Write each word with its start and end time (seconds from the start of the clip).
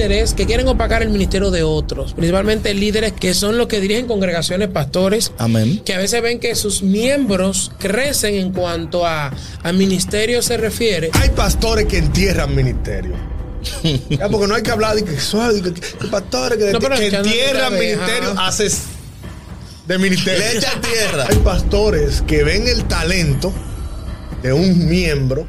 líderes 0.00 0.32
que 0.32 0.46
quieren 0.46 0.66
opacar 0.68 1.02
el 1.02 1.10
ministerio 1.10 1.50
de 1.50 1.62
otros, 1.62 2.14
principalmente 2.14 2.72
líderes 2.72 3.12
que 3.12 3.34
son 3.34 3.58
los 3.58 3.66
que 3.66 3.80
dirigen 3.80 4.06
congregaciones, 4.06 4.68
pastores, 4.68 5.32
Amén. 5.36 5.82
que 5.84 5.92
a 5.92 5.98
veces 5.98 6.22
ven 6.22 6.40
que 6.40 6.54
sus 6.54 6.82
miembros 6.82 7.70
crecen 7.78 8.34
en 8.36 8.52
cuanto 8.52 9.06
a, 9.06 9.30
a 9.62 9.72
ministerio 9.72 10.40
se 10.40 10.56
refiere. 10.56 11.10
Hay 11.12 11.28
pastores 11.30 11.84
que 11.86 11.98
entierran 11.98 12.54
ministerio. 12.54 13.14
Ya, 14.08 14.30
porque 14.30 14.46
no 14.46 14.54
hay 14.54 14.62
que 14.62 14.70
hablar 14.70 14.96
de 14.96 15.04
que, 15.04 15.12
que 15.14 16.06
pastores 16.10 16.56
que, 16.56 16.72
No, 16.72 16.78
entierran 16.96 17.72
vez, 17.72 17.98
ministerio, 17.98 18.30
ajá. 18.30 18.46
haces 18.46 18.84
de 19.86 19.98
ministerio. 19.98 20.38
Le 20.38 20.56
echan 20.56 20.80
tierra. 20.80 21.26
Hay 21.28 21.36
pastores 21.36 22.22
que 22.22 22.42
ven 22.42 22.66
el 22.68 22.84
talento 22.84 23.52
de 24.42 24.54
un 24.54 24.88
miembro 24.88 25.46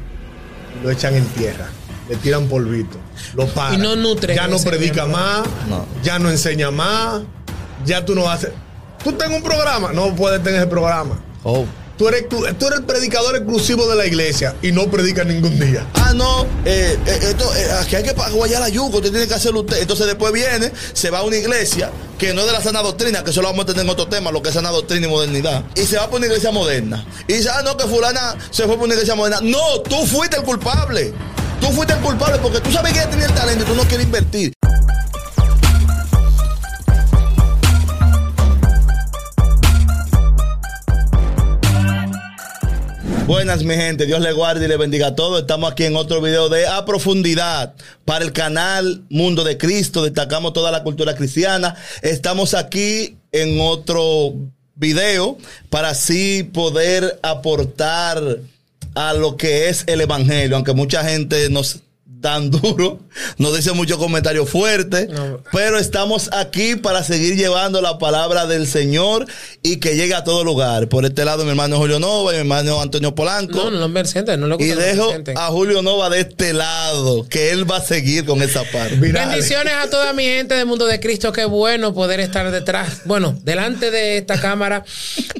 y 0.78 0.84
lo 0.84 0.90
echan 0.90 1.14
en 1.14 1.24
tierra. 1.28 1.70
Le 2.08 2.16
tiran 2.16 2.48
polvito. 2.48 2.98
Lo 3.34 3.46
paran. 3.46 3.74
Y 3.74 3.82
no 3.82 3.96
nutren 3.96 4.36
Ya 4.36 4.48
no 4.48 4.58
predica 4.58 5.06
más. 5.06 5.46
No. 5.68 5.86
Ya 6.02 6.18
no 6.18 6.30
enseña 6.30 6.70
más. 6.70 7.22
Ya 7.84 8.04
tú 8.04 8.14
no 8.14 8.28
haces. 8.30 8.50
Tú 9.02 9.12
tengas 9.12 9.36
un 9.36 9.42
programa. 9.42 9.92
No 9.92 10.14
puedes 10.14 10.42
tener 10.42 10.60
ese 10.60 10.68
programa. 10.68 11.18
Oh. 11.42 11.64
Tú 11.96 12.08
eres, 12.08 12.28
tú, 12.28 12.44
tú 12.58 12.66
eres 12.66 12.80
el 12.80 12.84
predicador 12.84 13.36
exclusivo 13.36 13.86
de 13.86 13.96
la 13.96 14.06
iglesia 14.06 14.56
y 14.62 14.72
no 14.72 14.90
predicas 14.90 15.26
ningún 15.26 15.58
día. 15.60 15.86
Ah, 15.94 16.12
no, 16.14 16.44
eh, 16.64 16.98
eh, 17.06 17.18
esto, 17.22 17.54
eh, 17.54 17.70
aquí 17.80 17.96
hay 17.96 18.02
que 18.02 18.12
guayar 18.12 18.60
la 18.60 18.70
yuca, 18.70 18.96
usted 18.96 19.10
tiene 19.10 19.28
que 19.28 19.34
hacerlo 19.34 19.60
usted. 19.60 19.80
Entonces 19.80 20.06
después 20.06 20.32
viene, 20.32 20.72
se 20.94 21.10
va 21.10 21.18
a 21.18 21.22
una 21.22 21.36
iglesia 21.36 21.90
que 22.18 22.32
no 22.32 22.40
es 22.40 22.46
de 22.46 22.52
la 22.54 22.62
sana 22.62 22.82
doctrina, 22.82 23.22
que 23.22 23.30
eso 23.30 23.42
lo 23.42 23.48
vamos 23.48 23.64
a 23.64 23.66
tener 23.66 23.84
en 23.84 23.90
otro 23.90 24.08
tema, 24.08 24.32
lo 24.32 24.42
que 24.42 24.48
es 24.48 24.54
sana 24.54 24.70
doctrina 24.70 25.06
y 25.06 25.10
modernidad. 25.10 25.64
Y 25.74 25.82
se 25.82 25.96
va 25.96 26.08
por 26.08 26.18
una 26.18 26.26
iglesia 26.26 26.50
moderna. 26.50 27.06
Y 27.28 27.34
dice, 27.34 27.50
ah, 27.50 27.62
no, 27.62 27.76
que 27.76 27.86
fulana 27.86 28.36
se 28.50 28.64
fue 28.64 28.76
por 28.76 28.86
una 28.86 28.94
iglesia 28.94 29.14
moderna. 29.14 29.40
No, 29.42 29.80
tú 29.82 30.06
fuiste 30.06 30.38
el 30.38 30.42
culpable. 30.42 31.12
Tú 31.62 31.68
fuiste 31.68 31.94
el 31.94 32.00
culpable 32.00 32.40
porque 32.42 32.60
tú 32.60 32.72
sabes 32.72 32.92
que 32.92 32.98
ella 32.98 33.08
tenía 33.08 33.26
el 33.26 33.34
talento 33.34 33.62
y 33.62 33.66
tú 33.68 33.74
no 33.76 33.84
quieres 33.84 34.06
invertir. 34.06 34.52
Buenas 43.28 43.62
mi 43.62 43.76
gente, 43.76 44.06
Dios 44.06 44.20
le 44.20 44.32
guarde 44.32 44.64
y 44.64 44.68
le 44.68 44.76
bendiga 44.76 45.06
a 45.06 45.14
todos. 45.14 45.42
Estamos 45.42 45.70
aquí 45.70 45.84
en 45.84 45.94
otro 45.94 46.20
video 46.20 46.48
de 46.48 46.66
A 46.66 46.84
Profundidad 46.84 47.74
para 48.04 48.24
el 48.24 48.32
canal 48.32 49.04
Mundo 49.08 49.44
de 49.44 49.56
Cristo. 49.56 50.02
Destacamos 50.02 50.54
toda 50.54 50.72
la 50.72 50.82
cultura 50.82 51.14
cristiana. 51.14 51.76
Estamos 52.02 52.54
aquí 52.54 53.18
en 53.30 53.60
otro 53.60 54.34
video 54.74 55.38
para 55.70 55.90
así 55.90 56.42
poder 56.42 57.20
aportar 57.22 58.40
a 58.94 59.14
lo 59.14 59.36
que 59.36 59.68
es 59.68 59.84
el 59.86 60.00
Evangelio, 60.00 60.56
aunque 60.56 60.72
mucha 60.72 61.04
gente 61.04 61.48
nos 61.50 61.80
dan 62.22 62.50
duro, 62.50 63.00
nos 63.36 63.54
dice 63.54 63.72
muchos 63.72 63.98
comentarios 63.98 64.48
fuertes, 64.48 65.08
No. 65.10 65.40
pero 65.52 65.78
estamos 65.78 66.30
aquí 66.32 66.76
para 66.76 67.02
seguir 67.04 67.36
llevando 67.36 67.82
la 67.82 67.98
palabra 67.98 68.46
del 68.46 68.66
Señor 68.66 69.26
y 69.62 69.76
que 69.76 69.96
llegue 69.96 70.14
a 70.14 70.24
todo 70.24 70.44
lugar. 70.44 70.88
Por 70.88 71.04
este 71.04 71.24
lado, 71.24 71.44
mi 71.44 71.50
hermano 71.50 71.76
Julio 71.76 71.98
Nova 71.98 72.30
y 72.32 72.34
mi 72.36 72.40
hermano 72.40 72.80
Antonio 72.80 73.14
Polanco. 73.14 73.64
No, 73.64 73.70
no 73.70 73.78
lo 73.88 73.92
presenten, 73.92 74.40
no 74.40 74.46
lo 74.46 74.56
y 74.58 74.66
dejo 74.68 75.12
a 75.36 75.46
Julio 75.48 75.82
Nova 75.82 76.08
de 76.08 76.20
este 76.20 76.52
lado, 76.54 77.26
que 77.28 77.50
él 77.50 77.70
va 77.70 77.76
a 77.78 77.82
seguir 77.82 78.24
con 78.24 78.40
esa 78.40 78.62
parte. 78.64 78.96
Virales. 78.96 79.28
Bendiciones 79.30 79.74
a 79.74 79.90
toda 79.90 80.12
mi 80.12 80.24
gente 80.24 80.54
del 80.54 80.66
mundo 80.66 80.86
de 80.86 81.00
Cristo. 81.00 81.32
Qué 81.32 81.44
bueno 81.44 81.92
poder 81.92 82.20
estar 82.20 82.50
detrás, 82.50 83.00
bueno, 83.04 83.36
delante 83.42 83.90
de 83.90 84.18
esta 84.18 84.40
cámara 84.40 84.84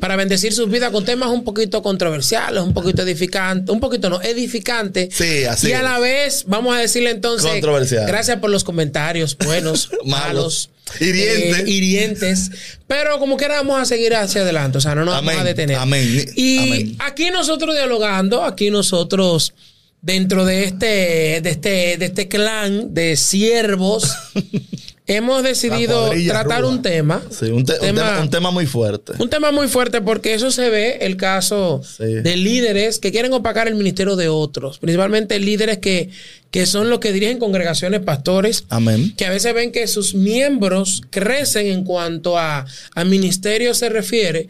para 0.00 0.16
bendecir 0.16 0.52
sus 0.52 0.68
vidas 0.68 0.90
con 0.90 1.04
temas 1.04 1.28
un 1.30 1.44
poquito 1.44 1.80
controversiales, 1.82 2.62
un 2.62 2.74
poquito 2.74 3.02
edificantes, 3.02 3.72
un 3.72 3.78
poquito 3.80 4.10
no, 4.10 4.20
edificantes. 4.20 5.14
Sí, 5.14 5.44
así 5.44 5.68
Y 5.68 5.72
a 5.72 5.78
es. 5.78 5.82
la 5.84 5.98
vez, 6.00 6.44
vamos 6.46 6.71
a 6.76 6.80
decirle 6.80 7.10
entonces, 7.10 7.50
Controversial. 7.50 8.06
gracias 8.06 8.38
por 8.38 8.50
los 8.50 8.64
comentarios 8.64 9.36
buenos, 9.38 9.90
Malos. 10.04 10.70
malos, 10.70 10.70
Hirientes. 11.00 11.58
eh, 11.60 11.64
hirientes. 11.70 12.50
Pero 12.86 13.18
como 13.18 13.36
quiera 13.36 13.56
vamos 13.56 13.80
a 13.80 13.84
seguir 13.84 14.14
hacia 14.14 14.42
adelante, 14.42 14.78
o 14.78 14.80
sea, 14.80 14.94
no 14.94 15.04
nos 15.04 15.14
Amén, 15.14 15.26
vamos 15.36 15.42
a 15.42 15.44
detener. 15.44 15.76
amén, 15.76 16.26
Y 16.36 16.58
amén. 16.58 16.96
aquí 17.00 17.30
nosotros 17.30 17.74
dialogando, 17.74 18.44
aquí 18.44 18.70
nosotros 18.70 19.54
dentro 20.00 20.44
de 20.44 20.64
este, 20.64 21.40
de 21.42 21.50
este, 21.50 21.96
de 21.96 22.04
este 22.06 22.28
clan 22.28 22.92
de 22.92 23.16
siervos, 23.16 24.10
hemos 25.06 25.42
decidido 25.42 26.10
tratar 26.28 26.60
ruda. 26.62 26.70
un 26.72 26.82
tema. 26.82 27.22
Sí, 27.30 27.46
un, 27.46 27.64
te- 27.64 27.72
un 27.74 27.80
tema, 27.80 28.20
un 28.20 28.30
tema 28.30 28.50
muy 28.50 28.66
fuerte. 28.66 29.12
un 29.18 29.28
tema 29.28 29.50
muy 29.50 29.66
fuerte 29.68 30.00
porque 30.00 30.34
eso 30.34 30.50
se 30.50 30.70
ve 30.70 30.98
el 31.02 31.16
caso 31.16 31.82
Sí. 31.84 32.04
de 32.04 32.36
líderes 32.36 32.98
que 32.98 33.10
quieren 33.10 33.32
opacar 33.32 33.66
el 33.68 33.74
ministerio 33.74 34.14
de 34.16 34.28
otros, 34.28 34.78
principalmente 34.78 35.38
líderes 35.40 35.78
que, 35.78 36.10
que 36.52 36.66
son 36.66 36.88
los 36.88 37.00
que 37.00 37.12
dirigen 37.12 37.38
congregaciones, 37.38 38.00
pastores, 38.00 38.64
Amén. 38.68 39.12
que 39.16 39.26
a 39.26 39.30
veces 39.30 39.52
ven 39.54 39.72
que 39.72 39.86
sus 39.88 40.14
miembros 40.14 41.02
crecen 41.10 41.66
en 41.66 41.82
cuanto 41.84 42.38
a, 42.38 42.64
a 42.94 43.04
ministerio 43.04 43.74
se 43.74 43.88
refiere 43.88 44.48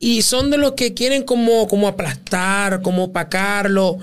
y 0.00 0.22
son 0.22 0.50
de 0.50 0.56
los 0.56 0.72
que 0.72 0.94
quieren 0.94 1.22
como, 1.22 1.68
como 1.68 1.86
aplastar, 1.86 2.80
como 2.82 3.04
opacarlo, 3.04 3.98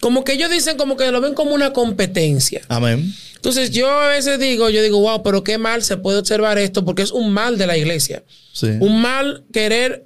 como 0.00 0.24
que 0.24 0.32
ellos 0.32 0.50
dicen 0.50 0.76
como 0.78 0.96
que 0.96 1.10
lo 1.12 1.20
ven 1.20 1.34
como 1.34 1.54
una 1.54 1.72
competencia. 1.74 2.62
Amén. 2.68 3.12
Entonces 3.40 3.70
yo 3.70 3.88
a 3.90 4.08
veces 4.08 4.38
digo, 4.38 4.68
yo 4.68 4.82
digo, 4.82 5.00
wow, 5.00 5.22
pero 5.22 5.42
qué 5.42 5.56
mal 5.56 5.82
se 5.82 5.96
puede 5.96 6.18
observar 6.18 6.58
esto 6.58 6.84
porque 6.84 7.00
es 7.00 7.10
un 7.10 7.32
mal 7.32 7.56
de 7.56 7.66
la 7.66 7.78
iglesia. 7.78 8.22
Sí. 8.52 8.68
Un 8.80 9.00
mal 9.00 9.44
querer 9.50 10.04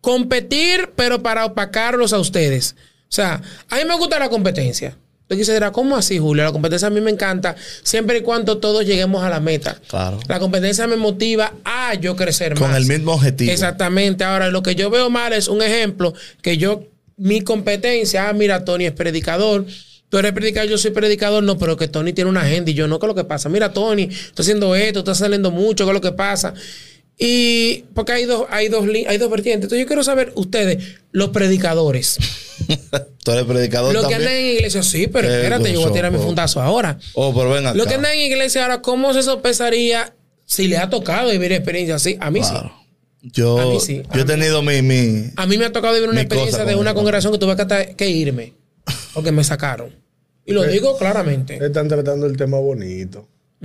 competir, 0.00 0.92
pero 0.96 1.22
para 1.22 1.44
opacarlos 1.44 2.14
a 2.14 2.18
ustedes. 2.18 2.74
O 3.02 3.12
sea, 3.12 3.42
a 3.68 3.76
mí 3.76 3.82
me 3.86 3.96
gusta 3.98 4.18
la 4.18 4.30
competencia. 4.30 4.96
Quise 5.28 5.52
dirá, 5.52 5.72
¿cómo 5.72 5.96
así, 5.96 6.18
Julio? 6.18 6.44
La 6.44 6.52
competencia 6.52 6.86
a 6.86 6.90
mí 6.90 7.00
me 7.00 7.10
encanta 7.10 7.56
siempre 7.82 8.18
y 8.18 8.20
cuando 8.22 8.58
todos 8.58 8.86
lleguemos 8.86 9.24
a 9.24 9.28
la 9.28 9.40
meta. 9.40 9.76
Claro. 9.88 10.20
La 10.28 10.38
competencia 10.38 10.86
me 10.86 10.96
motiva 10.96 11.52
a 11.64 11.94
yo 11.94 12.14
crecer 12.14 12.54
Con 12.54 12.68
más. 12.68 12.76
el 12.76 12.86
mismo 12.86 13.12
objetivo. 13.12 13.50
Exactamente. 13.50 14.22
Ahora, 14.24 14.50
lo 14.50 14.62
que 14.62 14.76
yo 14.76 14.88
veo 14.88 15.10
mal 15.10 15.32
es 15.32 15.48
un 15.48 15.62
ejemplo 15.62 16.14
que 16.42 16.56
yo, 16.56 16.84
mi 17.16 17.40
competencia, 17.40 18.28
ah, 18.28 18.32
mira, 18.32 18.64
Tony 18.64 18.86
es 18.86 18.92
predicador. 18.92 19.66
Tú 20.08 20.18
eres 20.18 20.32
predicador, 20.32 20.70
yo 20.70 20.78
soy 20.78 20.92
predicador, 20.92 21.42
no, 21.42 21.58
pero 21.58 21.76
que 21.76 21.88
Tony 21.88 22.12
tiene 22.12 22.30
una 22.30 22.42
agenda 22.42 22.70
y 22.70 22.74
yo 22.74 22.86
no, 22.86 22.98
¿qué 22.98 23.06
es 23.06 23.08
lo 23.08 23.14
que 23.14 23.24
pasa? 23.24 23.48
Mira, 23.48 23.72
Tony, 23.72 24.04
estoy 24.04 24.42
haciendo 24.42 24.74
esto, 24.76 25.00
está 25.00 25.14
saliendo 25.14 25.50
mucho, 25.50 25.84
¿qué 25.84 25.90
es 25.90 25.94
lo 25.94 26.00
que 26.00 26.12
pasa? 26.12 26.54
Y 27.18 27.84
porque 27.94 28.12
hay 28.12 28.24
dos, 28.24 28.46
hay 28.50 28.68
dos, 28.68 28.86
hay 29.08 29.18
dos 29.18 29.30
vertientes. 29.30 29.64
Entonces 29.64 29.80
yo 29.80 29.86
quiero 29.86 30.04
saber, 30.04 30.32
ustedes, 30.36 30.84
los 31.12 31.30
predicadores, 31.30 32.18
Tú 33.24 33.32
eres 33.32 33.44
predicador 33.44 33.92
los 33.92 34.06
que 34.06 34.14
andan 34.14 34.32
en 34.32 34.46
iglesia, 34.46 34.82
sí, 34.82 35.08
pero 35.08 35.28
espérate, 35.28 35.72
yo 35.72 35.80
voy 35.80 35.90
a 35.90 35.92
tirar 35.92 36.12
mi 36.12 36.18
fundazo 36.18 36.60
ahora. 36.60 36.98
Oh, 37.14 37.34
pero 37.34 37.50
ven 37.50 37.66
acá. 37.66 37.76
Los 37.76 37.86
que 37.86 37.94
andan 37.94 38.12
en 38.12 38.20
iglesia 38.20 38.62
ahora, 38.62 38.82
¿cómo 38.82 39.12
se 39.14 39.22
sopesaría 39.22 40.14
si 40.44 40.68
le 40.68 40.78
ha 40.78 40.88
tocado 40.88 41.30
vivir 41.30 41.52
experiencia 41.52 41.96
así? 41.96 42.16
A 42.20 42.30
mí 42.30 42.42
sí. 42.42 42.50
Claro. 42.50 42.72
Yo, 43.22 43.58
A 43.58 43.66
mí 43.66 43.80
sí, 43.80 44.02
yo 44.14 44.20
he 44.20 44.24
mí. 44.24 44.24
tenido 44.24 44.62
mi, 44.62 44.82
mi, 44.82 45.30
A 45.34 45.46
mí 45.46 45.58
me 45.58 45.64
ha 45.64 45.72
tocado 45.72 45.94
vivir 45.94 46.08
una 46.08 46.20
experiencia 46.20 46.64
de 46.64 46.76
una 46.76 46.94
congregación 46.94 47.32
que 47.32 47.38
tuve 47.40 47.56
que 47.96 48.08
irme 48.08 48.52
porque 49.16 49.32
me 49.32 49.42
sacaron. 49.42 49.90
Y 50.44 50.52
lo 50.52 50.62
digo 50.62 50.96
claramente. 50.96 51.58
Están 51.60 51.88
tratando 51.88 52.26
el 52.26 52.36
tema 52.36 52.58
bonito. 52.58 53.26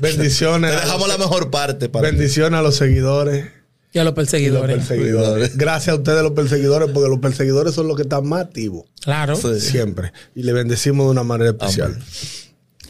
Bendiciones. 0.00 0.70
Te 0.70 0.76
dejamos 0.80 1.08
los- 1.08 1.08
la 1.08 1.18
mejor 1.18 1.50
parte 1.50 1.88
para 1.88 2.08
Bendiciones 2.10 2.58
a 2.58 2.62
los 2.62 2.76
seguidores. 2.76 3.46
Y 3.94 3.98
a 3.98 4.04
los 4.04 4.14
perseguidores. 4.14 5.56
Gracias 5.56 5.94
a 5.94 5.98
ustedes 5.98 6.22
los 6.22 6.32
perseguidores, 6.32 6.88
porque 6.94 7.10
los 7.10 7.18
perseguidores 7.18 7.74
son 7.74 7.88
los 7.88 7.96
que 7.96 8.02
están 8.04 8.26
más 8.26 8.46
activos. 8.46 8.86
Claro. 9.02 9.36
Sí. 9.36 9.60
Siempre. 9.60 10.12
Y 10.34 10.44
le 10.44 10.52
bendecimos 10.54 11.06
de 11.06 11.10
una 11.10 11.22
manera 11.24 11.50
especial. 11.50 11.92
Amén. 11.92 12.02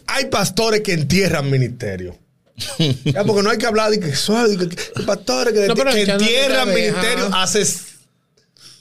Hay 0.06 0.26
pastores 0.26 0.82
que 0.82 0.92
entierran 0.92 1.50
ministerio. 1.50 2.16
Ya, 3.04 3.24
porque 3.24 3.42
no 3.42 3.50
hay 3.50 3.58
que 3.58 3.66
hablar 3.66 3.90
de 3.90 3.98
que, 3.98 4.14
suave, 4.14 4.56
que, 4.56 4.68
que 4.68 5.02
pastores 5.04 5.52
que, 5.52 5.66
No, 5.66 5.74
que 5.74 6.02
entierran 6.02 6.60
otra 6.60 6.64
vez, 6.66 6.92
ministerio, 6.92 7.26
ajá. 7.26 7.42
haces 7.42 7.82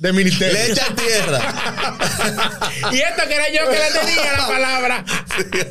de 0.02 0.14
ministerio. 0.14 0.54
Le 0.54 0.72
echan 0.72 0.96
tierra. 0.96 1.40
y 2.92 2.96
esto 3.02 3.22
que 3.28 3.36
era 3.36 3.52
yo 3.52 3.70
que 3.70 3.78
le 3.78 4.00
tenía 4.00 4.34
la 4.34 4.48
palabra. 4.48 5.06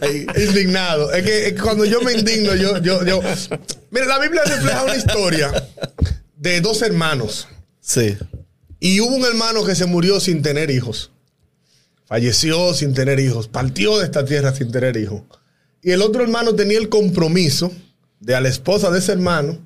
Ahí. 0.02 0.26
Indignado. 0.36 1.12
Es 1.12 1.24
que, 1.24 1.48
es 1.48 1.52
que 1.54 1.60
cuando 1.60 1.84
yo 1.84 2.00
me 2.00 2.12
indigno, 2.12 2.54
yo, 2.54 2.78
yo, 2.78 3.04
yo. 3.04 3.21
Mira, 3.91 4.06
la 4.06 4.21
Biblia 4.21 4.42
refleja 4.44 4.84
una 4.84 4.94
historia 4.94 5.53
de 6.36 6.60
dos 6.60 6.80
hermanos. 6.82 7.48
Sí. 7.80 8.16
Y 8.78 9.00
hubo 9.00 9.16
un 9.16 9.24
hermano 9.24 9.65
que 9.65 9.74
se 9.74 9.86
murió 9.86 10.21
sin 10.21 10.42
tener 10.42 10.71
hijos. 10.71 11.10
Falleció 12.06 12.72
sin 12.72 12.94
tener 12.94 13.18
hijos. 13.18 13.48
Partió 13.48 13.98
de 13.98 14.04
esta 14.04 14.24
tierra 14.24 14.54
sin 14.54 14.71
tener 14.71 14.97
hijos. 14.97 15.22
Y 15.83 15.91
el 15.91 16.03
otro 16.03 16.22
hermano 16.22 16.54
tenía 16.54 16.78
el 16.78 16.88
compromiso 16.88 17.72
de 18.21 18.36
a 18.36 18.41
la 18.41 18.48
esposa 18.48 18.92
de 18.92 19.00
ese 19.00 19.10
hermano 19.10 19.59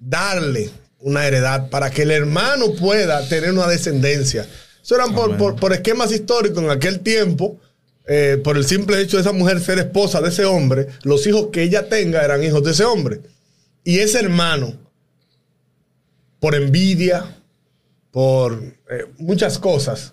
darle 0.00 0.72
una 1.00 1.26
heredad 1.26 1.70
para 1.70 1.90
que 1.90 2.02
el 2.02 2.10
hermano 2.10 2.72
pueda 2.78 3.26
tener 3.28 3.52
una 3.52 3.66
descendencia. 3.66 4.46
Eso 4.82 4.94
eran 4.94 5.14
por, 5.14 5.36
por- 5.36 5.56
por 5.56 5.72
esquemas 5.72 6.12
históricos 6.12 6.62
en 6.62 6.70
aquel 6.70 7.00
tiempo. 7.00 7.58
eh, 8.12 8.40
por 8.42 8.56
el 8.56 8.64
simple 8.64 9.00
hecho 9.00 9.18
de 9.18 9.20
esa 9.22 9.30
mujer 9.32 9.60
ser 9.60 9.78
esposa 9.78 10.20
de 10.20 10.30
ese 10.30 10.44
hombre, 10.44 10.88
los 11.04 11.24
hijos 11.28 11.48
que 11.52 11.62
ella 11.62 11.88
tenga 11.88 12.22
eran 12.24 12.42
hijos 12.42 12.64
de 12.64 12.72
ese 12.72 12.84
hombre. 12.84 13.20
Y 13.84 14.00
ese 14.00 14.18
hermano, 14.18 14.74
por 16.40 16.54
envidia, 16.54 17.36
por 18.10 18.60
eh, 18.90 19.04
muchas 19.18 19.58
cosas, 19.58 20.12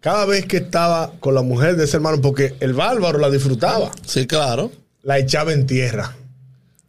cada 0.00 0.24
vez 0.24 0.46
que 0.46 0.58
estaba 0.58 1.12
con 1.20 1.34
la 1.34 1.42
mujer 1.42 1.76
de 1.76 1.84
ese 1.84 1.96
hermano, 1.96 2.20
porque 2.22 2.54
el 2.60 2.72
bárbaro 2.72 3.18
la 3.18 3.28
disfrutaba, 3.30 3.90
Sí, 4.06 4.26
claro. 4.26 4.70
la 5.02 5.18
echaba 5.18 5.52
en 5.52 5.66
tierra, 5.66 6.16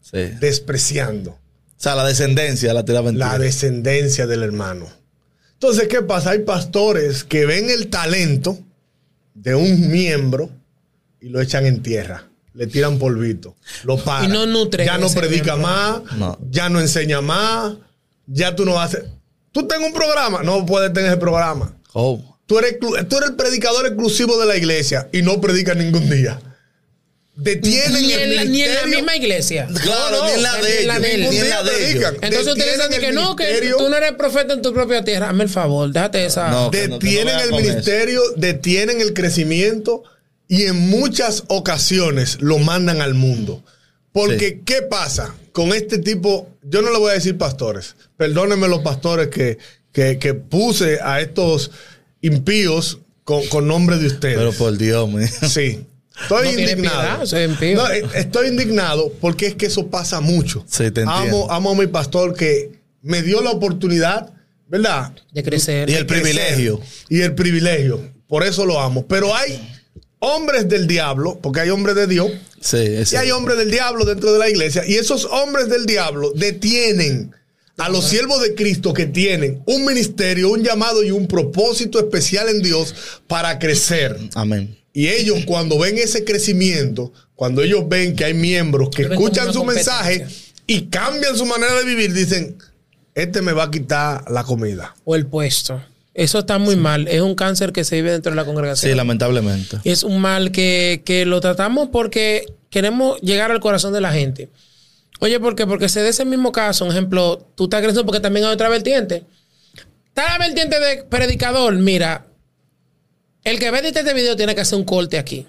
Sí. 0.01 0.19
despreciando 0.39 1.37
O 1.79 1.81
sea, 1.81 1.95
la 1.95 2.05
descendencia 2.05 2.73
la 2.73 2.83
tiraba 2.83 3.09
en 3.09 3.17
la 3.17 3.37
descendencia 3.39 4.27
del 4.27 4.43
hermano. 4.43 4.87
Entonces, 5.53 5.87
¿qué 5.87 6.01
pasa? 6.01 6.31
Hay 6.31 6.39
pastores 6.39 7.23
que 7.23 7.45
ven 7.45 7.69
el 7.69 7.87
talento 7.87 8.59
de 9.33 9.55
un 9.55 9.89
miembro 9.89 10.49
y 11.21 11.29
lo 11.29 11.39
echan 11.39 11.65
en 11.65 11.81
tierra. 11.81 12.25
Le 12.53 12.67
tiran 12.67 12.99
polvito, 12.99 13.55
lo 13.85 13.97
paran. 13.97 14.29
Y 14.29 14.33
no 14.33 14.45
nutren 14.45 14.85
Ya 14.85 14.97
no 14.97 15.09
predica 15.09 15.55
miembro. 15.55 15.71
más, 16.07 16.17
No. 16.17 16.37
ya 16.51 16.67
no 16.67 16.81
enseña 16.81 17.21
más, 17.21 17.75
ya 18.27 18.55
tú 18.57 18.65
no 18.65 18.77
haces. 18.81 19.03
Tú 19.53 19.65
tengas 19.65 19.87
un 19.87 19.93
programa, 19.93 20.43
no 20.43 20.65
puedes 20.65 20.91
tener 20.91 21.11
ese 21.11 21.17
programa. 21.17 21.73
Oh. 21.93 22.37
Tú 22.45 22.59
eres, 22.59 22.77
tú 22.79 22.93
eres 22.97 23.29
el 23.29 23.35
predicador 23.37 23.85
exclusivo 23.85 24.37
de 24.37 24.47
la 24.47 24.57
iglesia 24.57 25.07
y 25.13 25.21
no 25.21 25.39
predicas 25.39 25.77
ningún 25.77 26.09
día. 26.09 26.41
Detienen 27.41 28.01
Ni 28.05 28.11
el 28.11 28.21
en, 28.21 28.35
la, 28.35 28.43
ni 28.43 28.61
en 28.63 28.75
la 28.75 28.85
misma 28.85 29.15
iglesia. 29.15 29.67
Claro, 29.81 30.17
no, 30.17 30.25
ni 30.25 30.31
en 30.33 30.43
la 30.43 30.57
de 30.57 30.81
ellos. 30.81 31.01
de. 31.01 31.17
Ni 31.29 31.37
en 31.37 31.49
la 31.49 31.63
de 31.63 31.91
ellos. 31.91 32.13
Entonces 32.21 32.47
ustedes 32.47 32.77
dicen 32.89 33.01
que 33.01 33.11
no, 33.13 33.35
que 33.37 33.71
tú 33.77 33.87
no 33.87 33.95
eres 33.95 34.11
profeta 34.13 34.53
en 34.53 34.61
tu 34.61 34.73
propia 34.73 35.05
tierra. 35.05 35.29
Hazme 35.29 35.45
el 35.45 35.49
favor, 35.49 35.89
déjate 35.91 36.25
esa. 36.25 36.49
No. 36.49 36.69
detienen 36.69 37.39
el 37.39 37.51
ministerio, 37.51 38.21
detienen 38.35 38.99
el 38.99 39.13
crecimiento 39.13 40.03
y 40.49 40.63
en 40.65 40.75
muchas 40.89 41.43
ocasiones 41.47 42.37
lo 42.41 42.57
mandan 42.59 43.01
al 43.01 43.13
mundo. 43.13 43.63
Porque, 44.11 44.49
Sí. 44.49 44.61
¿qué 44.65 44.81
pasa 44.81 45.33
con 45.53 45.71
este 45.73 45.99
tipo? 45.99 46.49
Yo 46.63 46.81
no 46.81 46.91
le 46.91 46.97
voy 46.99 47.11
a 47.11 47.13
decir 47.13 47.37
pastores. 47.37 47.95
Perdónenme 48.17 48.67
los 48.67 48.79
pastores 48.81 49.27
que, 49.29 49.59
que, 49.93 50.19
que 50.19 50.33
puse 50.33 50.99
a 51.01 51.21
estos 51.21 51.71
impíos 52.19 52.99
con, 53.23 53.45
con 53.47 53.67
nombre 53.67 53.97
de 53.97 54.07
ustedes. 54.07 54.35
Pero 54.37 54.51
por 54.51 54.77
Dios, 54.77 55.07
mío. 55.09 55.27
Sí. 55.49 55.85
Estoy 56.21 56.47
No 56.49 56.55
tiene 56.55 56.71
indignado. 56.71 57.23
piedad. 57.25 57.75
No, 57.75 57.89
eh, 57.91 58.03
estoy 58.15 58.47
indignado 58.47 59.11
porque 59.21 59.47
es 59.47 59.55
que 59.55 59.65
eso 59.67 59.87
pasa 59.87 60.19
mucho. 60.21 60.63
Sí, 60.67 60.91
te 60.91 61.01
entiendo. 61.01 61.11
amo, 61.11 61.47
amo 61.51 61.71
a 61.71 61.75
mi 61.75 61.87
pastor 61.87 62.35
que 62.35 62.71
me 63.01 63.21
dio 63.21 63.41
la 63.41 63.51
oportunidad, 63.51 64.31
¿verdad? 64.67 65.13
De 65.31 65.43
crecer. 65.43 65.89
Y 65.89 65.93
el 65.93 66.05
crecer. 66.05 66.23
privilegio. 66.23 66.81
Y 67.09 67.21
el 67.21 67.33
privilegio. 67.35 68.01
Por 68.27 68.43
eso 68.43 68.65
lo 68.65 68.79
amo. 68.79 69.05
Pero 69.07 69.35
hay 69.35 69.59
hombres 70.19 70.67
del 70.67 70.85
diablo, 70.87 71.39
porque 71.41 71.61
hay 71.61 71.69
hombres 71.69 71.95
de 71.95 72.07
Dios, 72.07 72.29
Sí, 72.61 72.77
es 72.77 73.13
y 73.13 73.15
hay 73.15 73.31
hombres 73.31 73.57
del 73.57 73.71
diablo 73.71 74.03
dentro 74.03 74.33
de 74.33 74.39
la 74.39 74.49
iglesia. 74.49 74.83
Y 74.85 74.95
esos 74.95 75.23
hombres 75.25 75.69
del 75.69 75.85
diablo 75.85 76.33
detienen 76.35 77.31
a 77.77 77.87
los 77.87 78.05
siervos 78.09 78.41
de 78.41 78.53
Cristo 78.53 78.91
que 78.93 79.05
tienen 79.05 79.63
un 79.65 79.85
ministerio, 79.85 80.49
un 80.51 80.61
llamado 80.61 81.01
y 81.01 81.11
un 81.11 81.25
propósito 81.27 81.97
especial 81.99 82.49
en 82.49 82.61
Dios 82.61 82.93
para 83.27 83.57
crecer. 83.59 84.17
Amén. 84.35 84.75
Y 84.93 85.07
ellos 85.07 85.39
cuando 85.45 85.77
ven 85.79 85.97
ese 85.97 86.23
crecimiento, 86.23 87.13
cuando 87.35 87.61
ellos 87.61 87.87
ven 87.87 88.15
que 88.15 88.25
hay 88.25 88.33
miembros 88.33 88.89
que 88.89 89.03
escuchan 89.03 89.53
su 89.53 89.63
mensaje 89.63 90.25
y 90.67 90.87
cambian 90.87 91.37
su 91.37 91.45
manera 91.45 91.73
de 91.75 91.85
vivir, 91.85 92.13
dicen, 92.13 92.57
este 93.15 93.41
me 93.41 93.53
va 93.53 93.63
a 93.63 93.71
quitar 93.71 94.29
la 94.29 94.43
comida. 94.43 94.95
O 95.05 95.15
el 95.15 95.25
puesto. 95.25 95.81
Eso 96.13 96.39
está 96.39 96.57
muy 96.57 96.75
mal. 96.75 97.07
Es 97.07 97.21
un 97.21 97.35
cáncer 97.35 97.71
que 97.71 97.83
se 97.83 97.95
vive 97.95 98.11
dentro 98.11 98.31
de 98.31 98.35
la 98.35 98.45
congregación. 98.45 98.91
Sí, 98.91 98.95
lamentablemente. 98.95 99.77
es 99.83 100.03
un 100.03 100.19
mal 100.19 100.51
que, 100.51 101.01
que 101.05 101.25
lo 101.25 101.39
tratamos 101.39 101.89
porque 101.91 102.45
queremos 102.69 103.19
llegar 103.21 103.51
al 103.51 103.59
corazón 103.59 103.93
de 103.93 104.01
la 104.01 104.11
gente. 104.11 104.49
Oye, 105.19 105.39
¿por 105.39 105.55
qué? 105.55 105.67
Porque 105.67 105.89
se 105.89 106.01
da 106.01 106.09
ese 106.09 106.25
mismo 106.25 106.51
caso. 106.51 106.85
Un 106.85 106.91
ejemplo, 106.91 107.47
tú 107.55 107.65
estás 107.65 107.81
creciendo 107.81 108.05
porque 108.05 108.21
también 108.21 108.45
hay 108.45 108.53
otra 108.53 108.69
vertiente. 108.69 109.25
Está 110.07 110.37
la 110.37 110.45
vertiente 110.45 110.79
de 110.79 111.03
predicador. 111.03 111.75
Mira, 111.75 112.25
el 113.43 113.59
que 113.59 113.71
ve 113.71 113.79
este 113.87 114.13
video 114.13 114.35
tiene 114.35 114.55
que 114.55 114.61
hacer 114.61 114.77
un 114.77 114.85
corte 114.85 115.17
aquí. 115.17 115.47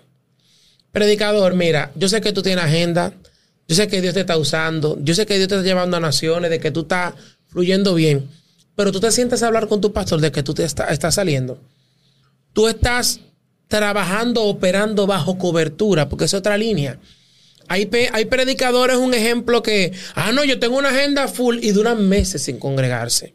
Predicador, 0.92 1.54
mira, 1.54 1.92
yo 1.94 2.08
sé 2.08 2.20
que 2.20 2.32
tú 2.32 2.42
tienes 2.42 2.64
agenda. 2.64 3.12
Yo 3.68 3.76
sé 3.76 3.86
que 3.88 4.00
Dios 4.00 4.14
te 4.14 4.20
está 4.20 4.36
usando. 4.36 4.98
Yo 5.00 5.14
sé 5.14 5.26
que 5.26 5.36
Dios 5.36 5.48
te 5.48 5.54
está 5.54 5.64
llevando 5.66 5.96
a 5.96 6.00
naciones, 6.00 6.50
de 6.50 6.58
que 6.58 6.70
tú 6.70 6.80
estás 6.80 7.14
fluyendo 7.48 7.94
bien. 7.94 8.28
Pero 8.74 8.90
tú 8.92 8.98
te 9.00 9.10
sientes 9.12 9.42
a 9.42 9.46
hablar 9.46 9.68
con 9.68 9.80
tu 9.80 9.92
pastor 9.92 10.20
de 10.20 10.32
que 10.32 10.42
tú 10.42 10.54
te 10.54 10.64
está- 10.64 10.86
estás 10.86 11.14
saliendo 11.14 11.60
tú 12.52 12.68
estás 12.68 13.20
trabajando, 13.68 14.42
operando 14.42 15.06
bajo 15.06 15.38
cobertura, 15.38 16.08
porque 16.08 16.24
es 16.24 16.34
otra 16.34 16.58
línea. 16.58 16.98
Hay, 17.68 17.88
hay 18.12 18.24
predicadores, 18.24 18.96
un 18.96 19.14
ejemplo 19.14 19.62
que, 19.62 19.92
ah, 20.16 20.32
no, 20.32 20.44
yo 20.44 20.58
tengo 20.58 20.76
una 20.76 20.88
agenda 20.88 21.28
full 21.28 21.58
y 21.62 21.70
duran 21.70 22.08
meses 22.08 22.42
sin 22.42 22.58
congregarse. 22.58 23.34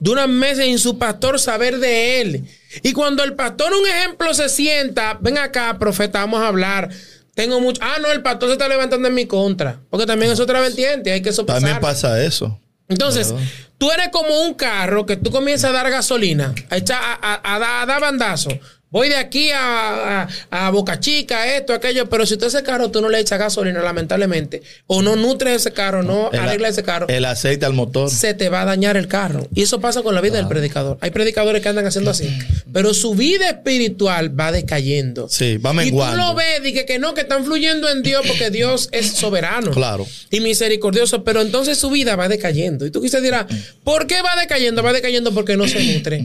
Duran 0.00 0.30
meses 0.38 0.64
sin 0.66 0.78
su 0.78 0.98
pastor 0.98 1.38
saber 1.38 1.78
de 1.78 2.20
él. 2.20 2.44
Y 2.82 2.92
cuando 2.92 3.22
el 3.22 3.34
pastor, 3.34 3.72
un 3.72 3.86
ejemplo, 3.88 4.32
se 4.34 4.48
sienta, 4.48 5.18
ven 5.20 5.38
acá, 5.38 5.78
profeta, 5.78 6.20
vamos 6.20 6.40
a 6.40 6.48
hablar. 6.48 6.90
Tengo 7.34 7.60
mucho. 7.60 7.80
Ah, 7.82 7.96
no, 8.00 8.10
el 8.12 8.22
pastor 8.22 8.48
se 8.48 8.52
está 8.54 8.68
levantando 8.68 9.08
en 9.08 9.14
mi 9.14 9.26
contra. 9.26 9.80
Porque 9.90 10.06
también 10.06 10.30
es 10.32 10.40
otra 10.40 10.60
vertiente, 10.60 11.12
hay 11.12 11.22
que 11.22 11.32
sopesar. 11.32 11.60
También 11.60 11.80
pasa 11.80 12.22
eso. 12.22 12.60
Entonces, 12.88 13.28
Claro. 13.28 13.42
tú 13.78 13.90
eres 13.90 14.08
como 14.12 14.42
un 14.42 14.54
carro 14.54 15.06
que 15.06 15.16
tú 15.16 15.30
comienzas 15.30 15.70
a 15.70 15.72
dar 15.72 15.90
gasolina, 15.90 16.54
a, 16.70 16.76
echar, 16.76 17.00
a 17.22 17.84
dar 17.86 18.00
bandazo. 18.00 18.50
Voy 18.94 19.08
de 19.08 19.16
aquí 19.16 19.50
a, 19.50 20.22
a- 20.22 20.28
a 20.66 20.70
Boca 20.70 21.00
Chica, 21.00 21.56
esto, 21.56 21.72
aquello, 21.74 22.08
pero 22.08 22.24
si 22.26 22.36
tú 22.36 22.46
ese 22.46 22.62
carro 22.62 22.92
tú 22.92 23.00
no 23.00 23.08
le 23.08 23.18
echas 23.18 23.40
gasolina, 23.40 23.82
lamentablemente, 23.82 24.62
o 24.86 25.02
no 25.02 25.16
nutres 25.16 25.56
ese 25.56 25.72
carro, 25.72 26.04
no 26.04 26.30
El- 26.30 26.38
arreglas 26.38 26.70
ese 26.74 26.84
carro, 26.84 27.08
El 27.08 27.24
aceite 27.24 27.66
al 27.66 27.72
motor. 27.72 28.08
se 28.08 28.34
te 28.34 28.48
va 28.50 28.62
a 28.62 28.64
dañar 28.64 28.96
el 28.96 29.08
carro. 29.08 29.48
Y 29.52 29.62
eso 29.62 29.80
pasa 29.80 30.02
con 30.04 30.14
la 30.14 30.20
vida 30.20 30.36
del 30.36 30.46
predicador. 30.46 30.96
Hay 31.00 31.10
predicadores 31.10 31.60
que 31.60 31.68
andan 31.68 31.84
haciendo 31.84 32.12
así, 32.12 32.28
pero 32.72 32.94
su 32.94 33.16
vida 33.16 33.50
espiritual 33.50 34.38
va 34.38 34.52
decayendo. 34.52 35.28
Sí, 35.28 35.56
va 35.56 35.70
Y 35.70 35.72
tú 35.72 35.76
menguando. 35.78 36.16
lo 36.28 36.34
ves 36.36 36.60
y 36.64 36.72
que, 36.72 36.86
que 36.86 37.00
no, 37.00 37.14
que 37.14 37.22
están 37.22 37.44
fluyendo 37.44 37.88
en 37.90 38.02
Dios 38.02 38.24
porque 38.28 38.50
Dios 38.50 38.88
es 38.92 39.08
soberano. 39.10 39.72
Claro. 39.72 40.06
Y 40.30 40.38
misericordioso, 40.38 41.24
pero 41.24 41.40
entonces 41.40 41.78
su 41.78 41.90
vida 41.90 42.14
va 42.14 42.28
decayendo. 42.28 42.86
Y 42.86 42.92
tú 42.92 43.02
quizás 43.02 43.22
dirás, 43.24 43.46
¿por 43.82 44.06
qué 44.06 44.22
va 44.22 44.36
decayendo? 44.40 44.84
Va 44.84 44.92
decayendo 44.92 45.34
porque 45.34 45.56
no 45.56 45.66
se 45.66 45.82
nutre. 45.82 46.24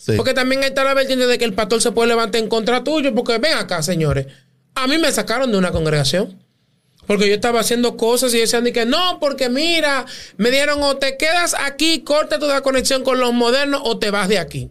Sí. 0.00 0.12
Porque 0.16 0.32
también 0.32 0.62
ahí 0.62 0.68
está 0.68 0.82
la 0.82 0.94
vertiente 0.94 1.26
de 1.26 1.36
que 1.36 1.44
el 1.44 1.52
pastor 1.52 1.82
se 1.82 1.92
puede 1.92 2.08
levantar 2.08 2.40
en 2.40 2.48
contra 2.48 2.82
tuyo. 2.82 3.14
Porque 3.14 3.36
ven 3.36 3.52
acá, 3.52 3.82
señores. 3.82 4.26
A 4.74 4.86
mí 4.86 4.96
me 4.96 5.12
sacaron 5.12 5.52
de 5.52 5.58
una 5.58 5.72
congregación. 5.72 6.42
Porque 7.06 7.28
yo 7.28 7.34
estaba 7.34 7.60
haciendo 7.60 7.96
cosas 7.96 8.32
y 8.34 8.38
decían 8.38 8.64
de 8.64 8.72
que 8.72 8.86
no, 8.86 9.18
porque 9.20 9.48
mira, 9.48 10.06
me 10.36 10.50
dieron 10.50 10.82
o 10.82 10.96
te 10.96 11.16
quedas 11.16 11.54
aquí, 11.58 12.00
corta 12.00 12.38
toda 12.38 12.62
conexión 12.62 13.02
con 13.02 13.18
los 13.18 13.32
modernos 13.34 13.82
o 13.84 13.98
te 13.98 14.10
vas 14.10 14.28
de 14.28 14.38
aquí. 14.38 14.70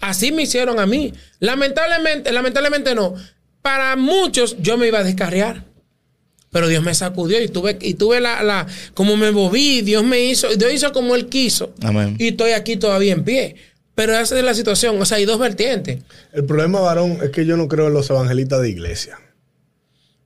Así 0.00 0.30
me 0.30 0.42
hicieron 0.42 0.78
a 0.78 0.86
mí. 0.86 1.14
Lamentablemente, 1.40 2.30
lamentablemente 2.32 2.94
no. 2.94 3.14
Para 3.62 3.96
muchos 3.96 4.56
yo 4.60 4.76
me 4.76 4.86
iba 4.88 4.98
a 4.98 5.04
descarriar. 5.04 5.64
Pero 6.50 6.68
Dios 6.68 6.84
me 6.84 6.94
sacudió 6.94 7.42
y 7.42 7.48
tuve, 7.48 7.78
y 7.80 7.94
tuve 7.94 8.20
la, 8.20 8.42
la, 8.44 8.66
como 8.92 9.16
me 9.16 9.32
moví, 9.32 9.80
Dios 9.80 10.04
me 10.04 10.20
hizo, 10.20 10.54
Dios 10.54 10.72
hizo 10.72 10.92
como 10.92 11.16
Él 11.16 11.28
quiso. 11.28 11.74
Amén. 11.82 12.14
Y 12.18 12.28
estoy 12.28 12.52
aquí 12.52 12.76
todavía 12.76 13.12
en 13.12 13.24
pie. 13.24 13.56
Pero 13.94 14.18
esa 14.18 14.36
es 14.38 14.44
la 14.44 14.54
situación. 14.54 15.00
O 15.00 15.04
sea, 15.04 15.18
hay 15.18 15.24
dos 15.24 15.38
vertientes. 15.38 16.00
El 16.32 16.44
problema, 16.44 16.80
varón, 16.80 17.18
es 17.22 17.30
que 17.30 17.46
yo 17.46 17.56
no 17.56 17.68
creo 17.68 17.86
en 17.88 17.94
los 17.94 18.10
evangelistas 18.10 18.60
de 18.62 18.70
iglesia. 18.70 19.18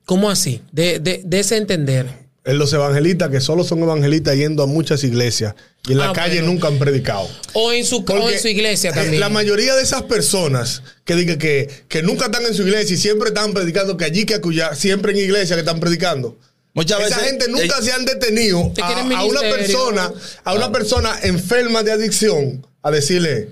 ¿Cómo 0.05 0.29
así? 0.29 0.61
De, 0.71 0.99
de, 0.99 1.21
de 1.23 1.39
ese 1.39 1.57
entender. 1.57 2.07
En 2.45 2.57
los 2.57 2.73
evangelistas 2.73 3.29
que 3.29 3.41
solo 3.41 3.63
son 3.63 3.79
evangelistas 3.83 4.35
yendo 4.35 4.63
a 4.63 4.65
muchas 4.65 5.03
iglesias 5.03 5.53
y 5.87 5.91
en 5.91 5.99
la 5.99 6.09
Ah, 6.09 6.13
calle 6.13 6.35
bueno. 6.39 6.53
nunca 6.53 6.67
han 6.67 6.79
predicado. 6.79 7.29
O 7.53 7.71
en 7.71 7.85
su, 7.85 8.03
o 8.07 8.29
en 8.29 8.39
su 8.39 8.47
iglesia 8.47 8.89
eh, 8.89 8.93
también. 8.93 9.19
La 9.19 9.29
mayoría 9.29 9.75
de 9.75 9.83
esas 9.83 10.01
personas 10.03 10.81
que 11.05 11.15
digan 11.15 11.37
que, 11.37 11.69
que 11.87 12.01
nunca 12.01 12.25
están 12.25 12.45
en 12.47 12.55
su 12.55 12.63
iglesia 12.63 12.95
y 12.95 12.97
siempre 12.97 13.27
están 13.29 13.53
predicando, 13.53 13.97
que 13.97 14.05
allí 14.05 14.25
que 14.25 14.35
acullá, 14.35 14.73
siempre 14.73 15.11
en 15.11 15.19
iglesia 15.19 15.55
que 15.55 15.59
están 15.61 15.79
predicando. 15.79 16.39
Muchas 16.73 16.99
Esa 17.01 17.17
veces. 17.17 17.23
gente 17.29 17.47
nunca 17.49 17.77
eh, 17.77 17.83
se 17.83 17.91
han 17.91 18.05
detenido 18.05 18.71
Te 18.73 18.81
a, 18.81 19.23
una 19.25 19.41
persona, 19.41 20.11
a 20.43 20.53
una 20.53 20.71
persona 20.71 21.19
enferma 21.23 21.83
de 21.83 21.91
adicción 21.91 22.65
a 22.81 22.89
decirle 22.89 23.49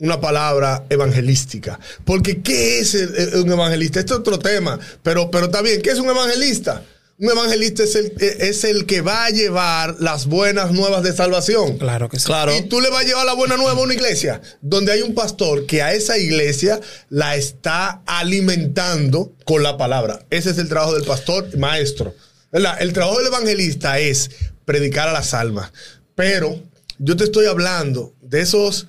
una 0.00 0.20
palabra 0.20 0.84
evangelística. 0.90 1.78
Porque 2.04 2.40
¿qué 2.42 2.80
es 2.80 2.94
el- 2.94 3.14
el- 3.16 3.34
un 3.42 3.52
evangelista? 3.52 4.00
Este 4.00 4.12
es 4.14 4.18
otro 4.20 4.38
tema, 4.38 4.78
pero, 5.02 5.30
pero 5.30 5.46
está 5.46 5.62
bien. 5.62 5.82
¿Qué 5.82 5.90
es 5.90 5.98
un 5.98 6.08
evangelista? 6.08 6.82
Un 7.20 7.30
evangelista 7.32 7.82
es 7.82 7.96
el, 7.96 8.12
es 8.20 8.62
el 8.62 8.86
que 8.86 9.00
va 9.00 9.24
a 9.24 9.30
llevar 9.30 9.96
las 9.98 10.26
buenas 10.26 10.70
nuevas 10.70 11.02
de 11.02 11.12
salvación. 11.12 11.76
Claro 11.76 12.08
que 12.08 12.20
sí. 12.20 12.26
Claro. 12.26 12.56
Y 12.56 12.62
tú 12.68 12.80
le 12.80 12.90
vas 12.90 13.04
a 13.04 13.08
llevar 13.08 13.26
la 13.26 13.32
buena 13.34 13.56
nueva 13.56 13.72
a 13.72 13.82
una 13.82 13.92
iglesia 13.94 14.40
donde 14.62 14.92
hay 14.92 15.02
un 15.02 15.14
pastor 15.16 15.66
que 15.66 15.82
a 15.82 15.92
esa 15.94 16.16
iglesia 16.16 16.78
la 17.10 17.34
está 17.34 18.02
alimentando 18.06 19.32
con 19.44 19.62
la 19.64 19.76
palabra. 19.76 20.24
Ese 20.30 20.50
es 20.50 20.58
el 20.58 20.68
trabajo 20.68 20.94
del 20.94 21.04
pastor 21.04 21.56
maestro. 21.58 22.14
¿verdad? 22.52 22.76
El 22.80 22.92
trabajo 22.92 23.18
del 23.18 23.26
evangelista 23.26 23.98
es 23.98 24.30
predicar 24.64 25.08
a 25.08 25.12
las 25.12 25.34
almas. 25.34 25.72
Pero 26.14 26.62
yo 26.98 27.16
te 27.16 27.24
estoy 27.24 27.46
hablando 27.46 28.14
de 28.22 28.40
esos 28.42 28.86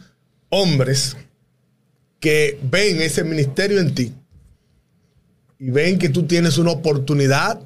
hombres 0.49 1.15
que 2.19 2.59
ven 2.63 3.01
ese 3.01 3.23
ministerio 3.23 3.79
en 3.79 3.95
ti 3.95 4.13
y 5.57 5.69
ven 5.71 5.97
que 5.97 6.09
tú 6.09 6.23
tienes 6.23 6.57
una 6.57 6.71
oportunidad 6.71 7.61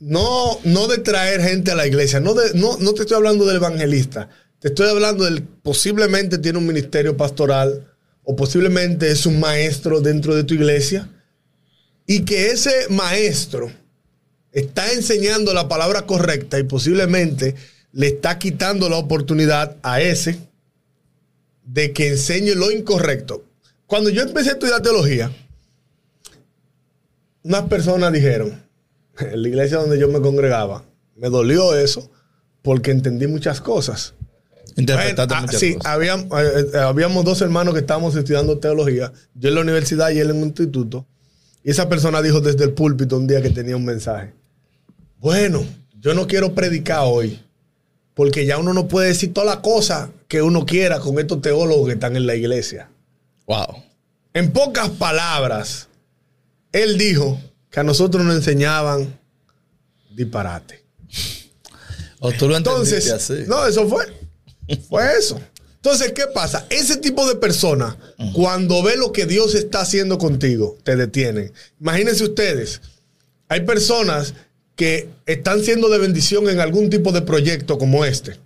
no, 0.00 0.58
no 0.64 0.88
de 0.88 0.98
traer 0.98 1.40
gente 1.40 1.70
a 1.70 1.76
la 1.76 1.86
iglesia, 1.86 2.18
no, 2.18 2.34
de, 2.34 2.54
no, 2.54 2.76
no 2.78 2.92
te 2.92 3.02
estoy 3.02 3.16
hablando 3.16 3.44
del 3.46 3.56
evangelista, 3.56 4.28
te 4.58 4.68
estoy 4.68 4.88
hablando 4.88 5.24
del 5.24 5.42
posiblemente 5.42 6.38
tiene 6.38 6.58
un 6.58 6.66
ministerio 6.66 7.16
pastoral 7.16 7.88
o 8.24 8.34
posiblemente 8.34 9.10
es 9.10 9.26
un 9.26 9.38
maestro 9.38 10.00
dentro 10.00 10.34
de 10.34 10.42
tu 10.44 10.54
iglesia 10.54 11.08
y 12.06 12.24
que 12.24 12.50
ese 12.50 12.88
maestro 12.90 13.70
está 14.50 14.92
enseñando 14.92 15.54
la 15.54 15.68
palabra 15.68 16.02
correcta 16.02 16.58
y 16.58 16.64
posiblemente 16.64 17.54
le 17.92 18.08
está 18.08 18.38
quitando 18.38 18.88
la 18.88 18.96
oportunidad 18.96 19.76
a 19.82 20.00
ese 20.00 20.38
de 21.64 21.92
que 21.92 22.08
enseñe 22.08 22.54
lo 22.54 22.70
incorrecto. 22.70 23.44
Cuando 23.86 24.10
yo 24.10 24.22
empecé 24.22 24.50
a 24.50 24.52
estudiar 24.54 24.80
teología, 24.82 25.30
unas 27.42 27.62
personas 27.64 28.12
dijeron, 28.12 28.62
en 29.18 29.42
la 29.42 29.48
iglesia 29.48 29.78
donde 29.78 29.98
yo 29.98 30.08
me 30.08 30.20
congregaba, 30.20 30.84
me 31.16 31.28
dolió 31.28 31.76
eso 31.76 32.10
porque 32.62 32.90
entendí 32.90 33.26
muchas 33.26 33.60
cosas. 33.60 34.14
Interpretaste 34.76 35.16
Bueno, 35.26 35.34
ah, 35.36 35.40
muchas 35.42 35.60
sí, 35.60 35.74
cosas. 35.74 35.92
habían- 35.92 36.20
eh, 36.20 36.66
eh, 36.74 36.78
habíamos 36.78 37.24
dos 37.24 37.42
hermanos 37.42 37.74
que 37.74 37.80
estábamos 37.80 38.14
estudiando 38.16 38.58
teología, 38.58 39.12
yo 39.34 39.48
en 39.48 39.54
la 39.56 39.60
universidad 39.60 40.10
y 40.10 40.20
él 40.20 40.30
en 40.30 40.36
un 40.36 40.44
instituto, 40.44 41.06
y 41.62 41.70
esa 41.70 41.88
persona 41.88 42.22
dijo 42.22 42.40
desde 42.40 42.64
el 42.64 42.72
púlpito 42.72 43.16
un 43.18 43.26
día 43.26 43.42
que 43.42 43.50
tenía 43.50 43.76
un 43.76 43.84
mensaje. 43.84 44.32
Bueno, 45.18 45.64
yo 46.00 46.14
no 46.14 46.26
quiero 46.26 46.54
predicar 46.54 47.00
hoy, 47.04 47.38
porque 48.14 48.46
ya 48.46 48.58
uno 48.58 48.72
no 48.72 48.88
puede 48.88 49.08
decir 49.08 49.32
todas 49.34 49.48
las 49.54 49.62
cosas 49.62 50.08
que 50.32 50.40
uno 50.40 50.64
quiera 50.64 50.98
con 50.98 51.18
estos 51.18 51.42
teólogos 51.42 51.88
que 51.88 51.92
están 51.92 52.16
en 52.16 52.26
la 52.26 52.34
iglesia. 52.34 52.88
Wow. 53.46 53.82
En 54.32 54.50
pocas 54.50 54.88
palabras, 54.88 55.88
él 56.72 56.96
dijo 56.96 57.38
que 57.70 57.80
a 57.80 57.82
nosotros 57.82 58.24
nos 58.24 58.36
enseñaban 58.36 59.20
disparate. 60.16 60.86
O 62.18 62.32
tú 62.32 62.48
lo 62.48 62.56
Entonces, 62.56 63.10
así. 63.10 63.44
no, 63.46 63.66
eso 63.66 63.86
fue. 63.86 64.06
Fue 64.88 65.18
eso. 65.18 65.38
Entonces, 65.74 66.12
¿qué 66.12 66.24
pasa? 66.32 66.64
Ese 66.70 66.96
tipo 66.96 67.28
de 67.28 67.34
persona, 67.34 67.98
cuando 68.32 68.82
ve 68.82 68.96
lo 68.96 69.12
que 69.12 69.26
Dios 69.26 69.54
está 69.54 69.82
haciendo 69.82 70.16
contigo, 70.16 70.78
te 70.82 70.96
detienen. 70.96 71.52
Imagínense 71.78 72.24
ustedes, 72.24 72.80
hay 73.48 73.66
personas 73.66 74.32
que 74.76 75.10
están 75.26 75.62
siendo 75.62 75.90
de 75.90 75.98
bendición 75.98 76.48
en 76.48 76.60
algún 76.60 76.88
tipo 76.88 77.12
de 77.12 77.20
proyecto 77.20 77.76
como 77.76 78.06
este. 78.06 78.40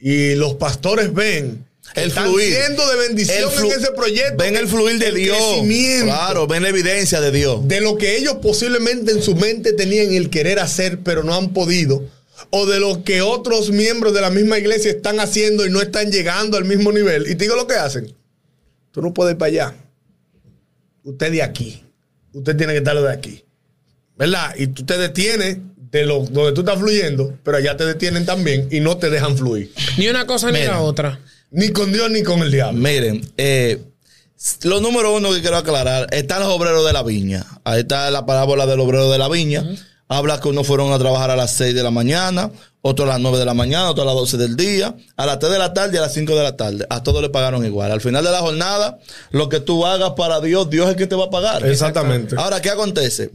Y 0.00 0.34
los 0.36 0.54
pastores 0.54 1.12
ven 1.12 1.66
El 1.94 2.08
están 2.08 2.28
fluir. 2.28 2.54
siendo 2.54 2.86
de 2.88 2.96
bendición 3.08 3.50
en 3.52 3.66
ese 3.66 3.90
proyecto. 3.92 4.36
Ven 4.36 4.56
el 4.56 4.68
fluir 4.68 4.98
de 4.98 5.08
el 5.08 5.14
Dios. 5.16 5.38
Claro, 6.04 6.46
ven 6.46 6.62
la 6.62 6.68
evidencia 6.68 7.20
de 7.20 7.30
Dios. 7.32 7.66
de 7.66 7.80
lo 7.80 7.96
que 7.96 8.16
ellos 8.16 8.36
posiblemente 8.42 9.12
en 9.12 9.22
su 9.22 9.34
mente 9.34 9.72
tenían 9.72 10.12
el 10.14 10.30
querer 10.30 10.60
hacer, 10.60 11.00
pero 11.00 11.22
no 11.24 11.34
han 11.34 11.52
podido, 11.52 12.04
o 12.50 12.66
de 12.66 12.78
lo 12.78 13.02
que 13.02 13.22
otros 13.22 13.70
miembros 13.70 14.14
de 14.14 14.20
la 14.20 14.30
misma 14.30 14.58
iglesia 14.58 14.90
están 14.90 15.18
haciendo 15.20 15.66
y 15.66 15.70
no 15.70 15.80
están 15.82 16.12
llegando 16.12 16.56
al 16.56 16.64
mismo 16.64 16.92
nivel. 16.92 17.22
Y 17.28 17.34
te 17.34 17.44
digo 17.44 17.56
lo 17.56 17.66
que 17.66 17.74
hacen. 17.74 18.14
Tú 18.92 19.02
no 19.02 19.12
puedes 19.12 19.32
ir 19.32 19.38
para 19.38 19.48
allá. 19.48 19.74
Usted 21.02 21.32
de 21.32 21.42
aquí. 21.42 21.84
Usted 22.32 22.56
tiene 22.56 22.72
que 22.74 22.78
estar 22.78 23.00
de 23.00 23.10
aquí. 23.12 23.44
¿Verdad? 24.16 24.54
Y 24.56 24.68
tú 24.68 24.84
te 24.84 24.98
detienes 24.98 25.58
de 25.90 26.04
lo, 26.04 26.20
donde 26.20 26.52
tú 26.52 26.60
estás 26.60 26.78
fluyendo, 26.78 27.36
pero 27.42 27.56
allá 27.56 27.76
te 27.76 27.84
detienen 27.84 28.26
también 28.26 28.68
y 28.70 28.80
no 28.80 28.98
te 28.98 29.10
dejan 29.10 29.36
fluir. 29.36 29.72
Ni 29.96 30.08
una 30.08 30.26
cosa 30.26 30.50
ni 30.50 30.62
la 30.62 30.80
otra. 30.80 31.20
Ni 31.50 31.70
con 31.70 31.92
Dios 31.92 32.10
ni 32.10 32.22
con 32.22 32.40
el 32.40 32.50
diablo. 32.50 32.78
Miren, 32.78 33.22
eh, 33.36 33.80
lo 34.62 34.80
número 34.80 35.14
uno 35.14 35.32
que 35.32 35.40
quiero 35.40 35.56
aclarar, 35.56 36.06
están 36.12 36.40
los 36.40 36.48
obreros 36.48 36.86
de 36.86 36.92
la 36.92 37.02
viña. 37.02 37.44
Ahí 37.64 37.80
está 37.80 38.10
la 38.10 38.26
parábola 38.26 38.66
del 38.66 38.80
obrero 38.80 39.10
de 39.10 39.18
la 39.18 39.28
viña. 39.28 39.64
Habla 40.10 40.40
que 40.40 40.48
unos 40.48 40.66
fueron 40.66 40.92
a 40.92 40.98
trabajar 40.98 41.30
a 41.30 41.36
las 41.36 41.52
6 41.52 41.74
de 41.74 41.82
la 41.82 41.90
mañana, 41.90 42.50
otros 42.80 43.06
a 43.08 43.12
las 43.12 43.20
9 43.20 43.38
de 43.38 43.44
la 43.44 43.52
mañana, 43.52 43.90
otros 43.90 44.04
a 44.04 44.06
las 44.06 44.14
12 44.14 44.36
del 44.38 44.56
día, 44.56 44.94
a 45.16 45.26
las 45.26 45.38
3 45.38 45.52
de 45.52 45.58
la 45.58 45.74
tarde 45.74 45.96
y 45.96 45.98
a 45.98 46.02
las 46.02 46.14
5 46.14 46.34
de 46.34 46.42
la 46.42 46.56
tarde. 46.56 46.86
A 46.88 47.02
todos 47.02 47.20
le 47.20 47.28
pagaron 47.28 47.64
igual. 47.66 47.90
Al 47.90 48.00
final 48.00 48.24
de 48.24 48.30
la 48.30 48.38
jornada, 48.38 48.98
lo 49.32 49.50
que 49.50 49.60
tú 49.60 49.84
hagas 49.84 50.12
para 50.16 50.40
Dios, 50.40 50.70
Dios 50.70 50.86
es 50.86 50.92
el 50.92 50.96
que 50.96 51.06
te 51.06 51.14
va 51.14 51.24
a 51.24 51.30
pagar. 51.30 51.66
Exactamente. 51.66 52.36
Ahora, 52.38 52.62
¿qué 52.62 52.70
acontece? 52.70 53.30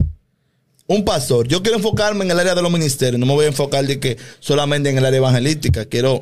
Un 0.86 1.04
pastor, 1.04 1.48
yo 1.48 1.62
quiero 1.62 1.78
enfocarme 1.78 2.24
en 2.24 2.30
el 2.30 2.38
área 2.38 2.54
de 2.54 2.62
los 2.62 2.70
ministerios, 2.70 3.18
no 3.18 3.24
me 3.26 3.32
voy 3.32 3.46
a 3.46 3.48
enfocar 3.48 3.86
de 3.86 3.98
que 3.98 4.18
solamente 4.40 4.90
en 4.90 4.98
el 4.98 5.04
área 5.04 5.16
evangelística, 5.16 5.86
quiero 5.86 6.20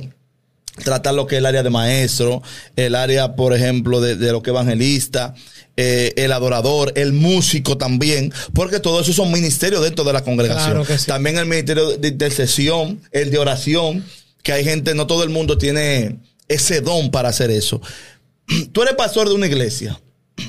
tratar 0.85 1.15
lo 1.15 1.27
que 1.27 1.37
es 1.37 1.39
el 1.41 1.47
área 1.47 1.63
de 1.63 1.71
maestro, 1.71 2.43
el 2.77 2.95
área, 2.95 3.35
por 3.35 3.55
ejemplo, 3.55 4.01
de, 4.01 4.17
de 4.17 4.33
lo 4.33 4.43
que 4.43 4.51
es 4.51 4.55
evangelista, 4.55 5.35
eh, 5.77 6.13
el 6.17 6.33
adorador, 6.33 6.93
el 6.97 7.13
músico 7.13 7.79
también, 7.79 8.33
porque 8.55 8.79
todo 8.79 9.01
eso 9.01 9.13
son 9.13 9.33
ministerios 9.33 9.83
dentro 9.83 10.05
de 10.05 10.13
la 10.13 10.23
congregación. 10.23 10.71
Claro 10.71 10.85
que 10.85 10.99
sí. 10.99 11.07
También 11.07 11.39
el 11.39 11.47
ministerio 11.47 11.97
de 11.97 12.09
intercesión, 12.09 13.01
el 13.11 13.31
de 13.31 13.39
oración, 13.39 14.05
que 14.43 14.53
hay 14.53 14.65
gente, 14.65 14.95
no 14.95 15.07
todo 15.07 15.25
el 15.25 15.31
mundo 15.31 15.59
tiene 15.59 16.19
ese 16.49 16.81
don 16.81 17.11
para 17.11 17.31
hacer 17.31 17.51
eso. 17.51 17.81
Tú 18.73 18.83
eres 18.83 18.95
pastor 18.95 19.29
de 19.29 19.35
una 19.35 19.47
iglesia. 19.47 19.99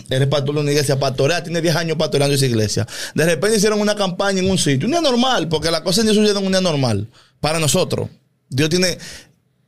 Eres 0.10 0.28
pastor 0.28 0.56
de 0.56 0.62
una 0.62 0.72
iglesia, 0.72 1.00
pastorea, 1.00 1.44
tiene 1.44 1.62
10 1.62 1.76
años 1.76 1.98
pastoreando 1.98 2.36
esa 2.36 2.46
iglesia. 2.46 2.88
De 3.14 3.26
repente 3.26 3.58
hicieron 3.58 3.82
una 3.82 3.96
campaña 3.96 4.40
en 4.40 4.50
un 4.50 4.58
sitio, 4.58 4.86
un 4.86 4.92
día 4.92 5.02
normal, 5.02 5.50
porque 5.50 5.72
las 5.72 5.82
cosas 5.82 6.06
no 6.06 6.14
suceden 6.14 6.38
en 6.38 6.46
un 6.46 6.52
día 6.52 6.62
normal. 6.62 7.10
Para 7.40 7.60
nosotros, 7.60 8.10
Dios 8.50 8.70
tiene 8.70 8.98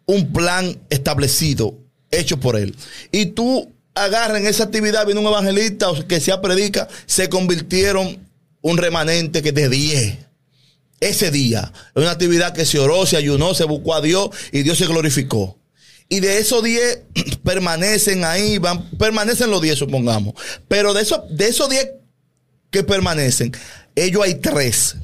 un 0.05 0.31
plan 0.31 0.77
establecido, 0.89 1.77
hecho 2.11 2.39
por 2.39 2.55
Él. 2.55 2.75
Y 3.11 3.27
tú 3.27 3.71
agarras 3.93 4.39
en 4.39 4.47
esa 4.47 4.65
actividad, 4.65 5.05
viene 5.05 5.21
un 5.21 5.27
evangelista 5.27 5.87
que 6.07 6.19
sea 6.19 6.41
predica, 6.41 6.87
se 7.05 7.29
convirtieron 7.29 8.19
un 8.61 8.77
remanente 8.77 9.41
que 9.41 9.51
de 9.51 9.69
10. 9.69 10.17
Ese 11.01 11.29
día, 11.29 11.71
es 11.93 12.01
una 12.01 12.11
actividad 12.11 12.53
que 12.53 12.65
se 12.65 12.79
oró, 12.79 13.05
se 13.05 13.17
ayunó, 13.17 13.53
se 13.53 13.65
buscó 13.65 13.95
a 13.95 14.01
Dios 14.01 14.29
y 14.51 14.63
Dios 14.63 14.77
se 14.77 14.87
glorificó. 14.87 15.57
Y 16.09 16.19
de 16.19 16.37
esos 16.39 16.63
10 16.63 16.99
permanecen 17.43 18.23
ahí, 18.25 18.57
van, 18.57 18.89
permanecen 18.91 19.49
los 19.49 19.61
10, 19.61 19.79
supongamos. 19.79 20.33
Pero 20.67 20.93
de 20.93 21.01
esos, 21.01 21.21
de 21.29 21.47
esos 21.47 21.69
10 21.69 21.87
que 22.69 22.83
permanecen, 22.83 23.51
ellos 23.95 24.23
hay 24.23 24.35
tres 24.35 24.95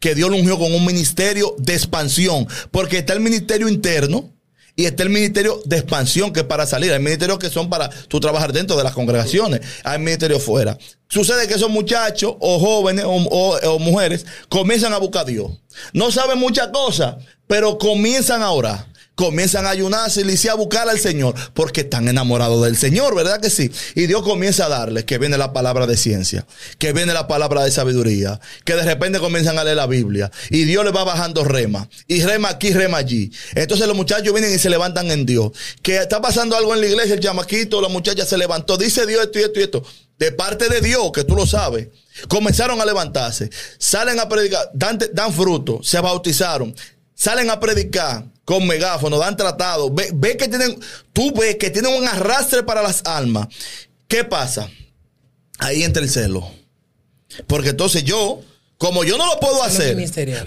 que 0.00 0.14
Dios 0.14 0.30
lo 0.30 0.36
ungió 0.36 0.58
con 0.58 0.72
un 0.74 0.84
ministerio 0.84 1.54
de 1.58 1.72
expansión. 1.74 2.46
Porque 2.70 2.98
está 2.98 3.14
el 3.14 3.20
ministerio 3.20 3.68
interno 3.68 4.30
y 4.76 4.84
está 4.84 5.02
el 5.02 5.08
ministerio 5.08 5.62
de 5.64 5.76
expansión 5.78 6.32
que 6.32 6.40
es 6.40 6.46
para 6.46 6.66
salir. 6.66 6.92
Hay 6.92 6.98
ministerios 6.98 7.38
que 7.38 7.48
son 7.48 7.70
para 7.70 7.88
tú 7.88 8.20
trabajar 8.20 8.52
dentro 8.52 8.76
de 8.76 8.84
las 8.84 8.92
congregaciones. 8.92 9.60
Hay 9.82 9.98
ministerios 9.98 10.42
fuera. 10.42 10.76
Sucede 11.08 11.48
que 11.48 11.54
esos 11.54 11.70
muchachos 11.70 12.34
o 12.38 12.58
jóvenes 12.58 13.04
o, 13.06 13.12
o- 13.14 13.56
o 13.72 13.78
mujeres 13.78 14.26
comienzan 14.50 14.92
a 14.92 14.98
buscar 14.98 15.22
a 15.22 15.24
Dios. 15.30 15.50
No 15.94 16.10
saben 16.12 16.38
muchas 16.38 16.68
cosas, 16.68 17.16
pero 17.46 17.78
comienzan 17.78 18.42
a 18.42 18.50
orar 18.50 18.92
comienzan 19.14 19.66
a 19.66 19.70
ayunarse 19.70 20.20
y 20.20 20.24
le 20.24 20.34
a 20.50 20.54
buscar 20.54 20.88
al 20.88 20.98
Señor 20.98 21.34
porque 21.54 21.82
están 21.82 22.08
enamorados 22.08 22.64
del 22.64 22.76
Señor, 22.76 23.14
¿verdad 23.14 23.40
que 23.40 23.48
sí? 23.48 23.70
Y 23.94 24.06
Dios 24.06 24.22
comienza 24.22 24.66
a 24.66 24.68
darles 24.68 25.04
que 25.04 25.18
viene 25.18 25.38
la 25.38 25.52
palabra 25.52 25.86
de 25.86 25.96
ciencia, 25.96 26.46
que 26.78 26.92
viene 26.92 27.14
la 27.14 27.28
palabra 27.28 27.64
de 27.64 27.70
sabiduría, 27.70 28.40
que 28.64 28.74
de 28.74 28.82
repente 28.82 29.20
comienzan 29.20 29.58
a 29.58 29.64
leer 29.64 29.76
la 29.76 29.86
Biblia 29.86 30.30
y 30.50 30.64
Dios 30.64 30.84
les 30.84 30.94
va 30.94 31.04
bajando 31.04 31.44
rema 31.44 31.88
y 32.08 32.22
rema 32.22 32.50
aquí, 32.50 32.72
rema 32.72 32.98
allí. 32.98 33.30
Entonces 33.54 33.86
los 33.86 33.96
muchachos 33.96 34.32
vienen 34.32 34.52
y 34.52 34.58
se 34.58 34.68
levantan 34.68 35.10
en 35.10 35.24
Dios. 35.24 35.52
Que 35.82 35.98
está 35.98 36.20
pasando 36.20 36.56
algo 36.56 36.74
en 36.74 36.80
la 36.80 36.86
iglesia, 36.86 37.14
el 37.14 37.20
chamaquito, 37.20 37.80
la 37.80 37.88
muchacha 37.88 38.26
se 38.26 38.36
levantó, 38.36 38.76
dice 38.76 39.06
Dios 39.06 39.24
esto 39.24 39.38
y 39.38 39.42
esto 39.42 39.60
y 39.60 39.62
esto. 39.62 39.84
De 40.18 40.32
parte 40.32 40.68
de 40.68 40.80
Dios, 40.80 41.10
que 41.12 41.24
tú 41.24 41.34
lo 41.34 41.46
sabes, 41.46 41.88
comenzaron 42.28 42.80
a 42.80 42.84
levantarse, 42.84 43.50
salen 43.78 44.20
a 44.20 44.28
predicar, 44.28 44.70
dan 44.74 45.32
fruto, 45.32 45.80
se 45.82 46.00
bautizaron, 46.00 46.74
salen 47.14 47.50
a 47.50 47.58
predicar 47.58 48.33
con 48.44 48.66
megáfono, 48.66 49.18
dan 49.18 49.36
tratado, 49.36 49.90
ve, 49.90 50.10
ve 50.14 50.36
que 50.36 50.48
tienen, 50.48 50.78
tú 51.12 51.32
ves 51.32 51.56
que 51.56 51.70
tienen 51.70 51.94
un 51.94 52.06
arrastre 52.06 52.62
para 52.62 52.82
las 52.82 53.02
almas. 53.04 53.48
¿Qué 54.08 54.24
pasa? 54.24 54.68
Ahí 55.58 55.82
entra 55.82 56.02
el 56.02 56.10
celo. 56.10 56.48
Porque 57.46 57.70
entonces 57.70 58.04
yo, 58.04 58.42
como 58.78 59.02
yo 59.04 59.16
no 59.16 59.26
lo 59.26 59.40
puedo 59.40 59.62
hacer, 59.62 59.96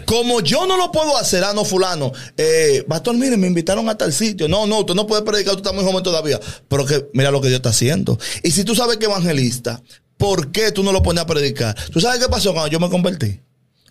como 0.05 0.41
yo 0.41 0.67
no 0.67 0.77
lo 0.77 0.91
puedo 0.91 1.17
hacer, 1.17 1.43
ah, 1.43 1.53
no, 1.53 1.65
fulano, 1.65 2.11
eh, 2.37 2.85
pastor, 2.87 3.15
mire, 3.15 3.35
me 3.35 3.47
invitaron 3.47 3.89
a 3.89 3.97
tal 3.97 4.13
sitio. 4.13 4.47
No, 4.47 4.67
no, 4.67 4.79
usted 4.79 4.93
no 4.93 5.07
puede 5.07 5.23
predicar, 5.23 5.53
tú 5.53 5.59
estás 5.59 5.73
muy 5.73 5.83
joven 5.83 6.03
todavía. 6.03 6.39
Pero 6.67 6.85
que 6.85 7.09
mira 7.13 7.31
lo 7.31 7.41
que 7.41 7.47
Dios 7.47 7.57
está 7.57 7.69
haciendo. 7.69 8.17
Y 8.43 8.51
si 8.51 8.63
tú 8.63 8.75
sabes 8.75 8.97
que 8.97 9.05
evangelista, 9.05 9.81
¿por 10.17 10.51
qué 10.51 10.71
tú 10.71 10.83
no 10.83 10.91
lo 10.91 11.01
pones 11.01 11.23
a 11.23 11.25
predicar? 11.25 11.75
¿Tú 11.91 11.99
sabes 11.99 12.19
qué 12.19 12.29
pasó 12.29 12.53
cuando 12.53 12.69
yo 12.69 12.79
me 12.79 12.89
convertí? 12.89 13.39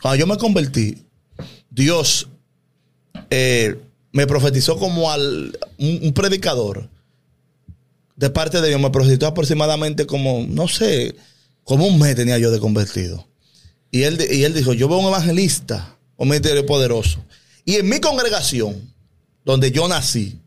Cuando 0.01 0.17
yo 0.17 0.27
me 0.27 0.37
convertí, 0.37 1.05
Dios 1.71 2.29
eh, 3.31 3.77
me 4.17 4.27
profetizó 4.27 4.79
como 4.79 5.11
al 5.11 5.59
un, 5.77 6.11
predicador 6.15 6.89
de 8.17 8.31
parte 8.31 8.63
de 8.63 8.69
Dios. 8.69 8.81
Me 8.81 8.89
profetizó 8.89 9.27
aproximadamente 9.27 10.07
como, 10.07 10.47
no 10.49 10.69
sé, 10.69 11.15
como 11.65 11.87
un 11.87 11.99
mes 11.99 12.17
tenía 12.17 12.39
yo 12.39 12.51
de 12.51 12.59
convertido. 12.59 13.29
Y 13.91 14.05
él, 14.05 14.19
y 14.31 14.45
él 14.45 14.55
dijo, 14.55 14.73
yo 14.73 14.89
veo 14.89 14.97
un 14.97 15.09
evangelista, 15.09 15.99
un 16.17 16.29
ministerio 16.29 16.65
poderoso. 16.65 17.23
Y 17.67 17.75
en 17.75 17.91
mi 17.91 18.01
congregación, 18.01 18.91
donde 19.45 19.71
yo 19.71 19.87
nací, 19.87 20.41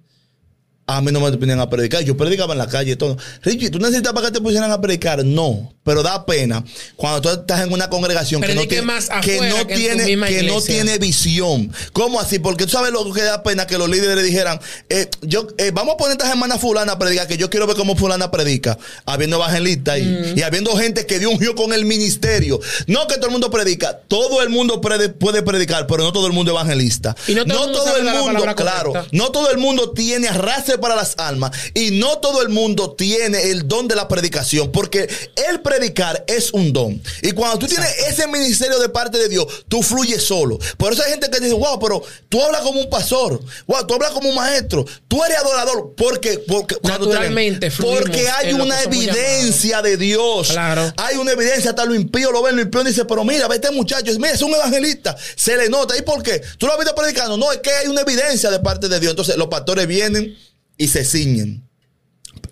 a 0.98 1.01
mí 1.01 1.12
no 1.12 1.19
me 1.19 1.31
ponían 1.38 1.60
a 1.60 1.69
predicar. 1.69 2.03
Yo 2.03 2.17
predicaba 2.17 2.53
en 2.53 2.58
la 2.58 2.67
calle 2.67 2.93
y 2.93 2.96
todo. 2.96 3.15
Richie, 3.43 3.69
¿tú 3.69 3.77
necesitabas 3.79 4.24
que 4.25 4.31
te 4.31 4.41
pusieran 4.41 4.72
a 4.72 4.81
predicar? 4.81 5.24
No, 5.24 5.72
pero 5.84 6.01
da 6.01 6.25
pena 6.25 6.63
cuando 6.96 7.22
tú 7.22 7.29
estás 7.29 7.62
en 7.62 7.72
una 7.72 7.89
congregación 7.89 8.41
que 8.41 8.55
no 8.55 8.62
tiene, 8.67 8.81
más 8.86 9.10
que 9.22 9.39
no 9.50 9.67
que 9.67 9.75
tiene, 9.75 10.05
que 10.27 10.43
no 10.43 10.62
tiene 10.62 10.98
visión. 10.98 11.72
¿Cómo 11.93 12.19
así? 12.19 12.39
Porque 12.39 12.65
tú 12.65 12.72
sabes 12.72 12.91
lo 12.91 13.12
que 13.13 13.22
da 13.22 13.43
pena 13.43 13.67
que 13.67 13.77
los 13.77 13.88
líderes 13.88 14.15
le 14.15 14.24
dijeran, 14.24 14.60
eh, 14.89 15.08
yo, 15.22 15.48
eh, 15.60 15.69
vamos 15.72 15.93
a 15.93 15.98
poner 15.98 16.13
esta 16.13 16.27
semana 16.29 16.58
fulana 16.58 16.93
a 16.93 17.00
predicar, 17.00 17.27
que 17.27 17.38
yo 17.38 17.50
quiero 17.51 17.67
ver 17.67 17.75
cómo 17.75 17.96
fulana 17.96 18.31
predica, 18.31 18.77
habiendo 19.05 19.36
evangelistas 19.38 19.93
ahí, 19.96 20.34
y 20.36 20.41
habiendo 20.41 20.75
gente 20.75 21.05
que 21.05 21.19
Dios 21.19 21.31
ungió 21.34 21.53
con 21.53 21.72
el 21.72 21.86
ministerio. 21.86 22.60
No 22.88 23.05
que 23.08 23.15
todo 23.15 23.27
el 23.27 23.31
mundo 23.31 23.51
predica, 23.51 24.00
todo 24.08 24.41
el 24.41 24.50
mundo 24.50 24.81
prede- 24.81 25.10
puede 25.10 25.43
predicar, 25.43 25.86
pero 25.86 26.03
no 26.03 26.12
todo 26.12 26.25
el 26.25 26.34
mundo 26.34 26.51
evangelista. 26.51 27.15
Y 27.27 27.36
no 27.36 27.46
todo 27.46 27.65
el 27.65 27.69
mundo 27.69 27.84
sabe 27.84 28.03
dar 28.03 28.15
la 28.15 28.24
palabra 28.25 28.55
claro, 28.55 28.93
no 29.12 29.29
todo 29.29 29.51
el 29.51 29.60
mundo 29.60 29.91
tiene 29.91 30.27
arrastre 30.27 30.78
para 30.79 30.95
las 30.95 31.15
almas 31.17 31.51
y 31.74 31.91
no 31.91 32.17
todo 32.19 32.41
el 32.41 32.50
mundo 32.50 32.91
tiene 32.93 33.51
el 33.51 33.67
don 33.67 33.88
de 33.88 33.95
la 33.95 34.07
predicación, 34.07 34.71
porque 34.71 35.09
el 35.50 35.62
predicar 35.62 36.24
es 36.27 36.51
un 36.53 36.74
don. 36.74 37.01
Y 37.21 37.31
cuando 37.31 37.59
tú 37.59 37.67
tienes 37.67 37.89
ese 38.07 38.27
ministerio 38.27 38.79
de 38.79 38.89
parte 38.89 39.17
de 39.17 39.29
Dios, 39.29 39.45
tú 39.67 39.81
fluyes 39.83 40.24
solo. 40.24 40.57
Por 40.77 40.93
eso 40.93 41.03
hay 41.03 41.12
gente 41.12 41.29
que 41.29 41.39
dice, 41.39 41.53
wow, 41.53 41.79
pero 41.79 42.01
tú 42.27 42.41
hablas 42.41 42.62
como 42.62 42.81
un 42.81 42.89
pastor, 42.89 43.39
wow, 43.67 43.86
tú 43.86 43.93
hablas 43.95 44.12
como 44.12 44.29
un 44.29 44.36
maestro, 44.36 44.86
tú 45.07 45.24
eres 45.24 45.38
adorador, 45.38 45.93
porque, 45.95 46.39
porque 46.39 46.75
Naturalmente 46.83 47.69
porque 47.79 48.29
hay 48.29 48.53
una 48.53 48.81
evidencia 48.83 49.81
de 49.81 49.98
Dios. 49.98 50.50
Claro. 50.50 50.93
Hay 50.98 51.17
una 51.17 51.31
evidencia, 51.31 51.71
hasta 51.71 51.86
lo 51.86 51.95
impío 51.95 52.31
lo 52.31 52.41
ven, 52.41 52.55
lo 52.55 52.62
impío 52.62 52.83
dice, 52.83 53.05
pero 53.05 53.24
mira, 53.24 53.48
ve 53.48 53.55
este 53.55 53.71
muchacho, 53.71 54.12
mira, 54.17 54.31
es 54.31 54.41
un 54.41 54.53
evangelista, 54.53 55.15
se 55.36 55.57
le 55.57 55.69
nota. 55.69 55.98
¿Y 55.98 56.01
por 56.01 56.21
qué? 56.24 56.41
¿Tú 56.57 56.65
lo 56.65 56.74
has 56.74 56.79
visto 56.79 56.95
predicando? 56.95 57.38
No, 57.38 57.51
es 57.51 57.59
que 57.59 57.71
hay 57.71 57.88
una 57.88 58.01
evidencia 58.01 58.50
de 58.50 58.59
parte 58.59 58.88
de 58.88 59.00
Dios. 59.00 59.12
Entonces 59.12 59.38
los 59.38 59.48
pastores 59.48 59.88
vienen 59.88 60.38
y 60.79 60.88
se 60.88 61.05
ciñen 61.05 61.69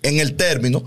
en 0.02 0.20
el 0.20 0.36
término, 0.36 0.84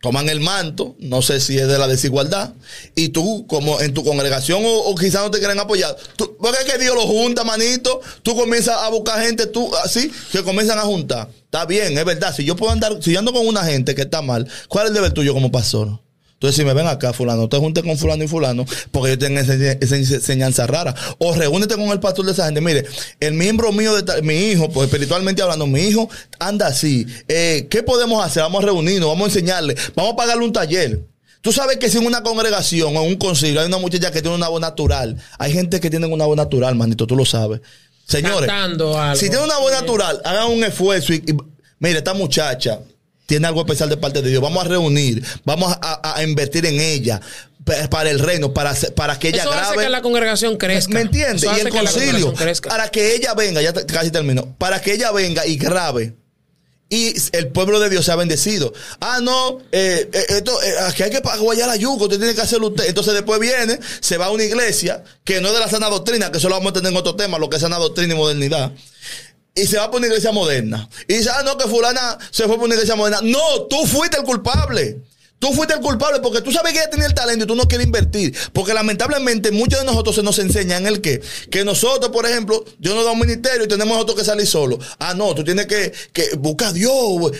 toman 0.00 0.28
el 0.28 0.40
manto, 0.40 0.96
no 0.98 1.22
sé 1.22 1.38
si 1.38 1.58
es 1.58 1.68
de 1.68 1.78
la 1.78 1.86
desigualdad, 1.86 2.54
y 2.94 3.10
tú, 3.10 3.46
como 3.46 3.80
en 3.80 3.94
tu 3.94 4.02
congregación, 4.02 4.64
o, 4.64 4.68
o 4.68 4.94
quizás 4.94 5.22
no 5.22 5.30
te 5.30 5.38
quieren 5.38 5.60
apoyar, 5.60 5.96
tú, 6.16 6.36
porque 6.40 6.58
es 6.64 6.72
que 6.72 6.78
Dios 6.78 6.94
lo 6.94 7.02
junta, 7.02 7.44
manito, 7.44 8.00
tú 8.22 8.34
comienzas 8.34 8.76
a 8.82 8.88
buscar 8.88 9.22
gente, 9.22 9.46
tú, 9.46 9.70
así, 9.76 10.10
que 10.32 10.42
comienzan 10.42 10.78
a 10.78 10.82
juntar. 10.82 11.28
Está 11.44 11.66
bien, 11.66 11.96
es 11.96 12.04
verdad, 12.04 12.34
si 12.34 12.44
yo 12.44 12.56
puedo 12.56 12.72
andar, 12.72 12.98
si 13.02 13.12
yo 13.12 13.18
ando 13.18 13.32
con 13.32 13.46
una 13.46 13.62
gente 13.64 13.94
que 13.94 14.02
está 14.02 14.22
mal, 14.22 14.48
¿cuál 14.68 14.86
es 14.86 14.90
el 14.90 14.94
deber 14.94 15.12
tuyo 15.12 15.34
como 15.34 15.52
pastor? 15.52 16.00
Entonces, 16.36 16.56
si 16.56 16.64
me 16.66 16.74
ven 16.74 16.86
acá, 16.86 17.14
fulano, 17.14 17.48
te 17.48 17.56
juntes 17.56 17.82
con 17.82 17.96
fulano 17.96 18.22
y 18.22 18.28
fulano, 18.28 18.66
porque 18.92 19.12
yo 19.12 19.18
tengo 19.18 19.40
esa, 19.40 19.54
esa 19.54 19.96
enseñanza 19.96 20.66
rara. 20.66 20.94
O 21.18 21.34
reúnete 21.34 21.74
con 21.76 21.88
el 21.88 21.98
pastor 21.98 22.26
de 22.26 22.32
esa 22.32 22.44
gente. 22.44 22.60
Mire, 22.60 22.84
el 23.20 23.32
miembro 23.32 23.72
mío, 23.72 23.94
de 23.94 24.02
ta- 24.02 24.20
mi 24.20 24.34
hijo, 24.50 24.68
pues 24.70 24.88
espiritualmente 24.88 25.40
hablando, 25.40 25.66
mi 25.66 25.80
hijo 25.80 26.10
anda 26.38 26.66
así. 26.66 27.06
Eh, 27.28 27.66
¿Qué 27.70 27.82
podemos 27.82 28.22
hacer? 28.22 28.42
Vamos 28.42 28.62
a 28.62 28.66
reunirnos, 28.66 29.08
vamos 29.08 29.24
a 29.24 29.28
enseñarle, 29.30 29.74
vamos 29.94 30.12
a 30.12 30.16
pagarle 30.16 30.44
un 30.44 30.52
taller. 30.52 31.04
Tú 31.40 31.52
sabes 31.52 31.78
que 31.78 31.88
si 31.88 31.96
en 31.98 32.06
una 32.06 32.22
congregación 32.22 32.94
o 32.96 33.02
en 33.02 33.08
un 33.08 33.16
concilio 33.16 33.60
hay 33.60 33.66
una 33.68 33.78
muchacha 33.78 34.10
que 34.10 34.20
tiene 34.20 34.36
una 34.36 34.48
voz 34.48 34.60
natural, 34.60 35.16
hay 35.38 35.52
gente 35.54 35.80
que 35.80 35.88
tiene 35.88 36.06
una 36.06 36.26
voz 36.26 36.36
natural, 36.36 36.74
manito, 36.74 37.06
tú 37.06 37.16
lo 37.16 37.24
sabes. 37.24 37.60
Señores, 38.06 38.48
si 39.16 39.30
tiene 39.30 39.44
una 39.44 39.56
voz 39.58 39.72
natural, 39.72 40.20
hagan 40.24 40.50
un 40.52 40.62
esfuerzo 40.64 41.14
y, 41.14 41.16
y- 41.26 41.34
mire, 41.78 41.98
esta 41.98 42.12
muchacha 42.14 42.80
tiene 43.26 43.46
algo 43.46 43.60
especial 43.60 43.88
de 43.88 43.96
parte 43.96 44.22
de 44.22 44.30
Dios. 44.30 44.42
Vamos 44.42 44.64
a 44.64 44.68
reunir, 44.68 45.24
vamos 45.44 45.72
a, 45.72 45.78
a- 46.02 46.18
a 46.18 46.22
invertir 46.22 46.64
en 46.66 46.80
ella 46.80 47.20
pa- 47.64 47.88
para 47.90 48.10
el 48.10 48.18
reino, 48.20 48.54
para, 48.54 48.74
para 48.94 49.18
que 49.18 49.28
ella 49.28 49.42
Eso 49.42 49.52
hace 49.52 49.60
grabe. 49.72 49.82
que 49.84 49.88
la 49.90 50.02
congregación 50.02 50.56
crezca. 50.56 50.94
¿Me 50.94 51.00
entiendes? 51.02 51.42
Y 51.44 51.46
hace 51.48 51.62
el 51.62 51.68
concilio, 51.70 52.32
para 52.68 52.88
que 52.88 53.14
ella 53.16 53.34
venga, 53.34 53.60
ya 53.60 53.72
casi 53.72 54.10
termino, 54.10 54.54
para 54.58 54.80
que 54.80 54.92
ella 54.94 55.10
venga 55.12 55.44
y 55.46 55.56
grabe. 55.56 56.14
Y 56.88 57.14
el 57.32 57.48
pueblo 57.48 57.80
de 57.80 57.90
Dios 57.90 58.04
sea 58.04 58.14
bendecido. 58.14 58.72
Ah, 59.00 59.18
no, 59.20 59.58
eh, 59.72 60.08
eh, 60.12 60.24
esto, 60.28 60.62
eh, 60.62 60.72
aquí 60.86 61.02
hay 61.02 61.10
que 61.10 61.20
guayar 61.40 61.66
la 61.66 61.74
yuca, 61.74 62.04
usted 62.04 62.18
tiene 62.18 62.32
que 62.32 62.40
hacerlo 62.42 62.68
usted. 62.68 62.84
Entonces 62.86 63.12
después 63.12 63.40
viene, 63.40 63.80
se 63.98 64.16
va 64.18 64.26
a 64.26 64.30
una 64.30 64.44
iglesia 64.44 65.02
que 65.24 65.40
no 65.40 65.48
es 65.48 65.54
de 65.54 65.58
la 65.58 65.68
sana 65.68 65.88
doctrina, 65.88 66.30
que 66.30 66.38
eso 66.38 66.48
lo 66.48 66.54
vamos 66.54 66.70
a 66.70 66.74
tener 66.74 66.92
en 66.92 66.96
otro 66.96 67.16
tema, 67.16 67.40
lo 67.40 67.50
que 67.50 67.56
es 67.56 67.62
sana 67.62 67.78
doctrina 67.78 68.14
y 68.14 68.16
modernidad. 68.16 68.70
Y 69.56 69.66
se 69.66 69.78
va 69.78 69.90
por 69.90 69.98
una 69.98 70.06
iglesia 70.06 70.32
moderna. 70.32 70.88
Y 71.08 71.14
dice, 71.14 71.30
ah, 71.30 71.42
no, 71.42 71.56
que 71.56 71.66
fulana 71.66 72.18
se 72.30 72.44
fue 72.44 72.56
por 72.56 72.66
una 72.66 72.74
iglesia 72.74 72.94
moderna. 72.94 73.20
No, 73.22 73.62
tú 73.62 73.86
fuiste 73.86 74.18
el 74.18 74.22
culpable. 74.22 75.00
Tú 75.38 75.52
fuiste 75.52 75.74
el 75.74 75.80
culpable 75.80 76.20
porque 76.20 76.40
tú 76.40 76.50
sabes 76.50 76.72
que 76.72 76.78
ella 76.78 76.88
tenía 76.88 77.06
el 77.06 77.14
talento 77.14 77.44
y 77.44 77.46
tú 77.46 77.54
no 77.54 77.68
quieres 77.68 77.86
invertir. 77.86 78.34
Porque 78.52 78.72
lamentablemente 78.72 79.50
muchos 79.50 79.80
de 79.80 79.84
nosotros 79.84 80.16
se 80.16 80.22
nos 80.22 80.38
enseñan 80.38 80.86
el 80.86 81.00
que, 81.02 81.20
que 81.50 81.62
nosotros, 81.64 82.10
por 82.10 82.26
ejemplo, 82.26 82.64
Dios 82.78 82.94
nos 82.94 83.04
da 83.04 83.10
un 83.12 83.18
ministerio 83.18 83.64
y 83.64 83.68
tenemos 83.68 83.94
nosotros 83.94 84.18
que 84.18 84.24
salir 84.24 84.46
solos. 84.46 84.84
Ah, 84.98 85.12
no, 85.14 85.34
tú 85.34 85.44
tienes 85.44 85.66
que, 85.66 85.92
que 86.12 86.36
buscar 86.36 86.68
a 86.68 86.72
Dios, 86.72 86.92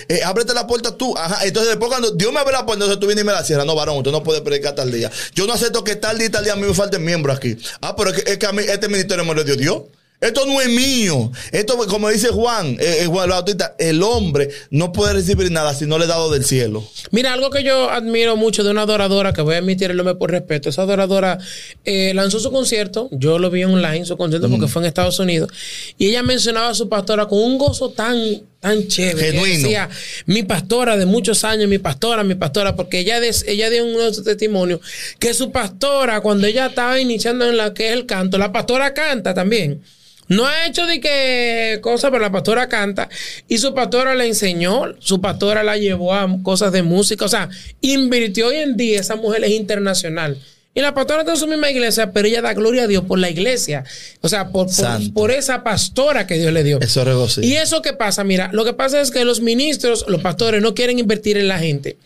eh, 0.08 0.20
ábrete 0.24 0.52
la 0.52 0.66
puerta 0.66 0.96
tú. 0.96 1.16
Ajá. 1.16 1.44
Entonces 1.44 1.70
después 1.70 1.90
cuando 1.90 2.10
Dios 2.10 2.32
me 2.32 2.40
abre 2.40 2.52
la 2.52 2.66
puerta, 2.66 2.84
entonces 2.84 3.00
tú 3.00 3.06
vienes 3.06 3.24
y 3.24 3.26
me 3.26 3.32
la 3.32 3.42
cierras. 3.44 3.66
No, 3.66 3.74
varón, 3.74 3.96
usted 3.96 4.10
no 4.10 4.22
puede 4.22 4.42
predicar 4.42 4.74
tal 4.74 4.92
día. 4.92 5.10
Yo 5.34 5.46
no 5.46 5.54
acepto 5.54 5.82
que 5.82 5.96
tal 5.96 6.18
día 6.18 6.26
y 6.26 6.30
tal 6.30 6.44
día 6.44 6.52
a 6.52 6.56
mí 6.56 6.66
me 6.66 6.74
falten 6.74 7.02
miembros 7.02 7.36
aquí. 7.36 7.56
Ah, 7.80 7.96
pero 7.96 8.10
es 8.10 8.38
que 8.38 8.46
a 8.46 8.52
mí 8.52 8.62
este 8.66 8.88
ministerio 8.88 9.24
me 9.24 9.34
lo 9.34 9.42
dio 9.42 9.56
Dios. 9.56 9.82
Esto 10.20 10.46
no 10.46 10.60
es 10.60 10.68
mío. 10.68 11.30
Esto, 11.52 11.76
como 11.88 12.08
dice 12.08 12.28
Juan, 12.28 12.76
eh, 12.80 13.02
eh, 13.02 13.06
Juan 13.06 13.28
Bautista, 13.28 13.74
el 13.78 14.02
hombre 14.02 14.48
no 14.70 14.90
puede 14.92 15.12
recibir 15.12 15.50
nada 15.50 15.74
si 15.74 15.84
no 15.84 15.98
le 15.98 16.06
he 16.06 16.08
dado 16.08 16.30
del 16.30 16.44
cielo. 16.44 16.82
Mira, 17.10 17.34
algo 17.34 17.50
que 17.50 17.62
yo 17.62 17.90
admiro 17.90 18.34
mucho 18.36 18.64
de 18.64 18.70
una 18.70 18.82
adoradora, 18.82 19.34
que 19.34 19.42
voy 19.42 19.56
a 19.56 19.58
admitir 19.58 19.90
el 19.90 19.96
nombre 19.98 20.14
por 20.14 20.30
respeto, 20.30 20.70
esa 20.70 20.82
adoradora 20.82 21.38
eh, 21.84 22.12
lanzó 22.14 22.40
su 22.40 22.50
concierto, 22.50 23.08
yo 23.12 23.38
lo 23.38 23.50
vi 23.50 23.64
online, 23.64 24.06
su 24.06 24.16
concierto, 24.16 24.48
porque 24.48 24.68
fue 24.68 24.82
en 24.82 24.86
Estados 24.86 25.18
Unidos, 25.18 25.50
y 25.98 26.08
ella 26.08 26.22
mencionaba 26.22 26.70
a 26.70 26.74
su 26.74 26.88
pastora 26.88 27.26
con 27.26 27.38
un 27.38 27.58
gozo 27.58 27.90
tan, 27.90 28.16
tan 28.60 28.88
chévere. 28.88 29.32
Genuino. 29.32 29.62
Decía, 29.62 29.88
mi 30.26 30.42
pastora 30.42 30.96
de 30.96 31.06
muchos 31.06 31.44
años, 31.44 31.68
mi 31.68 31.78
pastora, 31.78 32.24
mi 32.24 32.34
pastora, 32.34 32.74
porque 32.76 33.00
ella, 33.00 33.20
des- 33.20 33.44
ella 33.46 33.70
dio 33.70 33.84
uno 33.84 34.00
de 34.04 34.14
sus 34.14 34.24
testimonios, 34.24 34.80
que 35.18 35.34
su 35.34 35.52
pastora, 35.52 36.20
cuando 36.20 36.46
ella 36.46 36.66
estaba 36.66 36.98
iniciando 37.00 37.48
en 37.48 37.56
la 37.56 37.74
que 37.74 37.88
es 37.88 37.92
el 37.92 38.06
canto, 38.06 38.38
la 38.38 38.52
pastora 38.52 38.94
canta 38.94 39.34
también. 39.34 39.82
No 40.28 40.44
ha 40.44 40.66
hecho 40.66 40.86
de 40.86 40.98
que 41.00 41.78
cosa, 41.82 42.10
pero 42.10 42.20
la 42.20 42.32
pastora 42.32 42.68
canta 42.68 43.08
y 43.46 43.58
su 43.58 43.72
pastora 43.74 44.16
le 44.16 44.26
enseñó, 44.26 44.96
su 44.98 45.20
pastora 45.20 45.62
la 45.62 45.76
llevó 45.76 46.14
a 46.14 46.26
cosas 46.42 46.72
de 46.72 46.82
música, 46.82 47.24
o 47.26 47.28
sea, 47.28 47.48
invirtió 47.80 48.48
hoy 48.48 48.56
en 48.56 48.76
día, 48.76 48.98
esa 48.98 49.14
mujer 49.14 49.44
es 49.44 49.52
internacional. 49.52 50.36
Y 50.76 50.82
la 50.82 50.92
pastora 50.92 51.20
está 51.20 51.32
en 51.32 51.38
su 51.38 51.46
misma 51.46 51.70
iglesia, 51.70 52.12
pero 52.12 52.28
ella 52.28 52.42
da 52.42 52.52
gloria 52.52 52.82
a 52.82 52.86
Dios 52.86 53.02
por 53.04 53.18
la 53.18 53.30
iglesia, 53.30 53.82
o 54.20 54.28
sea, 54.28 54.50
por, 54.50 54.68
por, 55.14 55.30
esa 55.30 55.64
pastora 55.64 56.26
que 56.26 56.34
Dios 56.38 56.52
le 56.52 56.62
dio. 56.62 56.78
Eso 56.82 57.02
regocija. 57.02 57.44
Y 57.46 57.56
eso 57.56 57.80
que 57.80 57.94
pasa, 57.94 58.24
mira, 58.24 58.50
lo 58.52 58.62
que 58.66 58.74
pasa 58.74 59.00
es 59.00 59.10
que 59.10 59.24
los 59.24 59.40
ministros, 59.40 60.04
los 60.06 60.20
pastores, 60.20 60.60
no 60.60 60.74
quieren 60.74 60.98
invertir 60.98 61.38
en 61.38 61.48
la 61.48 61.58
gente. 61.58 61.96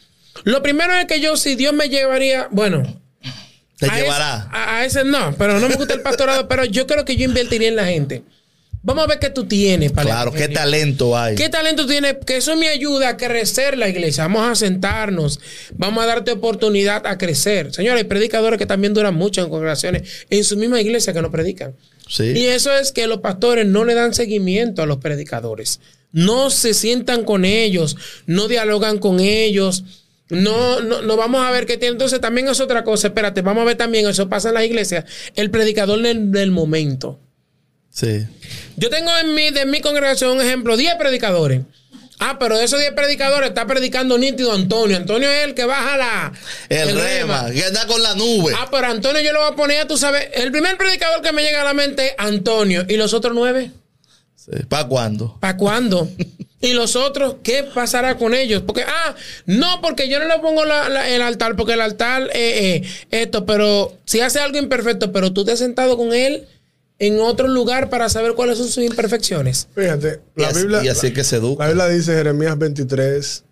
Lo 0.44 0.62
primero 0.62 0.94
es 0.94 1.06
que 1.06 1.20
yo, 1.20 1.36
si 1.36 1.56
Dios 1.56 1.72
me 1.74 1.88
llevaría, 1.88 2.46
bueno, 2.52 2.84
Te 3.76 3.86
a 3.86 3.96
llevará. 3.96 4.46
ese- 4.48 4.56
a, 4.56 4.76
a 4.76 4.84
ese 4.84 5.04
no, 5.04 5.34
pero 5.36 5.58
no 5.58 5.68
me 5.68 5.74
gusta 5.74 5.94
el 5.94 6.02
pastorado, 6.02 6.46
pero 6.48 6.64
yo 6.64 6.86
creo 6.86 7.04
que 7.04 7.16
yo 7.16 7.24
invertiría 7.24 7.66
en 7.68 7.76
la 7.76 7.86
gente. 7.86 8.22
Vamos 8.82 9.04
a 9.04 9.06
ver 9.08 9.18
qué 9.18 9.28
tú 9.28 9.44
tienes 9.44 9.92
para 9.92 10.06
claro, 10.06 10.32
qué 10.32 10.48
talento 10.48 11.16
hay. 11.16 11.34
¿Qué 11.34 11.50
talento 11.50 11.86
tienes? 11.86 12.16
Que 12.26 12.38
eso 12.38 12.56
me 12.56 12.68
ayuda 12.68 13.10
a 13.10 13.16
crecer 13.18 13.76
la 13.76 13.90
iglesia. 13.90 14.22
Vamos 14.24 14.48
a 14.48 14.54
sentarnos. 14.54 15.38
Vamos 15.76 16.02
a 16.02 16.06
darte 16.06 16.32
oportunidad 16.32 17.06
a 17.06 17.18
crecer. 17.18 17.74
Señores, 17.74 18.02
hay 18.02 18.08
predicadores 18.08 18.58
que 18.58 18.64
también 18.64 18.94
duran 18.94 19.14
mucho 19.14 19.42
en 19.42 19.50
congregaciones 19.50 20.26
en 20.30 20.44
su 20.44 20.56
misma 20.56 20.80
iglesia 20.80 21.12
que 21.12 21.20
no 21.20 21.30
predican. 21.30 21.74
Sí. 22.08 22.32
Y 22.34 22.46
eso 22.46 22.72
es 22.72 22.92
que 22.92 23.06
los 23.06 23.20
pastores 23.20 23.66
no 23.66 23.84
le 23.84 23.94
dan 23.94 24.14
seguimiento 24.14 24.82
a 24.82 24.86
los 24.86 24.96
predicadores. 24.96 25.80
No 26.12 26.48
se 26.48 26.72
sientan 26.72 27.24
con 27.24 27.44
ellos, 27.44 27.96
no 28.26 28.48
dialogan 28.48 28.98
con 28.98 29.20
ellos. 29.20 29.84
No, 30.30 30.80
no, 30.80 31.02
no 31.02 31.16
vamos 31.16 31.44
a 31.44 31.50
ver 31.50 31.66
qué 31.66 31.76
tiene. 31.76 31.92
Entonces 31.92 32.20
también 32.20 32.48
es 32.48 32.60
otra 32.60 32.82
cosa. 32.82 33.08
Espérate, 33.08 33.42
vamos 33.42 33.62
a 33.62 33.66
ver 33.66 33.76
también, 33.76 34.08
eso 34.08 34.30
pasa 34.30 34.48
en 34.48 34.54
las 34.54 34.64
iglesias. 34.64 35.04
El 35.36 35.50
predicador 35.50 36.00
del, 36.00 36.32
del 36.32 36.50
momento. 36.50 37.20
Sí. 37.90 38.26
Yo 38.76 38.88
tengo 38.90 39.10
en 39.18 39.34
mi, 39.34 39.50
de 39.50 39.66
mi 39.66 39.80
congregación 39.80 40.32
un 40.32 40.40
ejemplo, 40.40 40.76
10 40.76 40.94
predicadores. 40.96 41.62
Ah, 42.22 42.36
pero 42.38 42.58
de 42.58 42.64
esos 42.64 42.78
10 42.78 42.92
predicadores 42.92 43.48
está 43.48 43.66
predicando 43.66 44.18
nítido 44.18 44.52
Antonio. 44.52 44.96
Antonio 44.98 45.30
es 45.30 45.44
el 45.44 45.54
que 45.54 45.64
baja 45.64 45.96
la... 45.96 46.32
El, 46.68 46.94
rema, 47.00 47.50
que 47.50 47.64
anda 47.64 47.86
con 47.86 48.02
la 48.02 48.14
nube. 48.14 48.52
Ah, 48.56 48.68
pero 48.70 48.88
Antonio 48.88 49.22
yo 49.22 49.32
lo 49.32 49.40
voy 49.40 49.52
a 49.52 49.56
poner, 49.56 49.88
tú 49.88 49.96
sabes, 49.96 50.28
el 50.34 50.50
primer 50.52 50.76
predicador 50.76 51.22
que 51.22 51.32
me 51.32 51.42
llega 51.42 51.62
a 51.62 51.64
la 51.64 51.72
mente 51.74 52.08
es 52.08 52.14
Antonio. 52.18 52.84
¿Y 52.88 52.96
los 52.96 53.14
otros 53.14 53.34
nueve? 53.34 53.70
¿Para 54.68 54.86
cuándo? 54.86 55.36
¿Para 55.40 55.56
cuándo? 55.56 56.08
¿Y 56.60 56.74
los 56.74 56.94
otros 56.94 57.36
qué 57.42 57.64
pasará 57.64 58.18
con 58.18 58.34
ellos? 58.34 58.62
Porque, 58.66 58.82
ah, 58.86 59.14
no, 59.46 59.80
porque 59.80 60.08
yo 60.10 60.18
no 60.18 60.26
le 60.26 60.38
pongo 60.40 60.66
la- 60.66 60.90
la- 60.90 61.08
el 61.08 61.22
altar, 61.22 61.56
porque 61.56 61.72
el 61.72 61.80
altar, 61.80 62.24
eh, 62.34 62.82
eh, 62.82 62.88
esto, 63.10 63.46
pero 63.46 63.96
si 64.04 64.20
hace 64.20 64.40
algo 64.40 64.58
imperfecto, 64.58 65.10
pero 65.10 65.32
tú 65.32 65.44
te 65.46 65.52
has 65.52 65.58
sentado 65.58 65.96
con 65.96 66.12
él 66.12 66.46
en 67.00 67.18
otro 67.18 67.48
lugar 67.48 67.90
para 67.90 68.08
saber 68.08 68.34
cuáles 68.34 68.58
son 68.58 68.68
sus 68.68 68.84
imperfecciones. 68.84 69.66
Fíjate, 69.74 70.20
Y 70.36 70.42
la 70.42 70.48
así- 70.48 70.60
Biblia. 70.60 70.84
y 70.84 70.88
así 70.88 71.12
que 71.12 71.24
se 71.24 71.36
educa. 71.36 71.64
La 71.64 71.70
Biblia 71.70 71.88
dice 71.88 72.12
Jeremías 72.12 72.56
23, 72.56 73.42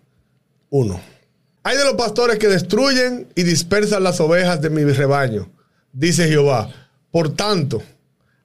1. 0.69 1.01
Hay 1.63 1.75
de 1.77 1.83
los 1.83 1.95
pastores 1.95 2.39
que 2.39 2.47
destruyen 2.47 3.27
y 3.35 3.43
dispersan 3.43 4.03
las 4.03 4.19
ovejas 4.21 4.61
de 4.61 4.69
mi 4.69 4.83
rebaño, 4.85 5.51
dice 5.91 6.27
Jehová. 6.29 6.69
Por 7.11 7.35
tanto, 7.35 7.83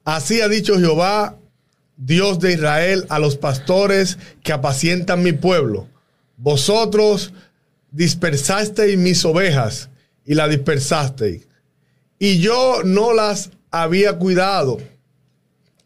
así 0.03 0.41
ha 0.41 0.49
dicho 0.49 0.77
Jehová 0.77 1.37
Dios 1.97 2.39
de 2.39 2.51
Israel, 2.53 3.05
a 3.07 3.19
los 3.19 3.37
pastores 3.37 4.17
que 4.43 4.51
apacientan 4.51 5.23
mi 5.23 5.31
pueblo. 5.31 5.87
Vosotros 6.35 7.31
dispersasteis 7.91 8.97
mis 8.97 9.23
ovejas 9.23 9.89
y 10.25 10.33
las 10.33 10.49
dispersasteis. 10.49 11.47
Y 12.19 12.39
yo 12.39 12.81
no 12.83 13.13
las 13.13 13.51
había 13.71 14.13
cuidado. 14.17 14.77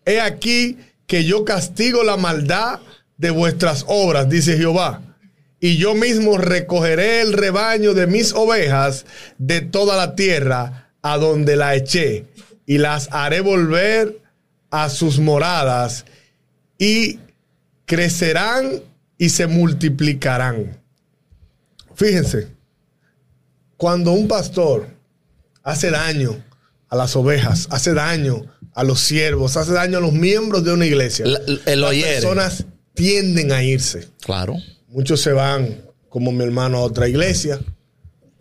He 0.09 0.19
aquí 0.19 0.79
que 1.05 1.23
yo 1.23 1.45
castigo 1.45 2.03
la 2.03 2.17
maldad 2.17 2.79
de 3.19 3.29
vuestras 3.29 3.85
obras, 3.87 4.27
dice 4.27 4.57
Jehová. 4.57 5.03
Y 5.59 5.77
yo 5.77 5.93
mismo 5.93 6.39
recogeré 6.39 7.21
el 7.21 7.31
rebaño 7.31 7.93
de 7.93 8.07
mis 8.07 8.33
ovejas 8.33 9.05
de 9.37 9.61
toda 9.61 9.95
la 9.97 10.15
tierra 10.15 10.89
a 11.03 11.19
donde 11.19 11.55
la 11.55 11.75
eché. 11.75 12.25
Y 12.65 12.79
las 12.79 13.07
haré 13.11 13.41
volver 13.41 14.19
a 14.71 14.89
sus 14.89 15.19
moradas 15.19 16.05
y 16.79 17.19
crecerán 17.85 18.81
y 19.19 19.29
se 19.29 19.45
multiplicarán. 19.45 20.81
Fíjense, 21.93 22.47
cuando 23.77 24.13
un 24.13 24.27
pastor 24.27 24.87
hace 25.61 25.91
daño 25.91 26.43
a 26.89 26.95
las 26.95 27.15
ovejas, 27.15 27.67
hace 27.69 27.93
daño 27.93 28.47
a 28.73 28.83
los 28.83 28.99
siervos, 29.01 29.57
hace 29.57 29.73
daño 29.73 29.97
a 29.97 30.01
los 30.01 30.13
miembros 30.13 30.63
de 30.63 30.73
una 30.73 30.85
iglesia, 30.85 31.25
La- 31.25 31.39
el 31.65 31.81
las 31.81 31.89
oyere. 31.91 32.13
personas 32.21 32.65
tienden 32.93 33.51
a 33.51 33.63
irse. 33.63 34.07
Claro. 34.21 34.55
Muchos 34.89 35.21
se 35.21 35.31
van, 35.31 35.81
como 36.09 36.31
mi 36.31 36.43
hermano, 36.43 36.77
a 36.77 36.81
otra 36.81 37.07
iglesia. 37.07 37.59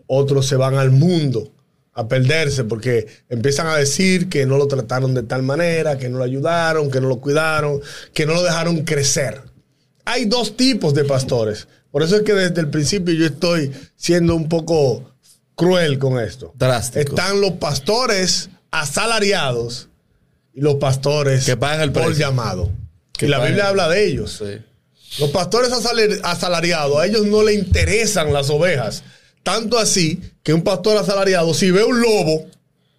Otros 0.06 0.46
se 0.46 0.56
van 0.56 0.74
al 0.76 0.90
mundo 0.90 1.52
a 1.92 2.06
perderse 2.08 2.64
porque 2.64 3.06
empiezan 3.28 3.66
a 3.66 3.76
decir 3.76 4.28
que 4.28 4.46
no 4.46 4.56
lo 4.56 4.68
trataron 4.68 5.14
de 5.14 5.22
tal 5.24 5.42
manera, 5.42 5.98
que 5.98 6.08
no 6.08 6.18
lo 6.18 6.24
ayudaron, 6.24 6.90
que 6.90 7.00
no 7.00 7.08
lo 7.08 7.20
cuidaron, 7.20 7.80
que 8.14 8.24
no 8.24 8.34
lo 8.34 8.42
dejaron 8.42 8.84
crecer. 8.84 9.42
Hay 10.04 10.24
dos 10.24 10.56
tipos 10.56 10.94
de 10.94 11.04
pastores. 11.04 11.66
Por 11.90 12.02
eso 12.02 12.16
es 12.16 12.22
que 12.22 12.32
desde 12.34 12.60
el 12.60 12.68
principio 12.70 13.12
yo 13.14 13.26
estoy 13.26 13.70
siendo 13.96 14.34
un 14.34 14.48
poco 14.48 15.14
cruel 15.54 15.98
con 15.98 16.18
esto. 16.20 16.52
Drástico. 16.56 17.00
Están 17.16 17.40
los 17.40 17.52
pastores 17.52 18.48
asalariados 18.70 19.87
y 20.54 20.60
los 20.60 20.76
pastores 20.76 21.44
Que 21.44 21.56
pagan 21.56 21.80
el 21.82 21.92
por 21.92 22.14
llamado. 22.14 22.70
Que 23.12 23.26
y 23.26 23.28
la 23.28 23.44
Biblia 23.44 23.68
habla 23.68 23.88
de 23.88 24.06
ellos. 24.06 24.42
Los 25.18 25.30
pastores 25.30 25.72
asal- 25.72 26.20
asalariados, 26.22 26.98
a 26.98 27.06
ellos 27.06 27.26
no 27.26 27.42
le 27.42 27.54
interesan 27.54 28.32
las 28.32 28.50
ovejas. 28.50 29.02
Tanto 29.42 29.78
así 29.78 30.20
que 30.42 30.52
un 30.52 30.62
pastor 30.62 30.96
asalariado, 30.98 31.54
si 31.54 31.70
ve 31.70 31.82
un 31.84 32.00
lobo, 32.00 32.46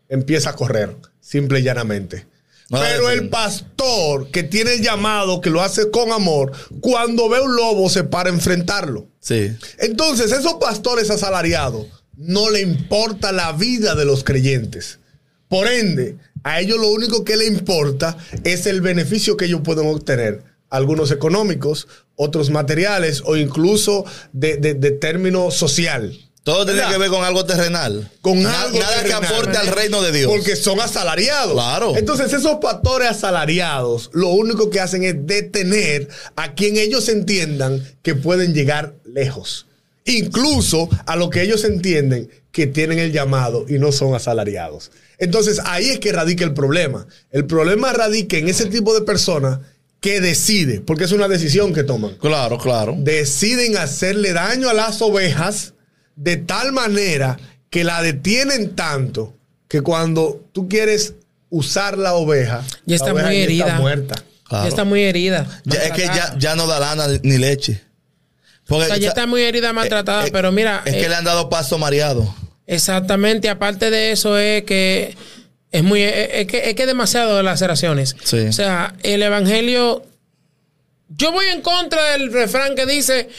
empieza 0.09 0.49
a 0.49 0.55
correr, 0.55 0.95
simple 1.21 1.59
y 1.59 1.63
llanamente. 1.63 2.27
No, 2.69 2.79
Pero 2.81 3.09
el 3.09 3.29
pastor 3.29 4.29
que 4.29 4.43
tiene 4.43 4.75
el 4.75 4.81
llamado, 4.81 5.41
que 5.41 5.49
lo 5.49 5.61
hace 5.61 5.89
con 5.89 6.11
amor, 6.11 6.51
cuando 6.81 7.27
ve 7.27 7.39
un 7.41 7.55
lobo 7.55 7.89
se 7.89 8.03
para 8.03 8.29
a 8.29 8.33
enfrentarlo. 8.33 9.07
Sí. 9.19 9.51
Entonces, 9.79 10.31
esos 10.31 10.55
pastores 10.55 11.09
asalariados 11.09 11.87
no 12.15 12.49
le 12.49 12.61
importa 12.61 13.31
la 13.31 13.53
vida 13.53 13.95
de 13.95 14.05
los 14.05 14.23
creyentes. 14.23 14.99
Por 15.49 15.67
ende, 15.67 16.15
a 16.43 16.61
ellos 16.61 16.77
lo 16.79 16.87
único 16.89 17.25
que 17.25 17.35
le 17.35 17.45
importa 17.45 18.15
es 18.45 18.65
el 18.67 18.79
beneficio 18.81 19.35
que 19.35 19.45
ellos 19.45 19.61
pueden 19.63 19.87
obtener. 19.87 20.43
Algunos 20.69 21.09
económicos, 21.11 21.87
otros 22.15 22.49
materiales 22.51 23.23
o 23.25 23.35
incluso 23.35 24.05
de, 24.31 24.57
de- 24.57 24.75
de 24.75 24.91
término 24.91 25.49
social. 25.51 26.15
Todo 26.43 26.63
tiene 26.65 26.79
¿Verdad? 26.79 26.93
que 26.93 26.97
ver 26.99 27.09
con 27.09 27.23
algo 27.23 27.45
terrenal. 27.45 28.09
Con 28.21 28.45
algo 28.45 28.79
Nada 28.79 29.03
que 29.03 29.13
aporte 29.13 29.57
al 29.57 29.67
reino 29.67 30.01
de 30.01 30.11
Dios. 30.11 30.31
Porque 30.31 30.55
son 30.55 30.79
asalariados. 30.79 31.53
Claro. 31.53 31.97
Entonces, 31.97 32.31
esos 32.31 32.57
pastores 32.61 33.09
asalariados 33.09 34.09
lo 34.13 34.29
único 34.29 34.69
que 34.69 34.79
hacen 34.79 35.03
es 35.03 35.15
detener 35.27 36.07
a 36.35 36.53
quien 36.53 36.77
ellos 36.77 37.09
entiendan 37.09 37.83
que 38.03 38.15
pueden 38.15 38.53
llegar 38.53 38.93
lejos. 39.03 39.65
Incluso 40.09 40.89
a 41.05 41.15
lo 41.15 41.29
que 41.29 41.41
ellos 41.41 41.63
entienden 41.63 42.29
que 42.51 42.67
tienen 42.67 42.99
el 42.99 43.11
llamado 43.11 43.65
y 43.69 43.77
no 43.79 43.91
son 43.91 44.15
asalariados. 44.15 44.91
Entonces, 45.17 45.61
ahí 45.65 45.89
es 45.89 45.99
que 45.99 46.11
radica 46.11 46.43
el 46.45 46.53
problema. 46.53 47.05
El 47.31 47.45
problema 47.45 47.93
radica 47.93 48.37
en 48.37 48.47
ese 48.49 48.65
tipo 48.65 48.93
de 48.93 49.01
personas 49.01 49.59
que 50.01 50.21
decide, 50.21 50.79
porque 50.81 51.03
es 51.03 51.11
una 51.11 51.27
decisión 51.27 51.73
que 51.73 51.83
toman 51.83 52.15
Claro, 52.15 52.57
claro. 52.57 52.95
deciden 52.97 53.77
hacerle 53.77 54.33
daño 54.33 54.69
a 54.69 54.73
las 54.73 55.01
ovejas 55.01 55.73
de 56.15 56.37
tal 56.37 56.71
manera 56.71 57.37
que 57.69 57.83
la 57.83 58.01
detienen 58.01 58.75
tanto 58.75 59.35
que 59.67 59.81
cuando 59.81 60.43
tú 60.53 60.67
quieres 60.69 61.13
usar 61.49 61.97
la 61.97 62.13
oveja, 62.13 62.63
Ya 62.85 62.95
está 62.95 63.07
la 63.07 63.13
oveja 63.13 63.27
muy 63.27 63.37
ya 63.37 63.43
herida. 63.43 63.65
está 63.67 63.79
muerta. 63.79 64.23
Claro. 64.47 64.63
Ya 64.63 64.69
está 64.69 64.83
muy 64.85 65.03
herida. 65.03 65.61
Ya- 65.65 65.83
es 65.83 65.91
que 65.91 66.01
ya, 66.03 66.35
ya 66.39 66.55
no 66.55 66.65
da 66.65 66.79
lana 66.79 67.05
ni 67.21 67.37
leche. 67.37 67.81
Porque, 68.69 68.85
O 68.85 68.87
sea, 68.87 68.97
ya 68.97 69.09
está 69.09 69.25
muy 69.27 69.41
herida, 69.41 69.73
maltratada, 69.73 70.27
eh, 70.27 70.29
pero 70.31 70.51
mira, 70.53 70.83
Es 70.85 70.93
eh, 70.93 71.01
que 71.01 71.09
le 71.09 71.15
han 71.15 71.25
dado 71.25 71.49
paso 71.49 71.77
mareado. 71.77 72.33
exactamente, 72.67 73.49
aparte 73.49 73.89
de 73.89 74.11
eso 74.11 74.37
es 74.37 74.63
que 74.63 75.15
es 75.71 75.83
muy, 75.83 76.01
es, 76.03 76.47
que 76.47 76.69
es 76.69 76.75
que 76.75 76.85
demasiado 76.85 77.35
de 77.37 77.43
laceraciones. 77.43 78.15
Sí. 78.23 78.37
O 78.47 78.53
sea, 78.53 78.93
el 79.03 79.21
evangelio, 79.23 80.03
yo 81.09 81.31
voy 81.31 81.47
en 81.47 81.61
contra 81.61 82.11
del 82.11 82.31
refrán 82.31 82.75
que 82.75 82.85
dice, 82.85 83.29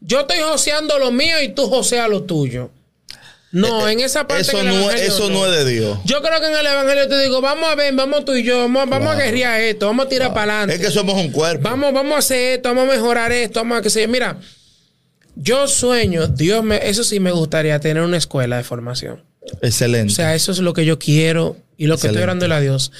yo 0.00 0.20
estoy 0.20 0.38
joseando 0.40 0.98
lo 0.98 1.10
mío 1.12 1.40
y 1.42 1.48
tú 1.54 1.68
joseas 1.68 2.08
lo 2.08 2.24
tuyo. 2.24 2.70
No, 3.52 3.88
en 3.88 3.98
esa 3.98 4.28
parte 4.28 4.42
Eh, 4.42 4.46
Eso, 4.48 4.60
en 4.60 4.68
el 4.68 4.74
no, 4.74 4.78
es- 4.82 4.86
evangelio 4.86 5.14
eso 5.14 5.30
no 5.30 5.46
es 5.46 5.52
de 5.64 5.70
Dios. 5.72 5.98
Yo 6.04 6.22
creo 6.22 6.40
que 6.40 6.46
en 6.46 6.56
el 6.56 6.66
evangelio 6.66 7.08
te 7.08 7.20
digo, 7.20 7.40
vamos 7.40 7.68
a 7.68 7.74
ver, 7.74 7.92
vamos 7.94 8.24
tú 8.24 8.34
y 8.36 8.44
yo, 8.44 8.58
vamos, 8.60 8.88
vamos 8.88 9.14
a 9.14 9.18
guerrear 9.18 9.60
esto, 9.60 9.86
vamos 9.86 10.06
a 10.06 10.08
tirar 10.08 10.32
para 10.32 10.58
adelante. 10.58 10.76
Es 10.76 10.80
que 10.88 10.92
somos 10.92 11.16
un 11.16 11.32
cuerpo. 11.32 11.68
Vamos, 11.68 11.92
vamos 11.92 12.14
a 12.14 12.18
hacer 12.18 12.54
esto, 12.58 12.68
vamos 12.68 12.84
a 12.88 12.92
mejorar 12.96 13.32
esto, 13.32 13.58
vamos 13.60 13.78
a 13.78 13.82
que 13.82 13.90
se. 13.90 14.06
Mira, 14.06 14.36
yo 15.42 15.66
sueño, 15.68 16.28
Dios 16.28 16.62
me, 16.62 16.88
eso 16.88 17.02
sí 17.02 17.18
me 17.18 17.32
gustaría 17.32 17.80
tener 17.80 18.02
una 18.02 18.18
escuela 18.18 18.58
de 18.58 18.62
formación. 18.62 19.22
Excelente. 19.62 20.12
O 20.12 20.16
sea, 20.16 20.34
eso 20.34 20.52
es 20.52 20.58
lo 20.58 20.74
que 20.74 20.84
yo 20.84 20.98
quiero 20.98 21.56
y 21.78 21.86
lo 21.86 21.96
que 21.96 22.08
estoy 22.08 22.22
orando 22.22 22.44
a 22.52 22.60
Dios. 22.60 22.92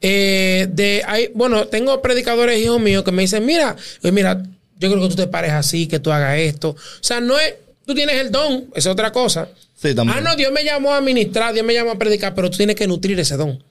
Eh, 0.00 0.68
de 0.70 1.02
hay, 1.06 1.30
bueno, 1.34 1.66
tengo 1.66 2.00
predicadores 2.00 2.60
hijos 2.60 2.80
míos 2.80 3.02
que 3.02 3.10
me 3.10 3.22
dicen, 3.22 3.44
mira, 3.44 3.76
eh, 4.04 4.12
mira, 4.12 4.40
yo 4.78 4.88
creo 4.88 5.02
que 5.02 5.08
tú 5.08 5.16
te 5.16 5.26
pares 5.26 5.50
así, 5.50 5.88
que 5.88 5.98
tú 5.98 6.12
hagas 6.12 6.38
esto. 6.38 6.70
O 6.70 6.76
sea, 7.00 7.20
no 7.20 7.38
es, 7.38 7.54
tú 7.84 7.92
tienes 7.94 8.16
el 8.16 8.30
don, 8.30 8.66
es 8.74 8.86
otra 8.86 9.10
cosa. 9.10 9.48
sí, 9.74 9.92
también. 9.92 10.18
Ah, 10.18 10.20
no, 10.20 10.36
Dios 10.36 10.52
me 10.52 10.62
llamó 10.62 10.94
a 10.94 11.00
ministrar, 11.00 11.52
Dios 11.52 11.66
me 11.66 11.74
llamó 11.74 11.90
a 11.90 11.98
predicar, 11.98 12.36
pero 12.36 12.50
tú 12.50 12.56
tienes 12.56 12.76
que 12.76 12.86
nutrir 12.86 13.18
ese 13.18 13.36
don. 13.36 13.62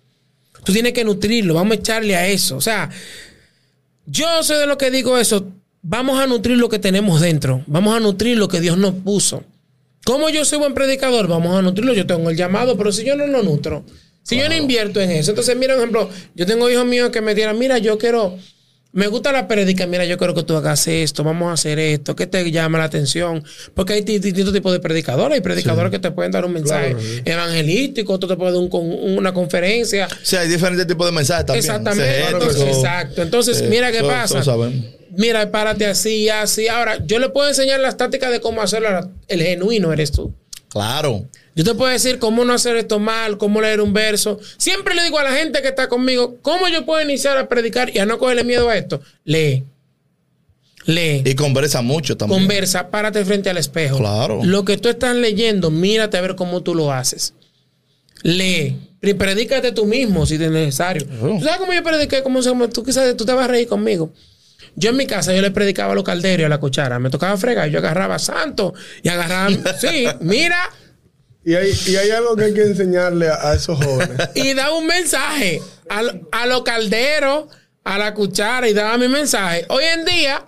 Tú 0.65 0.73
tienes 0.73 0.91
que 0.91 1.05
nutrirlo, 1.05 1.53
vamos 1.53 1.77
a 1.77 1.79
echarle 1.79 2.17
a 2.17 2.27
eso. 2.27 2.57
O 2.57 2.61
sea, 2.61 2.89
yo 4.05 4.43
soy 4.43 4.57
de 4.57 4.67
lo 4.67 4.77
que 4.77 4.91
digo 4.91 5.17
eso. 5.17 5.47
Vamos 5.81 6.19
a 6.19 6.27
nutrir 6.27 6.57
lo 6.57 6.69
que 6.69 6.79
tenemos 6.79 7.21
dentro. 7.21 7.63
Vamos 7.67 7.95
a 7.95 7.99
nutrir 7.99 8.37
lo 8.37 8.47
que 8.47 8.59
Dios 8.59 8.77
nos 8.77 8.93
puso. 8.95 9.43
¿Cómo 10.05 10.29
yo 10.29 10.43
soy 10.45 10.59
buen 10.59 10.73
predicador? 10.73 11.27
Vamos 11.27 11.57
a 11.57 11.61
nutrirlo. 11.61 11.93
Yo 11.93 12.05
tengo 12.05 12.29
el 12.29 12.35
llamado, 12.37 12.77
pero 12.77 12.91
si 12.91 13.03
yo 13.05 13.15
no 13.15 13.27
lo 13.27 13.43
nutro, 13.43 13.83
si 14.23 14.37
yo 14.37 14.47
no 14.49 14.55
invierto 14.55 14.99
en 14.99 15.11
eso. 15.11 15.31
Entonces, 15.31 15.55
mira, 15.55 15.73
por 15.75 15.81
ejemplo, 15.83 16.09
yo 16.35 16.45
tengo 16.45 16.69
hijos 16.69 16.85
míos 16.85 17.09
que 17.11 17.21
me 17.21 17.33
dieran, 17.35 17.57
mira, 17.57 17.77
yo 17.77 17.97
quiero, 17.97 18.37
me 18.91 19.07
gusta 19.07 19.31
la 19.31 19.47
prédica, 19.47 19.85
mira, 19.87 20.05
yo 20.05 20.17
quiero 20.17 20.33
que 20.33 20.43
tú 20.43 20.55
hagas 20.55 20.87
esto, 20.87 21.23
vamos 21.23 21.49
a 21.49 21.53
hacer 21.53 21.77
esto, 21.79 22.15
¿qué 22.15 22.27
te 22.27 22.49
llama 22.51 22.77
la 22.79 22.85
atención? 22.85 23.43
Porque 23.75 23.93
hay 23.93 24.01
di- 24.01 24.19
distintos 24.19 24.53
tipos 24.53 24.71
de 24.73 24.79
predicadores. 24.79 25.35
Hay 25.35 25.41
predicadores 25.41 25.91
que 25.91 25.99
te 25.99 26.11
pueden 26.11 26.31
dar 26.31 26.43
un 26.45 26.53
mensaje 26.53 26.91
Claro, 26.95 26.99
sí. 26.99 27.21
evangelístico, 27.25 28.13
otro 28.13 28.27
te 28.27 28.35
puede 28.35 28.51
dar 28.53 28.61
un 28.61 28.69
una 29.17 29.33
conferencia. 29.33 30.07
Sí, 30.23 30.35
hay 30.35 30.47
diferentes 30.47 30.87
tipos 30.87 31.05
de 31.05 31.11
mensajes 31.11 31.45
también. 31.45 31.63
Exactamente. 31.65 32.67
Exacto. 32.67 33.21
Entonces, 33.21 33.63
mira 33.69 33.91
qué 33.91 34.01
pasa. 34.01 34.43
Mira, 35.19 35.51
párate 35.51 35.85
así, 35.85 36.29
así. 36.29 36.69
Ahora, 36.69 36.97
yo 37.05 37.19
le 37.19 37.27
puedo 37.27 37.49
enseñar 37.49 37.81
las 37.81 37.97
tácticas 37.97 38.31
de 38.31 38.39
cómo 38.39 38.61
hacerlo. 38.61 39.11
El 39.27 39.41
genuino 39.43 39.91
eres 39.91 40.13
tú. 40.13 40.33
Claro. 40.69 41.25
Yo 41.55 41.65
te 41.65 41.73
puedo 41.73 41.91
decir 41.91 42.19
cómo 42.19 42.45
no 42.45 42.53
hacer 42.53 42.77
esto 42.77 42.99
mal, 42.99 43.37
cómo 43.37 43.59
leer 43.59 43.81
un 43.81 43.91
verso. 43.91 44.39
Siempre 44.57 44.95
le 44.95 45.03
digo 45.03 45.19
a 45.19 45.23
la 45.23 45.33
gente 45.33 45.61
que 45.61 45.67
está 45.67 45.89
conmigo, 45.89 46.37
¿cómo 46.41 46.69
yo 46.69 46.85
puedo 46.85 47.01
iniciar 47.03 47.37
a 47.37 47.49
predicar 47.49 47.93
y 47.93 47.99
a 47.99 48.05
no 48.05 48.17
cogerle 48.17 48.45
miedo 48.45 48.69
a 48.69 48.77
esto? 48.77 49.01
Lee. 49.25 49.65
Lee. 50.85 51.21
Y 51.25 51.35
conversa 51.35 51.81
mucho 51.81 52.15
también. 52.15 52.39
Conversa, 52.39 52.89
párate 52.89 53.25
frente 53.25 53.49
al 53.49 53.57
espejo. 53.57 53.97
Claro. 53.97 54.39
Lo 54.43 54.63
que 54.63 54.77
tú 54.77 54.87
estás 54.87 55.15
leyendo, 55.17 55.69
mírate 55.69 56.17
a 56.17 56.21
ver 56.21 56.35
cómo 56.35 56.61
tú 56.61 56.73
lo 56.75 56.93
haces. 56.93 57.33
Lee. 58.23 58.77
Y 59.01 59.13
predícate 59.15 59.71
tú 59.73 59.85
mismo 59.85 60.25
si 60.25 60.35
es 60.35 60.49
necesario. 60.51 61.05
Oh. 61.21 61.37
¿Tú 61.39 61.43
sabes 61.43 61.57
cómo 61.59 61.73
yo 61.73 61.83
prediqué? 61.83 62.23
¿Cómo 62.23 62.41
se- 62.41 62.51
tú 62.69 62.83
quizás 62.83 63.15
tú 63.17 63.25
te 63.25 63.33
vas 63.33 63.45
a 63.45 63.47
reír 63.47 63.67
conmigo. 63.67 64.11
Yo 64.79 64.91
en 64.91 64.95
mi 64.97 65.05
casa 65.05 65.33
yo 65.33 65.41
le 65.41 65.51
predicaba 65.51 65.91
a 65.91 65.95
los 65.95 66.05
calderos 66.05 66.41
y 66.41 66.45
a 66.45 66.49
la 66.49 66.57
cuchara. 66.57 66.99
Me 66.99 67.09
tocaba 67.09 67.35
fregar. 67.35 67.69
Yo 67.69 67.79
agarraba 67.79 68.17
santo 68.17 68.73
y 69.03 69.09
agarraba. 69.09 69.49
sí, 69.79 70.07
mira. 70.21 70.57
Y 71.43 71.53
hay, 71.55 71.71
y 71.87 71.95
hay 71.97 72.11
algo 72.11 72.35
que 72.35 72.45
hay 72.45 72.53
que 72.53 72.61
enseñarle 72.61 73.27
a, 73.27 73.49
a 73.49 73.55
esos 73.55 73.83
jóvenes. 73.83 74.17
Y 74.35 74.53
daba 74.53 74.77
un 74.77 74.87
mensaje 74.87 75.61
a, 75.89 76.01
a 76.31 76.45
los 76.45 76.63
calderos, 76.63 77.45
a 77.83 77.97
la 77.97 78.13
cuchara 78.13 78.69
y 78.69 78.73
daba 78.73 78.97
mi 78.97 79.09
mensaje. 79.09 79.65
Hoy 79.69 79.83
en 79.83 80.05
día, 80.05 80.45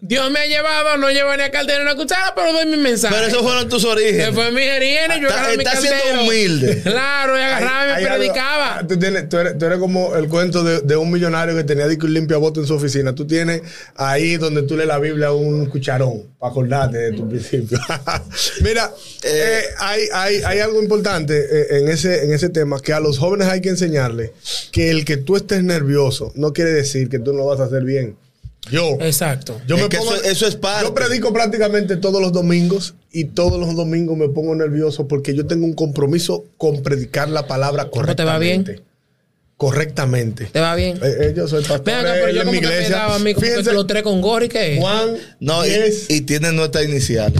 Dios 0.00 0.30
me 0.30 0.38
ha 0.38 0.46
llevado, 0.46 0.96
no 0.96 1.10
llevo 1.10 1.36
ni 1.36 1.42
a 1.42 1.50
cartera 1.50 1.78
ni 1.78 1.82
una 1.82 1.96
cuchara, 1.96 2.32
pero 2.36 2.52
doy 2.52 2.66
mi 2.66 2.76
mensaje. 2.76 3.12
Pero 3.16 3.26
esos 3.26 3.42
fueron 3.42 3.68
tus 3.68 3.82
Que 3.82 3.88
orígenes. 3.90 4.30
fue 4.32 4.52
mi 4.52 4.60
higiene, 4.62 5.20
yo 5.20 5.26
Está- 5.26 5.40
agarraba 5.40 5.56
mi 5.56 5.64
está 5.64 5.76
siendo 5.80 6.22
humilde. 6.22 6.80
Claro, 6.84 7.36
y 7.36 7.42
agarraba 7.42 7.84
y 7.84 7.88
me 8.04 8.08
hay 8.10 8.16
predicaba. 8.18 8.78
ah, 8.78 8.86
tú, 8.86 8.96
tienes- 8.96 9.28
tú 9.28 9.38
eres, 9.38 9.58
tú 9.58 9.64
eres 9.66 9.78
como 9.78 10.14
el 10.14 10.28
cuento 10.28 10.62
de, 10.62 10.82
de 10.82 10.96
un 10.96 11.10
millonario 11.10 11.56
que 11.56 11.64
tenía 11.64 11.86
un 11.86 12.14
limpiabote 12.14 12.60
en 12.60 12.66
su 12.66 12.74
oficina. 12.74 13.12
Tú 13.12 13.26
tienes 13.26 13.62
ahí 13.96 14.36
donde 14.36 14.62
tú 14.62 14.76
lees 14.76 14.86
la 14.88 15.00
Biblia 15.00 15.32
un 15.32 15.66
cucharón 15.66 16.22
para 16.38 16.52
acordarte 16.52 16.96
de 16.98 17.12
tu 17.14 17.28
principio. 17.28 17.80
Mira, 18.62 18.92
eh, 19.24 19.62
hay, 19.78 20.02
hay, 20.12 20.42
hay 20.44 20.58
algo 20.60 20.80
importante 20.80 21.34
eh, 21.36 21.78
en, 21.80 21.88
ese, 21.88 22.24
en 22.24 22.32
ese 22.32 22.50
tema 22.50 22.78
que 22.80 22.92
a 22.92 23.00
los 23.00 23.18
jóvenes 23.18 23.48
hay 23.48 23.60
que 23.60 23.70
enseñarles 23.70 24.30
que 24.70 24.90
el 24.90 25.04
que 25.04 25.16
tú 25.16 25.34
estés 25.36 25.64
nervioso 25.64 26.30
no 26.36 26.52
quiere 26.52 26.70
decir 26.72 27.08
que 27.08 27.18
tú 27.18 27.32
no 27.32 27.38
lo 27.38 27.46
vas 27.46 27.58
a 27.58 27.64
hacer 27.64 27.82
bien. 27.82 28.16
Yo, 28.70 28.96
Exacto. 29.00 29.60
yo 29.66 29.76
Es 29.76 29.82
me 29.82 29.88
pongo, 29.88 30.14
eso- 30.14 30.24
eso 30.24 30.46
es 30.46 30.56
parte. 30.56 30.84
Yo 30.84 30.94
predico 30.94 31.32
prácticamente 31.32 31.96
todos 31.96 32.20
los 32.20 32.32
domingos 32.32 32.94
y 33.12 33.24
todos 33.24 33.58
los 33.58 33.74
domingos 33.74 34.16
me 34.16 34.28
pongo 34.28 34.54
nervioso 34.54 35.08
porque 35.08 35.34
yo 35.34 35.46
tengo 35.46 35.64
un 35.66 35.74
compromiso 35.74 36.44
con 36.56 36.82
predicar 36.82 37.28
la 37.28 37.46
palabra 37.46 37.84
¿Cómo 37.90 38.04
te 38.14 38.24
va 38.24 38.32
correctamente. 38.34 38.72
bien? 38.72 38.84
Correctamente. 39.56 40.44
¿Te 40.52 40.60
va 40.60 40.74
bien? 40.76 40.98
Eh, 41.02 41.16
eh, 41.20 41.34
yo 41.36 41.48
soy 41.48 41.62
pastor 41.62 41.82
Ven 41.84 41.96
acá, 41.96 42.16
eh, 42.16 42.20
pero 42.20 42.32
yo 42.32 42.40
en 42.42 42.46
como 42.46 42.52
mi 42.52 42.58
iglesia. 42.58 43.14
a 43.14 43.18
mí 43.18 43.34
Fíjense, 43.34 43.72
los 43.72 43.86
tres 43.88 44.02
con 44.04 44.20
gorro 44.20 44.44
y 44.44 44.48
qué. 44.48 44.76
Juan 44.80 45.16
No, 45.40 45.66
y, 45.66 45.70
10. 45.70 46.10
y 46.10 46.20
tienen 46.20 46.54
nuestra 46.54 46.84
inicial. 46.84 47.32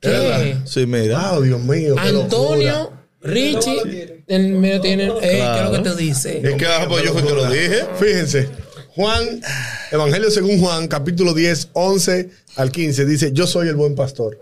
¿Qué? 0.00 0.56
Sí, 0.66 0.84
mira. 0.84 1.30
Wow, 1.30 1.42
Dios 1.42 1.60
mío. 1.62 1.94
Antonio. 1.98 2.92
Richie, 3.24 4.24
el 4.26 4.48
mío 4.54 4.80
tiene, 4.80 5.04
eh, 5.06 5.12
¿qué 5.20 5.58
es 5.58 5.64
lo 5.64 5.72
que 5.72 5.78
te 5.90 5.94
dice? 5.96 6.40
Es 6.42 6.54
que 6.56 6.66
ah, 6.66 6.86
pues 6.88 7.04
yo 7.04 7.12
fue 7.12 7.22
que 7.24 7.32
lo 7.32 7.48
dije. 7.48 7.84
Fíjense, 8.00 8.48
Juan, 8.94 9.42
Evangelio 9.90 10.30
según 10.30 10.60
Juan, 10.60 10.86
capítulo 10.86 11.32
10, 11.32 11.70
11 11.72 12.30
al 12.56 12.70
15, 12.70 13.06
dice, 13.06 13.32
yo 13.32 13.46
soy 13.46 13.68
el 13.68 13.74
buen 13.74 13.94
pastor. 13.94 14.38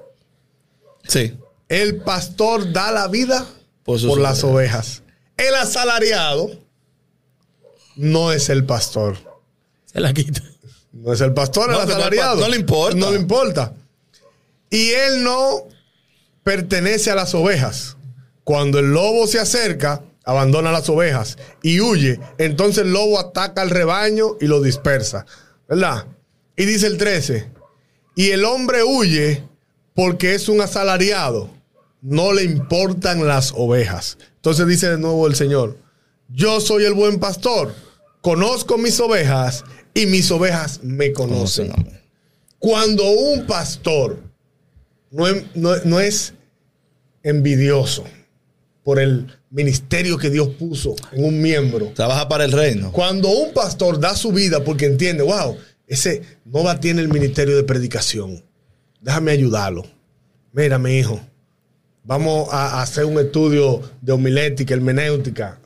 Sí. 1.06 1.36
El 1.68 1.98
pastor 1.98 2.72
da 2.72 2.90
la 2.90 3.06
vida 3.06 3.46
Por 3.84 4.20
las 4.20 4.42
ovejas. 4.42 5.02
El 5.36 5.54
asalariado 5.54 6.50
no 7.94 8.32
es 8.32 8.48
el 8.48 8.64
pastor. 8.64 9.16
Se 9.86 10.00
la 10.00 10.12
quita. 10.12 10.42
No 10.92 11.12
es 11.12 11.20
el 11.20 11.32
pastor, 11.32 11.70
el 11.70 11.76
no 11.76 11.82
asalariado. 11.82 12.40
no 12.40 12.48
le 12.48 12.56
importa. 12.56 12.96
No 12.96 13.10
le 13.12 13.16
importa. 13.20 13.74
Y 14.68 14.90
él 14.90 15.22
no 15.22 15.68
pertenece 16.42 17.10
a 17.10 17.14
las 17.14 17.34
ovejas. 17.34 17.96
Cuando 18.42 18.80
el 18.80 18.92
lobo 18.92 19.28
se 19.28 19.38
acerca, 19.38 20.02
abandona 20.24 20.72
las 20.72 20.88
ovejas 20.88 21.38
y 21.62 21.80
huye. 21.80 22.20
Entonces 22.38 22.84
el 22.84 22.92
lobo 22.92 23.18
ataca 23.18 23.62
al 23.62 23.70
rebaño 23.70 24.36
y 24.40 24.46
lo 24.46 24.60
dispersa. 24.60 25.26
¿Verdad? 25.68 26.06
Y 26.56 26.64
dice 26.66 26.86
el 26.86 26.98
13. 26.98 27.50
Y 28.16 28.30
el 28.30 28.44
hombre 28.44 28.82
huye 28.82 29.44
porque 29.94 30.34
es 30.34 30.48
un 30.48 30.60
asalariado. 30.60 31.50
No 32.02 32.32
le 32.32 32.44
importan 32.44 33.26
las 33.26 33.52
ovejas. 33.56 34.18
Entonces 34.36 34.66
dice 34.66 34.88
de 34.90 34.98
nuevo 34.98 35.26
el 35.26 35.34
Señor. 35.34 35.76
Yo 36.28 36.60
soy 36.60 36.84
el 36.84 36.94
buen 36.94 37.18
pastor. 37.18 37.74
Conozco 38.20 38.78
mis 38.78 38.98
ovejas 39.00 39.64
y 39.94 40.06
mis 40.06 40.30
ovejas 40.30 40.80
me 40.82 41.12
conocen. 41.12 41.72
Cuando 42.58 43.08
un 43.10 43.46
pastor 43.46 44.18
no, 45.10 45.26
es- 45.26 45.44
no- 45.54 45.76
no 45.84 45.98
es 46.00 46.34
envidioso 47.22 48.04
por 48.84 48.98
el 48.98 49.38
ministerio 49.50 50.16
que 50.16 50.30
Dios 50.30 50.48
puso 50.58 50.94
en 51.12 51.24
un 51.24 51.40
miembro, 51.42 51.92
Trabaja 51.94 52.28
para 52.28 52.44
el 52.44 52.52
reino. 52.52 52.92
cuando 52.92 53.28
un 53.28 53.52
pastor 53.52 53.98
da 53.98 54.14
su 54.14 54.30
vida 54.32 54.62
porque 54.62 54.86
entiende, 54.86 55.22
wow, 55.24 55.56
ese 55.86 56.22
Nova 56.44 56.78
tiene 56.78 57.02
el 57.02 57.08
ministerio 57.08 57.56
de 57.56 57.64
predicación, 57.64 58.44
déjame 59.00 59.32
ayudarlo. 59.32 59.84
Mira, 60.52 60.78
mi 60.78 60.98
hijo, 60.98 61.20
vamos 62.04 62.48
a, 62.52 62.80
hacer 62.82 63.04
un 63.04 63.18
estudio 63.18 63.82
de 64.00 64.12
homilética, 64.12 64.74
hermenéutica. 64.74 65.58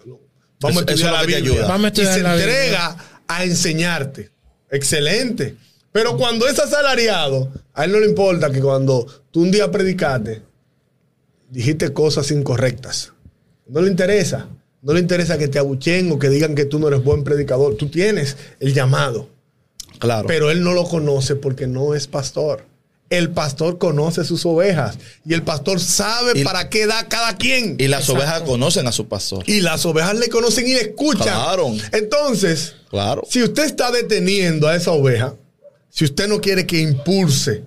Vamos 0.61 0.79
Eso- 0.83 0.88
a 0.88 0.92
estudiar 0.92 1.12
la 1.12 1.20
Biblia. 1.23 1.37
ayuda. 1.38 1.68
Vamos 1.68 1.85
a 1.85 1.88
y 1.88 1.88
estudiar 1.88 2.14
se 2.14 2.23
la 2.23 2.35
Biblia. 2.37 2.55
entrega 2.62 2.97
a 3.29 3.44
enseñarte. 3.44 4.31
Excelente. 4.70 5.57
Pero 5.92 6.16
cuando 6.16 6.47
es 6.49 6.59
asalariado, 6.59 7.53
a 7.75 7.85
él 7.85 7.92
no 7.92 8.01
le 8.01 8.07
importa 8.09 8.51
que 8.51 8.61
cuando 8.61 9.07
tú 9.31 9.42
un 9.42 9.51
día 9.51 9.70
predicaste, 9.70 10.42
dijiste 11.51 11.92
cosas 11.92 12.31
incorrectas. 12.31 13.12
No 13.66 13.81
le 13.81 13.90
interesa. 13.90 14.48
No 14.83 14.92
le 14.92 15.00
interesa 15.00 15.38
que 15.38 15.48
te 15.48 15.59
abuchen 15.59 16.12
o 16.12 16.18
que 16.18 16.29
digan 16.29 16.55
que 16.55 16.66
tú 16.66 16.79
no 16.79 16.88
eres 16.88 17.03
buen 17.03 17.24
predicador. 17.24 17.77
Tú 17.77 17.88
tienes 17.88 18.37
el 18.61 18.74
llamado. 18.74 19.31
Claro. 19.98 20.27
Pero 20.27 20.50
él 20.50 20.62
no 20.62 20.72
lo 20.74 20.85
conoce 20.85 21.37
porque 21.37 21.66
no 21.66 21.94
es 21.94 22.07
pastor. 22.07 22.66
El 23.11 23.31
pastor 23.31 23.79
conoce 23.79 24.24
sus 24.24 24.44
ovejas 24.44 24.98
y 25.24 25.35
el 25.35 25.42
pastor 25.42 25.79
sabe 25.81 26.33
Y- 26.40 26.44
para 26.44 26.68
qué 26.68 26.87
da 26.87 27.07
cada 27.09 27.37
quien. 27.37 27.77
y 27.79 27.87
las 27.88 28.00
Exacto. 28.03 28.20
ovejas 28.22 28.42
conocen 28.42 28.87
a 28.87 28.92
su 28.92 29.07
pastor. 29.09 29.44
Y 29.46 29.61
las 29.61 29.87
ovejas 29.87 30.16
le 30.18 30.29
conocen 30.29 30.66
y 30.66 30.74
le 30.74 30.81
escuchan. 30.81 31.22
Claro. 31.24 31.72
Entonces, 31.92 32.74
Claro. 32.90 33.22
si 33.29 33.42
usted 33.42 33.64
está 33.64 33.90
deteniendo 33.90 34.68
a 34.68 34.77
esa 34.77 34.90
oveja, 34.92 35.35
si 35.90 36.05
usted 36.05 36.29
no 36.29 36.40
quiere 36.40 36.66
que 36.66 36.81
impulse, 36.81 37.62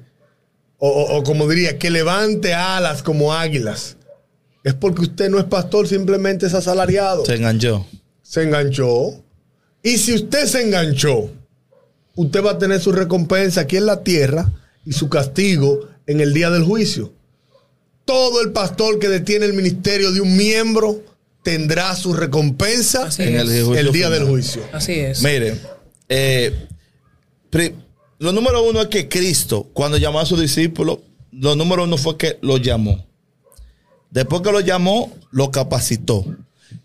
o, 0.79 0.89
o- 0.89 1.17
o 1.17 1.23
como 1.23 1.47
diría, 1.47 1.79
que 1.79 1.89
levante 1.89 2.53
alas 2.53 3.01
como 3.01 3.33
águilas, 3.33 3.96
es 4.63 4.74
porque 4.74 5.02
usted 5.04 5.30
no 5.30 5.39
es 5.39 5.46
pastor, 5.46 5.88
simplemente 5.88 6.46
es 6.48 6.54
asalariado. 6.54 7.26
Se 7.26 7.36
enganchó. 7.36 7.86
Se 8.22 8.43
enganchó. 8.43 9.24
Y 9.84 9.98
si 9.98 10.15
usted 10.15 10.46
se 10.46 10.63
enganchó, 10.63 11.30
usted 12.15 12.43
va 12.43 12.52
a 12.52 12.58
tener 12.58 12.80
su 12.82 12.91
recompensa 12.91 13.62
aquí 13.62 13.78
en 13.78 13.86
la 13.86 14.04
tierra 14.04 14.52
y 14.86 14.91
su 14.93 15.08
castigo 15.10 15.88
en 16.06 16.20
el 16.22 16.34
día 16.34 16.50
del 16.50 16.63
juicio. 16.63 17.13
Todo 18.06 18.41
el 18.41 18.52
pastor 18.52 19.00
que 19.00 19.10
detiene 19.10 19.46
el 19.46 19.54
ministerio 19.54 20.12
de 20.12 20.22
un 20.22 20.36
miembro 20.36 21.02
tendrá 21.43 21.96
su 21.96 22.13
recompensa 22.13 23.04
Así 23.08 23.24
En 23.24 23.36
el 23.38 23.48
día 23.91 24.08
final. 24.08 24.12
del 24.12 24.24
juicio. 24.26 24.62
Así 24.74 24.93
es. 24.93 25.22
Miren, 25.22 25.60
eh, 26.10 26.67
pri- 27.50 27.74
lo 28.20 28.32
número 28.34 28.63
uno 28.63 28.82
es 28.82 28.88
que 28.88 29.08
Cristo, 29.08 29.70
cuando 29.74 29.98
llamó 29.98 30.20
a 30.20 30.26
sus 30.26 30.39
discípulos, 30.41 31.00
lo 31.32 31.56
número 31.56 31.84
uno 31.84 31.98
fue 31.98 32.17
que 32.17 32.38
los 32.41 32.62
llamó. 32.62 33.06
Después 34.17 34.41
que 34.41 34.51
los 34.51 34.65
llamó, 34.65 35.12
los 35.30 35.51
capacitó. 35.51 36.25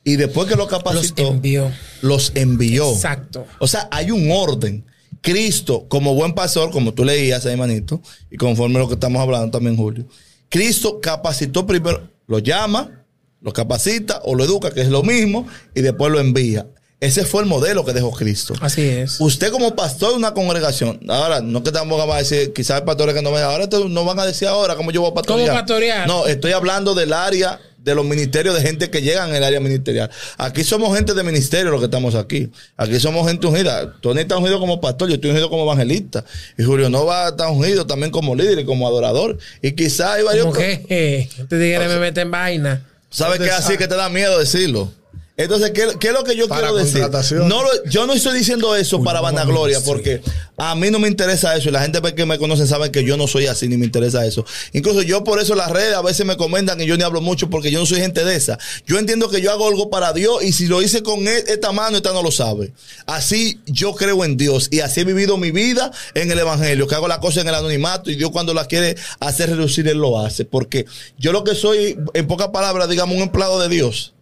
Y 0.04 0.16
después 0.16 0.46
que 0.48 0.54
los 0.54 0.70
Los 0.70 0.82
capacitó, 0.82 1.28
envió. 1.28 1.72
los 2.02 2.30
envió. 2.34 2.92
Exacto. 2.92 3.46
O 3.58 3.66
sea, 3.66 3.88
hay 3.90 4.10
un 4.10 4.30
orden. 4.30 4.84
Cristo, 5.22 5.86
como 5.88 6.14
buen 6.14 6.34
pastor, 6.34 6.70
como 6.70 6.92
tú 6.92 7.06
leías, 7.06 7.46
hermanito, 7.46 8.02
y 8.30 8.36
conforme 8.36 8.76
a 8.76 8.80
lo 8.80 8.88
que 8.88 8.94
estamos 8.94 9.22
hablando 9.22 9.50
también, 9.50 9.78
Julio, 9.78 10.04
Cristo 10.50 11.00
capacitó 11.00 11.66
primero, 11.66 12.06
lo 12.26 12.38
llama, 12.38 13.02
lo 13.40 13.50
capacita 13.54 14.20
o 14.26 14.34
lo 14.34 14.44
educa, 14.44 14.70
que 14.70 14.82
es 14.82 14.88
lo 14.88 15.02
mismo, 15.02 15.46
y 15.74 15.80
después 15.80 16.12
lo 16.12 16.20
envía. 16.20 16.66
Ese 17.02 17.24
fue 17.24 17.42
el 17.42 17.48
modelo 17.48 17.84
que 17.84 17.92
dejó 17.92 18.12
Cristo. 18.12 18.54
Así 18.60 18.82
es. 18.82 19.16
Usted 19.20 19.50
como 19.50 19.74
pastor 19.74 20.10
de 20.10 20.16
una 20.18 20.32
congregación, 20.34 21.00
ahora 21.08 21.40
no 21.40 21.60
que 21.64 21.70
estamos 21.70 22.00
a 22.08 22.16
decir, 22.16 22.52
quizás 22.52 22.78
hay 22.78 22.86
pastores 22.86 23.12
que 23.12 23.22
no 23.22 23.32
ven, 23.32 23.42
ahora 23.42 23.68
te- 23.68 23.84
no 23.88 24.04
van 24.04 24.20
a 24.20 24.24
decir 24.24 24.46
ahora 24.46 24.76
cómo 24.76 24.92
yo 24.92 25.00
voy 25.00 25.10
a 25.10 25.14
pastorear. 25.14 25.48
¿Cómo 25.48 25.58
pastorear? 25.60 26.06
No, 26.06 26.26
estoy 26.28 26.52
hablando 26.52 26.94
del 26.94 27.12
área 27.12 27.58
de 27.78 27.96
los 27.96 28.04
ministerios 28.04 28.54
de 28.54 28.60
gente 28.62 28.88
que 28.88 29.02
llegan 29.02 29.30
en 29.30 29.34
el 29.34 29.42
área 29.42 29.58
ministerial. 29.58 30.08
Aquí 30.38 30.62
somos 30.62 30.94
gente 30.96 31.12
de 31.14 31.24
ministerio 31.24 31.72
los 31.72 31.80
que 31.80 31.86
estamos 31.86 32.14
aquí. 32.14 32.48
Aquí 32.76 33.00
somos 33.00 33.26
gente 33.26 33.48
ungida. 33.48 33.94
Tony 34.00 34.20
está 34.20 34.36
ungido 34.36 34.60
como 34.60 34.80
pastor, 34.80 35.08
yo 35.08 35.16
estoy 35.16 35.30
ungido 35.30 35.50
como 35.50 35.64
evangelista. 35.64 36.24
Y 36.56 36.62
Julio 36.62 36.88
Nova 36.88 37.30
está 37.30 37.48
ungido 37.48 37.84
también 37.84 38.12
como 38.12 38.36
líder 38.36 38.60
y 38.60 38.64
como 38.64 38.86
adorador. 38.86 39.36
Y 39.60 39.72
quizás 39.72 40.10
hay 40.12 40.22
varios... 40.22 40.44
Como 40.46 40.56
que 40.56 40.86
este 41.40 41.58
tigre 41.58 41.88
me 41.88 41.96
mete 41.98 42.20
en 42.20 42.30
vaina. 42.30 42.86
¿Sabes 43.10 43.40
qué? 43.40 43.50
Así 43.50 43.76
que 43.76 43.88
te 43.88 43.96
da 43.96 44.08
miedo 44.08 44.38
decirlo. 44.38 44.92
Entonces, 45.34 45.70
¿qué, 45.70 45.86
qué 45.98 46.08
es 46.08 46.12
lo 46.12 46.24
que 46.24 46.36
yo 46.36 46.46
Para 46.46 46.68
quiero 46.68 46.76
decir? 46.76 47.00
No 47.48 47.62
lo- 47.62 47.84
yo 47.86 48.06
no 48.06 48.12
estoy 48.12 48.38
diciendo 48.38 48.76
eso 48.76 49.02
para 49.02 49.22
vanagloria, 49.22 49.80
porque 49.80 50.20
a 50.58 50.74
mí 50.74 50.90
no 50.90 50.98
me 50.98 51.08
interesa 51.08 51.56
eso. 51.56 51.70
Y 51.70 51.72
la 51.72 51.80
gente 51.80 52.00
que 52.14 52.26
me 52.26 52.36
conoce 52.38 52.66
sabe 52.66 52.90
que 52.90 53.02
yo 53.02 53.16
no 53.16 53.26
soy 53.26 53.46
así, 53.46 53.66
ni 53.66 53.78
me 53.78 53.86
interesa 53.86 54.26
eso. 54.26 54.44
Incluso 54.74 55.00
yo 55.00 55.24
por 55.24 55.40
eso 55.40 55.54
las 55.54 55.70
redes 55.70 55.94
a 55.94 56.02
veces 56.02 56.26
me 56.26 56.36
comentan 56.36 56.78
y 56.82 56.86
yo 56.86 56.98
ni 56.98 57.02
hablo 57.02 57.22
mucho 57.22 57.48
porque 57.48 57.70
yo 57.70 57.80
no 57.80 57.86
soy 57.86 58.00
gente 58.00 58.24
de 58.26 58.36
esa. 58.36 58.58
Yo 58.86 58.98
entiendo 58.98 59.30
que 59.30 59.40
yo 59.40 59.50
hago 59.50 59.66
algo 59.66 59.88
para 59.88 60.12
Dios 60.12 60.44
y 60.44 60.52
si 60.52 60.66
lo 60.66 60.82
hice 60.82 61.02
con 61.02 61.26
e- 61.26 61.44
esta 61.48 61.72
mano, 61.72 61.96
esta 61.96 62.12
no 62.12 62.22
lo 62.22 62.30
sabe. 62.30 62.72
Así 63.06 63.58
yo 63.64 63.94
creo 63.94 64.24
en 64.24 64.36
Dios 64.36 64.68
y 64.70 64.80
así 64.80 65.00
he 65.00 65.04
vivido 65.04 65.38
mi 65.38 65.50
vida 65.50 65.90
en 66.14 66.30
el 66.30 66.38
Evangelio, 66.40 66.86
que 66.86 66.94
hago 66.94 67.08
la 67.08 67.20
cosa 67.20 67.40
en 67.40 67.48
el 67.48 67.54
anonimato 67.54 68.10
y 68.10 68.16
Dios 68.16 68.30
cuando 68.32 68.52
la 68.52 68.66
quiere 68.66 68.96
hacer 69.18 69.48
reducir, 69.48 69.88
Él 69.88 69.96
lo 69.98 70.20
hace. 70.20 70.44
Porque 70.44 70.84
yo 71.18 71.32
lo 71.32 71.42
que 71.42 71.54
soy, 71.54 71.96
en 72.12 72.26
pocas 72.26 72.48
palabras, 72.48 72.90
digamos, 72.90 73.16
un 73.16 73.22
empleado 73.22 73.58
de 73.58 73.70
Dios. 73.70 74.12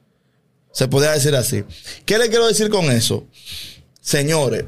Se 0.72 0.88
podría 0.88 1.12
decir 1.12 1.35
así. 1.35 1.64
¿Qué 2.06 2.18
le 2.18 2.28
quiero 2.28 2.46
decir 2.46 2.70
con 2.70 2.90
eso? 2.90 3.24
Señores, 4.00 4.64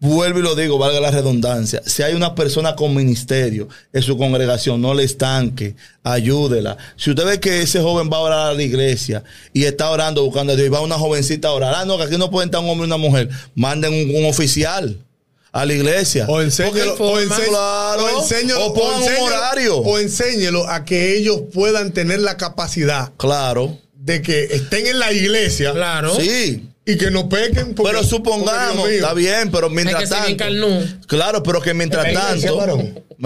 vuelvo 0.00 0.38
y 0.38 0.42
lo 0.42 0.54
digo, 0.54 0.78
valga 0.78 1.00
la 1.00 1.10
redundancia. 1.10 1.82
Si 1.86 2.02
hay 2.02 2.14
una 2.14 2.34
persona 2.34 2.74
con 2.76 2.94
ministerio 2.94 3.68
en 3.92 4.02
su 4.02 4.16
congregación, 4.16 4.80
no 4.80 4.94
le 4.94 5.04
estanque, 5.04 5.76
ayúdela. 6.02 6.76
Si 6.96 7.10
usted 7.10 7.24
ve 7.26 7.40
que 7.40 7.62
ese 7.62 7.80
joven 7.80 8.08
va 8.12 8.16
a 8.18 8.20
orar 8.20 8.46
a 8.50 8.54
la 8.54 8.62
iglesia 8.62 9.22
y 9.52 9.64
está 9.64 9.90
orando, 9.90 10.24
buscando 10.24 10.52
a 10.52 10.56
Dios, 10.56 10.66
y 10.66 10.70
va 10.70 10.80
una 10.80 10.96
jovencita 10.98 11.48
a 11.48 11.52
orar, 11.52 11.74
ah, 11.76 11.84
no, 11.84 11.96
que 11.98 12.04
aquí 12.04 12.16
no 12.18 12.30
pueden 12.30 12.48
estar 12.48 12.60
un 12.62 12.70
hombre 12.70 12.84
y 12.86 12.88
una 12.88 12.96
mujer, 12.96 13.28
manden 13.54 13.92
un, 13.92 14.16
un 14.24 14.30
oficial. 14.30 15.04
a 15.50 15.64
la 15.64 15.72
iglesia. 15.72 16.26
O 16.28 16.42
enséñelo, 16.42 16.94
o, 16.98 17.18
ense- 17.18 17.48
Claro. 17.48 18.04
o 18.04 18.20
enséñelo, 18.20 18.66
O 18.66 18.74
pongan 18.74 18.98
un 19.02 19.08
enséñelo- 19.08 19.24
horario. 19.24 19.76
o 19.78 19.98
enséñelo 19.98 20.68
a 20.68 20.84
que 20.84 21.16
ellos 21.16 21.40
puedan 21.54 21.92
tener 21.92 22.20
la 22.20 22.36
capacidad 22.36 23.12
Claro. 23.16 23.78
De 24.00 24.22
que 24.22 24.44
estén 24.44 24.86
en 24.86 24.98
la 24.98 25.12
iglesia 25.12 25.72
Claro. 25.72 26.14
Sí. 26.18 26.64
y 26.86 26.96
que 26.96 27.10
no 27.10 27.28
pequen. 27.28 27.74
porque- 27.74 27.92
Pero 27.92 28.04
supongamos, 28.04 28.88
está 28.88 29.12
bien, 29.12 29.50
pero 29.50 29.66
Hay 29.66 29.74
mientras 29.74 30.04
que 30.04 30.34
tanto. 30.36 30.86
Claro, 31.06 31.42
pero 31.42 31.60
que 31.60 31.74
mientras 31.74 32.10
tanto. 32.14 32.78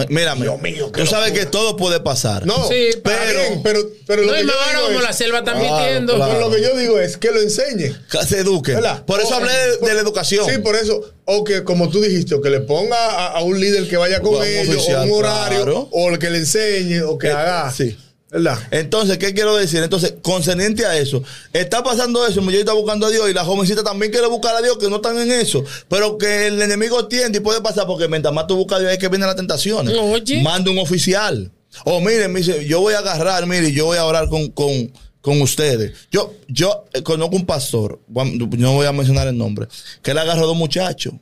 Mírame, 0.09 0.43
Dios 0.47 0.61
mío, 0.63 0.91
tú 0.93 1.05
sabes 1.07 1.29
locura. 1.29 1.45
que 1.45 1.47
todo 1.51 1.77
puede 1.77 2.01
pasar. 2.01 2.47
No, 2.47 2.67
Sí, 2.67 2.87
pero, 3.05 3.19
pero- 3.63 3.63
pero, 3.63 3.89
pero 4.07 4.23
lo 4.23 4.29
No, 4.29 4.35
que 4.35 4.41
y 4.41 4.47
yo 4.47 4.47
más 4.49 4.57
ahora 4.57 4.73
digo 4.79 4.87
como 4.87 4.99
es- 5.01 5.05
la 5.05 5.13
selva 5.13 5.39
está 5.41 5.53
Claro, 5.53 5.67
mintiendo. 5.77 6.15
claro. 6.17 6.33
pero 6.33 6.49
lo 6.49 6.57
que 6.57 6.63
yo 6.63 6.77
digo 6.79 6.99
es 6.99 7.17
que 7.19 7.31
lo 7.31 7.41
enseñe. 7.43 7.95
Que 8.11 8.19
se. 8.27 8.43
¿verdad? 8.43 9.05
Por 9.05 9.21
eso 9.21 9.35
hablé 9.35 9.53
de, 9.53 9.87
de 9.87 9.95
la 9.95 10.01
educación. 10.01 10.47
Sí, 10.51 10.59
por 10.59 10.75
eso. 10.75 11.03
O 11.27 11.45
que, 11.45 11.63
como 11.63 11.91
tú 11.91 12.01
dijiste, 12.01 12.35
o 12.35 12.41
que 12.41 12.49
le 12.51 12.61
ponga 12.61 12.97
a, 12.97 13.27
a 13.39 13.43
un 13.43 13.61
líder 13.61 13.87
que 13.87 13.99
vaya 13.99 14.21
con 14.21 14.35
O 14.35 14.39
a 14.39 14.41
un 14.41 14.47
ellos, 14.47 14.89
o 14.89 15.03
un 15.03 15.13
horario, 15.13 15.63
claro. 15.63 15.89
o 15.93 16.09
el 16.11 16.19
que 16.19 16.31
le 16.31 16.39
enseñe, 16.39 17.03
o 17.03 17.19
que 17.19 17.27
Eh, 17.29 17.33
haga. 17.33 17.71
sí. 17.71 17.97
¿Verdad? 18.33 18.59
Entonces, 18.71 19.19
¿qué 19.19 19.35
quiero 19.35 19.55
decir? 19.57 19.83
Entonces, 19.83 20.15
concerniente 20.23 20.87
a 20.87 20.97
eso, 20.97 21.23
está 21.53 21.85
pasando 21.85 22.27
eso, 22.27 22.41
yo 22.41 22.59
está 22.59 22.73
buscando 22.73 23.07
a 23.07 23.11
Dios 23.11 23.29
y 23.29 23.35
la 23.35 23.45
jovencita 23.45 23.85
también 23.85 24.11
quiere 24.11 24.27
buscar 24.27 24.57
a 24.57 24.63
Dios, 24.63 24.79
que 24.79 24.89
no 24.89 24.97
están 24.97 25.19
en 25.19 25.31
eso, 25.31 25.63
pero 25.87 26.17
que 26.17 26.47
el 26.47 26.63
enemigo 26.63 27.07
tiende 27.09 27.39
y 27.39 27.41
puede 27.43 27.61
pasar 27.61 27.87
porque 27.87 28.09
mientras 28.09 28.33
más 28.33 28.47
tú 28.47 28.57
buscas 28.57 28.79
a 28.79 28.81
Dios 28.81 28.93
es 28.93 28.99
que 28.99 29.09
vienen 29.09 29.27
las 29.27 29.37
tentaciones. 29.37 29.95
Oye. 29.99 30.43
Manda 30.43 30.71
un 30.71 30.79
oficial. 30.79 31.53
O 31.85 32.01
miren, 32.01 32.33
me 32.33 32.41
dice, 32.41 32.67
yo 32.67 32.81
voy 32.81 32.95
a 32.95 33.01
agarrar, 33.01 33.47
mire, 33.47 33.71
yo 33.71 33.85
voy 33.85 33.99
a 33.99 34.07
orar 34.07 34.31
con, 34.31 34.49
con, 34.49 34.91
con 35.21 35.43
ustedes. 35.43 35.93
Yo, 36.11 36.33
yo 36.49 36.87
eh, 36.95 37.03
conozco 37.03 37.37
un 37.37 37.45
pastor, 37.45 38.01
no 38.09 38.73
voy 38.73 38.87
a 38.87 38.93
mencionar 38.93 39.29
el 39.29 39.37
nombre, 39.37 39.69
que 40.03 40.13
él 40.13 40.19
agarró 40.19 40.45
a 40.45 40.47
dos 40.47 40.57
muchachos, 40.57 41.13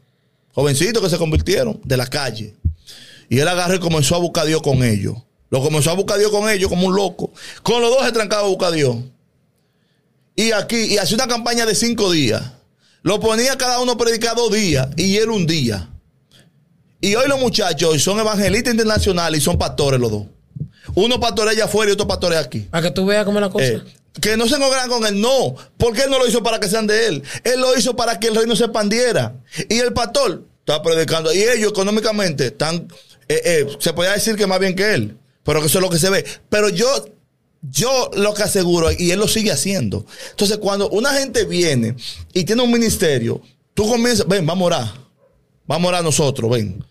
jovencitos 0.53 1.03
que 1.03 1.11
se 1.11 1.19
convirtieron 1.19 1.81
de 1.83 1.97
la 1.97 2.07
calle. 2.07 2.55
Y 3.29 3.41
él 3.41 3.49
agarró 3.49 3.75
y 3.75 3.81
comenzó 3.81 4.15
a 4.15 4.19
buscar 4.19 4.45
a 4.45 4.47
Dios 4.47 4.63
con 4.63 4.85
ellos. 4.85 5.17
Lo 5.51 5.63
comenzó 5.63 5.91
a 5.91 5.95
buscar 5.95 6.17
a 6.17 6.21
Dios 6.21 6.31
con 6.31 6.49
ellos 6.49 6.69
como 6.69 6.87
un 6.87 6.95
loco. 6.95 7.33
Con 7.63 7.83
los 7.83 7.91
dos 7.91 8.05
se 8.05 8.13
trancaba 8.13 8.43
a 8.43 8.49
buscar 8.49 8.69
a 8.69 8.77
Dios. 8.77 8.97
Y 10.37 10.53
aquí, 10.53 10.77
y 10.77 10.99
hacía 10.99 11.17
una 11.17 11.27
campaña 11.27 11.67
de 11.67 11.75
cinco 11.75 12.11
días. 12.11 12.43
Lo 13.03 13.19
ponía 13.21 13.57
cada 13.59 13.81
uno 13.81 13.93
a 13.93 13.99
predicar 13.99 14.37
dos 14.37 14.53
días 14.53 14.89
y 14.97 15.17
él 15.17 15.31
un 15.31 15.47
día. 15.47 15.91
Y 17.01 17.15
hoy 17.15 17.29
los 17.29 17.41
muchachos 17.41 18.03
son 18.03 18.21
evangelistas 18.21 18.73
internacionales 18.73 19.41
y 19.41 19.45
son 19.45 19.59
pastores 19.59 19.99
los 19.99 20.11
dos. 20.11 20.27
Uno 20.95 21.19
pastorea 21.19 21.53
allá 21.53 21.65
afuera 21.65 21.91
y 21.91 21.95
otro 21.95 22.07
pastorea 22.07 22.41
aquí. 22.41 22.61
Para 22.61 22.89
que 22.89 22.91
tú 22.91 23.07
veas 23.07 23.25
cómo 23.25 23.39
es 23.39 23.43
la 23.43 23.51
cosa. 23.51 23.65
Eh, 23.65 23.83
que 24.21 24.37
no 24.37 24.47
se 24.49 24.59
congregan 24.59 24.89
con 24.89 25.07
él, 25.07 25.21
no, 25.21 25.55
porque 25.79 26.03
él 26.03 26.11
no 26.11 26.19
lo 26.19 26.27
hizo 26.27 26.43
para 26.43 26.59
que 26.59 26.69
sean 26.69 26.87
de 26.87 27.07
él, 27.07 27.23
él 27.45 27.61
lo 27.61 27.77
hizo 27.77 27.95
para 27.95 28.19
que 28.19 28.27
el 28.29 28.35
reino 28.35 28.57
se 28.57 28.65
expandiera. 28.65 29.35
Y 29.69 29.79
el 29.79 29.93
pastor 29.93 30.45
está 30.59 30.83
predicando, 30.83 31.33
y 31.33 31.43
ellos 31.43 31.71
económicamente 31.71 32.47
están, 32.47 32.89
eh, 33.29 33.41
eh, 33.45 33.67
se 33.79 33.93
podría 33.93 34.15
decir 34.15 34.37
que 34.37 34.47
más 34.47 34.59
bien 34.59 34.75
que 34.75 34.95
él, 34.95 35.17
pero 35.45 35.65
eso 35.65 35.79
es 35.79 35.83
lo 35.83 35.91
que 35.91 35.99
se 35.99 36.11
ve. 36.11 36.25
Pero 36.49 36.69
yo, 36.69 36.89
yo 37.63 38.11
lo 38.15 38.35
que 38.35 38.43
aseguro, 38.43 38.91
y 38.91 39.11
él 39.11 39.19
lo 39.19 39.29
sigue 39.29 39.53
haciendo. 39.53 40.05
Entonces, 40.31 40.59
cuando 40.59 40.89
una 40.91 41.13
gente 41.15 41.45
viene 41.45 41.97
y 42.33 42.45
tiene 42.45 42.63
un 42.63 42.71
ministerio, 42.71 43.41
tú 43.75 43.89
comienzas, 43.89 44.27
ven, 44.27 44.47
vamos 44.47 44.65
a 44.65 44.67
orar, 44.67 44.95
vamos 45.67 45.87
a 45.87 45.89
orar 45.89 46.05
nosotros, 46.05 46.51
ven. 46.51 46.85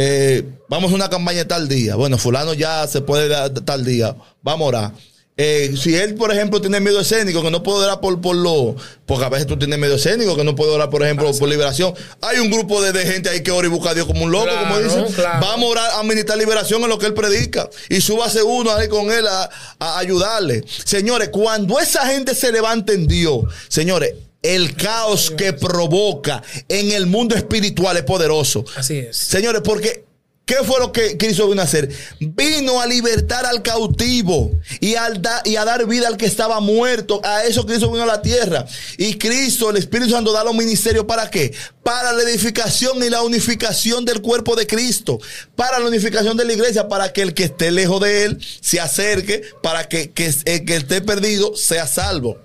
Eh, 0.00 0.44
vamos 0.68 0.92
a 0.92 0.94
una 0.94 1.10
campaña 1.10 1.46
tal 1.46 1.66
día. 1.66 1.96
Bueno, 1.96 2.18
fulano 2.18 2.54
ya 2.54 2.86
se 2.86 3.00
puede 3.00 3.26
dar 3.26 3.50
tal 3.50 3.84
día. 3.84 4.14
Vamos 4.42 4.66
a 4.66 4.68
orar. 4.68 4.92
Eh, 5.40 5.74
si 5.80 5.94
él, 5.94 6.16
por 6.16 6.32
ejemplo, 6.32 6.60
tiene 6.60 6.80
miedo 6.80 6.98
escénico, 6.98 7.42
que 7.42 7.50
no 7.52 7.62
puede 7.62 7.84
orar 7.84 8.00
por, 8.00 8.20
por 8.20 8.34
lo. 8.34 8.74
Porque 9.06 9.24
a 9.24 9.28
veces 9.28 9.46
tú 9.46 9.56
tienes 9.56 9.78
miedo 9.78 9.94
escénico, 9.94 10.34
que 10.36 10.42
no 10.42 10.56
puede 10.56 10.72
orar, 10.72 10.90
por 10.90 11.04
ejemplo, 11.04 11.32
por 11.32 11.48
liberación. 11.48 11.94
Hay 12.20 12.40
un 12.40 12.50
grupo 12.50 12.82
de, 12.82 12.90
de 12.92 13.06
gente 13.06 13.28
ahí 13.28 13.40
que 13.44 13.52
ora 13.52 13.68
y 13.68 13.70
busca 13.70 13.90
a 13.90 13.94
Dios 13.94 14.08
como 14.08 14.24
un 14.24 14.32
loco, 14.32 14.50
como 14.60 14.80
dicen. 14.80 15.04
claro. 15.14 15.38
Vamos 15.40 15.68
a 15.68 15.70
orar, 15.70 15.90
a 15.94 16.02
ministrar 16.02 16.36
liberación 16.38 16.82
en 16.82 16.88
lo 16.88 16.98
que 16.98 17.06
él 17.06 17.14
predica. 17.14 17.70
Y 17.88 18.00
súbase 18.00 18.42
uno 18.42 18.72
ahí 18.72 18.88
con 18.88 19.12
él 19.12 19.28
a, 19.28 19.48
a 19.78 19.98
ayudarle. 20.00 20.64
Señores, 20.84 21.28
cuando 21.28 21.78
esa 21.78 22.04
gente 22.08 22.34
se 22.34 22.50
levanta 22.50 22.92
en 22.92 23.06
Dios, 23.06 23.44
señores, 23.68 24.14
el 24.42 24.74
caos 24.74 25.32
que 25.36 25.52
provoca 25.52 26.42
en 26.68 26.90
el 26.90 27.06
mundo 27.06 27.36
espiritual 27.36 27.96
es 27.96 28.02
poderoso. 28.02 28.64
Así 28.76 28.98
es. 28.98 29.16
Señores, 29.16 29.62
porque 29.64 30.07
¿qué 30.48 30.64
fue 30.64 30.80
lo 30.80 30.90
que 30.90 31.18
Cristo 31.18 31.46
vino 31.46 31.60
a 31.60 31.64
hacer? 31.64 31.90
Vino 32.18 32.80
a 32.80 32.86
libertar 32.86 33.44
al 33.44 33.62
cautivo 33.62 34.50
y, 34.80 34.94
al 34.94 35.20
y 35.44 35.56
a 35.56 35.64
dar 35.64 35.86
vida 35.86 36.08
al 36.08 36.16
que 36.16 36.24
estaba 36.24 36.58
muerto. 36.58 37.20
A 37.22 37.44
eso 37.44 37.66
Cristo 37.66 37.92
vino 37.92 38.02
a 38.02 38.06
la 38.06 38.22
tierra. 38.22 38.64
Y 38.96 39.18
Cristo, 39.18 39.70
el 39.70 39.76
Espíritu 39.76 40.10
Santo, 40.10 40.32
da 40.32 40.42
los 40.42 40.54
ministerios 40.54 41.04
para 41.04 41.28
qué? 41.30 41.54
Para 41.82 42.12
la 42.12 42.22
edificación 42.22 43.04
y 43.04 43.10
la 43.10 43.22
unificación 43.22 44.06
del 44.06 44.22
cuerpo 44.22 44.56
de 44.56 44.66
Cristo. 44.66 45.20
Para 45.54 45.78
la 45.78 45.86
unificación 45.86 46.36
de 46.36 46.46
la 46.46 46.54
iglesia, 46.54 46.88
para 46.88 47.12
que 47.12 47.20
el 47.22 47.34
que 47.34 47.44
esté 47.44 47.70
lejos 47.70 48.00
de 48.00 48.24
él 48.24 48.38
se 48.60 48.80
acerque, 48.80 49.42
para 49.62 49.86
que, 49.86 50.10
que 50.10 50.32
el 50.46 50.64
que 50.64 50.76
esté 50.76 51.02
perdido 51.02 51.54
sea 51.56 51.86
salvo. 51.86 52.38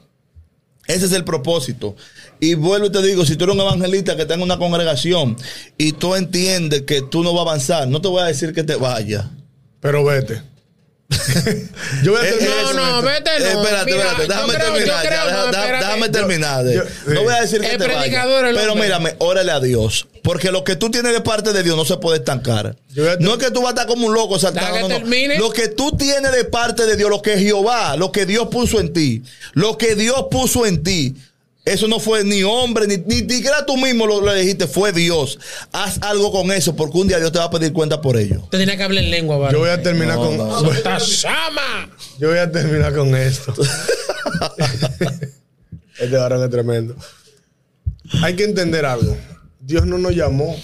Ese 0.87 1.05
es 1.05 1.13
el 1.13 1.23
propósito. 1.23 1.95
Y 2.43 2.55
vuelvo 2.55 2.87
y 2.87 2.91
te 2.91 3.01
digo, 3.01 3.25
si 3.25 3.35
tú 3.37 3.45
eres 3.45 3.55
un 3.55 3.61
evangelista 3.61 4.17
que 4.17 4.25
tenga 4.25 4.43
una 4.43 4.57
congregación 4.57 5.37
y 5.77 5.93
tú 5.93 6.15
entiendes 6.15 6.81
que 6.81 7.01
tú 7.01 7.23
no 7.23 7.31
vas 7.33 7.39
a 7.45 7.49
avanzar, 7.49 7.87
no 7.87 8.01
te 8.01 8.07
voy 8.09 8.21
a 8.21 8.25
decir 8.25 8.53
que 8.53 8.63
te 8.63 8.75
vayas. 8.75 9.25
Pero 9.79 10.03
vete. 10.03 10.41
yo 12.03 12.11
voy 12.13 12.21
a 12.21 12.27
Eh, 12.27 12.31
terminar 12.33 12.75
No, 12.75 12.95
no, 12.95 13.01
vete, 13.03 13.29
no. 13.39 13.45
Eh, 13.45 13.49
espérate, 13.49 13.91
Mira, 13.91 14.03
espérate, 14.11 14.27
déjame 14.27 14.53
creo- 14.53 14.73
terminar. 14.73 15.05
creo, 15.07 15.25
ya, 15.25 15.45
no, 15.45 15.79
déjame 15.79 16.09
terminar. 16.09 16.65
yo- 16.65 16.83
no 16.83 17.19
sí. 17.19 17.23
voy 17.23 17.33
a 17.33 17.41
decir 17.41 17.61
que 17.61 17.67
te 17.69 17.77
predicador 17.77 18.43
vayas. 18.43 18.49
el 18.49 18.55
Pero 18.55 18.75
mírame, 18.75 19.15
órale 19.19 19.51
a 19.51 19.59
Dios. 19.59 20.07
Porque 20.23 20.51
lo 20.51 20.63
que 20.63 20.75
tú 20.75 20.89
tienes 20.89 21.13
de 21.13 21.21
parte 21.21 21.51
de 21.53 21.63
Dios 21.63 21.75
no 21.77 21.85
se 21.85 21.97
puede 21.97 22.17
estancar. 22.19 22.75
No 23.19 23.33
es 23.33 23.37
que 23.39 23.51
tú 23.51 23.59
vas 23.61 23.67
a 23.67 23.69
estar 23.71 23.87
como 23.87 24.07
un 24.07 24.13
loco 24.13 24.39
saltando. 24.39 24.87
No. 24.89 24.99
Lo 25.37 25.49
que 25.51 25.67
tú 25.67 25.91
tienes 25.97 26.31
de 26.31 26.45
parte 26.45 26.85
de 26.85 26.95
Dios, 26.95 27.09
lo 27.09 27.21
que 27.21 27.37
Jehová, 27.37 27.95
lo 27.97 28.11
que 28.11 28.25
Dios 28.25 28.47
puso 28.49 28.79
en 28.79 28.91
ti, 28.93 29.21
lo 29.53 29.77
que 29.77 29.95
Dios 29.95 30.25
puso 30.31 30.65
en 30.65 30.81
ti. 30.83 31.15
Eso 31.65 31.87
no 31.87 31.99
fue 32.01 32.25
ni 32.25 32.43
hombre, 32.43 32.87
ni, 32.87 32.97
ni 32.97 33.19
siquiera 33.19 33.65
tú 33.65 33.77
mismo 33.77 34.05
lo, 34.05 34.19
lo 34.19 34.33
dijiste, 34.33 34.67
fue 34.67 34.91
Dios. 34.91 35.39
Haz 35.71 35.97
algo 36.01 36.29
con 36.31 36.51
eso, 36.51 36.75
porque 36.75 36.97
un 36.97 37.07
día 37.07 37.19
Dios 37.19 37.31
te 37.31 37.39
va 37.39 37.45
a 37.45 37.49
pedir 37.51 37.71
cuenta 37.71 38.01
por 38.01 38.17
ello. 38.17 38.45
Te 38.51 38.57
tenía 38.57 38.75
que 38.75 38.83
hablar 38.83 39.03
en 39.05 39.11
lengua, 39.11 39.37
¿vale? 39.37 39.53
Yo 39.53 39.59
voy 39.59 39.69
a 39.69 39.81
terminar 39.81 40.17
No, 40.17 40.25
con. 40.25 40.37
no, 40.37 40.71
¡Esta 40.73 40.97
llama! 40.97 41.89
Yo 42.19 42.29
voy 42.29 42.39
a 42.39 42.51
terminar 42.51 42.93
con 42.93 43.15
esto. 43.15 43.53
este 45.99 46.17
varón 46.17 46.43
es 46.43 46.49
tremendo. 46.49 46.95
Hay 48.21 48.35
que 48.35 48.43
entender 48.43 48.85
algo. 48.85 49.15
Dios 49.61 49.85
no 49.85 49.97
nos 49.97 50.13
llamó 50.13 50.57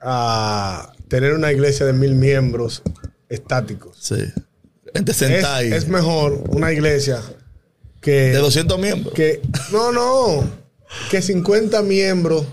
a 0.00 0.92
tener 1.08 1.32
una 1.34 1.50
iglesia 1.50 1.84
de 1.84 1.92
mil 1.92 2.14
miembros 2.14 2.82
estáticos. 3.28 3.96
Sí. 4.00 4.16
Gente 4.94 5.12
Es, 5.12 5.22
es 5.22 5.88
mejor 5.88 6.44
una 6.50 6.70
iglesia 6.72 7.20
que, 8.02 8.10
de 8.32 8.36
200 8.38 8.78
miembros. 8.78 9.14
que. 9.14 9.40
No, 9.70 9.90
no. 9.92 10.44
Que 11.10 11.22
50 11.22 11.80
miembros 11.82 12.44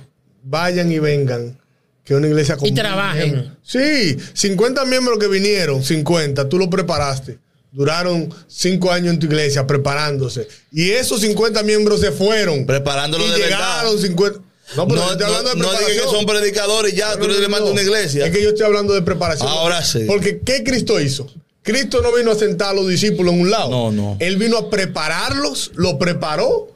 vayan 0.44 0.90
y 0.92 1.00
vengan. 1.00 1.60
Que 2.06 2.16
una 2.16 2.28
iglesia 2.28 2.56
con 2.58 2.68
Y 2.68 2.72
trabajen. 2.74 3.32
miembros. 3.34 3.58
Sí, 3.62 4.18
50 4.34 4.86
miembros 4.86 5.20
que 5.20 5.28
vinieron, 5.28 5.84
50, 5.84 6.48
tú 6.48 6.58
lo 6.58 6.70
preparaste. 6.70 7.38
Duraron 7.72 8.34
5 8.48 8.92
años 8.92 9.14
en 9.14 9.20
tu 9.20 9.28
iglesia 9.28 9.68
preparándose. 9.68 10.48
Y 10.72 10.90
esos 10.92 11.22
50 11.22 11.62
miembros 11.64 12.00
se 12.02 12.12
fueron. 12.12 12.66
Preparándolo 12.66 13.28
y 13.28 13.32
de 13.32 13.38
llegaron 13.38 13.92
verdad. 13.96 14.08
50. 14.08 14.40
No, 14.76 14.88
pero 14.88 15.02
No, 15.02 15.06
yo 15.08 15.12
estoy 15.12 15.26
hablando 15.28 15.50
de 15.52 15.56
no, 15.58 15.64
no 15.64 15.70
digas 15.70 15.84
preparación. 15.86 16.12
que 16.12 16.18
son 16.18 16.26
predicadores 16.26 16.94
y 16.94 16.96
ya, 16.96 17.14
tú 17.14 17.28
No, 17.28 17.34
le 17.34 17.42
no, 17.42 17.50
mandas 17.50 17.68
no. 17.68 17.74
una 17.74 17.82
iglesia. 17.84 18.26
Es 18.26 18.32
que 18.32 18.42
yo 18.42 18.50
estoy 18.50 18.66
hablando 18.66 18.94
de 18.94 19.02
preparación. 19.04 19.48
Ahora 19.48 19.84
sí. 19.84 20.06
Porque 20.08 20.40
¿qué 20.40 20.64
Cristo 20.64 21.00
hizo? 21.00 21.28
Cristo 21.70 22.02
no 22.02 22.12
vino 22.12 22.32
a 22.32 22.36
sentar 22.36 22.70
a 22.70 22.74
los 22.74 22.88
discípulos 22.88 23.32
en 23.32 23.42
un 23.42 23.52
lado. 23.52 23.70
No, 23.70 23.92
no. 23.92 24.18
Él 24.20 24.38
vino 24.38 24.58
a 24.58 24.70
prepararlos, 24.72 25.72
lo 25.76 26.00
preparó 26.00 26.68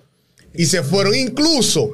y 0.53 0.67
se 0.67 0.84
fueron. 0.84 1.15
Incluso 1.15 1.93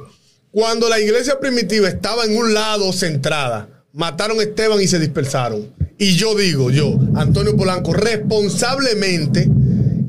cuando 0.50 0.86
la 0.86 1.00
iglesia 1.00 1.40
primitiva 1.40 1.88
estaba 1.88 2.24
en 2.26 2.36
un 2.36 2.52
lado 2.52 2.92
centrada, 2.92 3.84
mataron 3.94 4.38
a 4.38 4.42
Esteban 4.42 4.82
y 4.82 4.86
se 4.86 4.98
dispersaron. 4.98 5.72
Y 5.96 6.16
yo 6.16 6.34
digo, 6.34 6.70
yo, 6.70 6.98
Antonio 7.14 7.56
Polanco, 7.56 7.94
responsablemente 7.94 9.48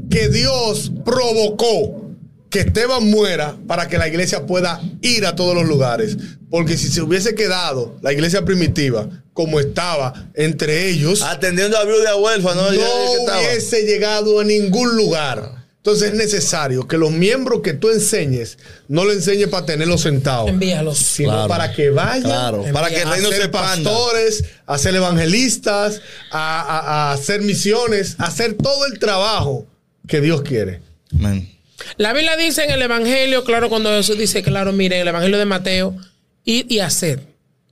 que 0.09 0.27
Dios 0.27 0.91
provocó 1.05 2.11
que 2.49 2.59
Esteban 2.59 3.09
muera 3.09 3.55
para 3.67 3.87
que 3.87 3.97
la 3.97 4.09
iglesia 4.09 4.45
pueda 4.45 4.81
ir 5.01 5.25
a 5.25 5.37
todos 5.37 5.55
los 5.55 5.65
lugares. 5.65 6.17
Porque 6.49 6.77
si 6.77 6.89
se 6.89 7.01
hubiese 7.01 7.35
quedado 7.35 7.97
la 8.01 8.11
iglesia 8.11 8.43
primitiva 8.43 9.07
como 9.33 9.59
estaba 9.59 10.13
entre 10.33 10.89
ellos, 10.89 11.21
Atendiendo 11.21 11.77
a 11.77 11.85
viuda 11.85 12.03
y 12.03 12.07
a 12.07 12.15
huérfano. 12.15 12.63
no 12.71 12.71
estaba. 12.71 13.39
hubiese 13.39 13.83
llegado 13.85 14.39
a 14.39 14.43
ningún 14.43 14.95
lugar. 14.95 15.61
Entonces 15.77 16.09
es 16.09 16.13
necesario 16.13 16.87
que 16.87 16.95
los 16.95 17.09
miembros 17.09 17.61
que 17.63 17.73
tú 17.73 17.89
enseñes 17.89 18.59
no 18.87 19.03
lo 19.03 19.13
enseñes 19.13 19.47
para 19.47 19.65
tenerlos 19.65 20.01
sentados, 20.01 20.47
Envíalos. 20.49 20.97
sino 20.99 21.29
Claro. 21.31 21.47
para 21.47 21.73
que 21.73 21.89
vayan 21.89 22.21
Claro, 22.21 22.63
para 22.71 22.89
que 22.89 23.01
el 23.01 23.07
a 23.07 23.11
reino 23.13 23.29
ser 23.31 23.49
pastores, 23.49 24.43
a 24.67 24.77
ser 24.77 24.93
evangelistas, 24.95 26.01
a, 26.29 26.61
a- 26.61 27.09
a 27.09 27.13
hacer 27.13 27.41
misiones, 27.41 28.15
a 28.19 28.25
hacer 28.25 28.53
todo 28.61 28.85
el 28.85 28.99
trabajo 28.99 29.65
que 30.07 30.21
Dios 30.21 30.43
quiere. 30.43 30.81
Amén. 31.15 31.49
La 31.97 32.13
Biblia 32.13 32.37
dice 32.37 32.63
en 32.63 32.69
el 32.69 32.81
Evangelio, 32.83 33.43
claro, 33.43 33.67
cuando 33.67 33.89
Jesús 33.89 34.17
dice, 34.19 34.43
claro, 34.43 34.71
mire, 34.73 35.01
el 35.01 35.07
Evangelio 35.07 35.39
de 35.39 35.45
Mateo, 35.45 35.97
ir 36.45 36.67
y 36.69 36.77
hacer. 36.77 37.30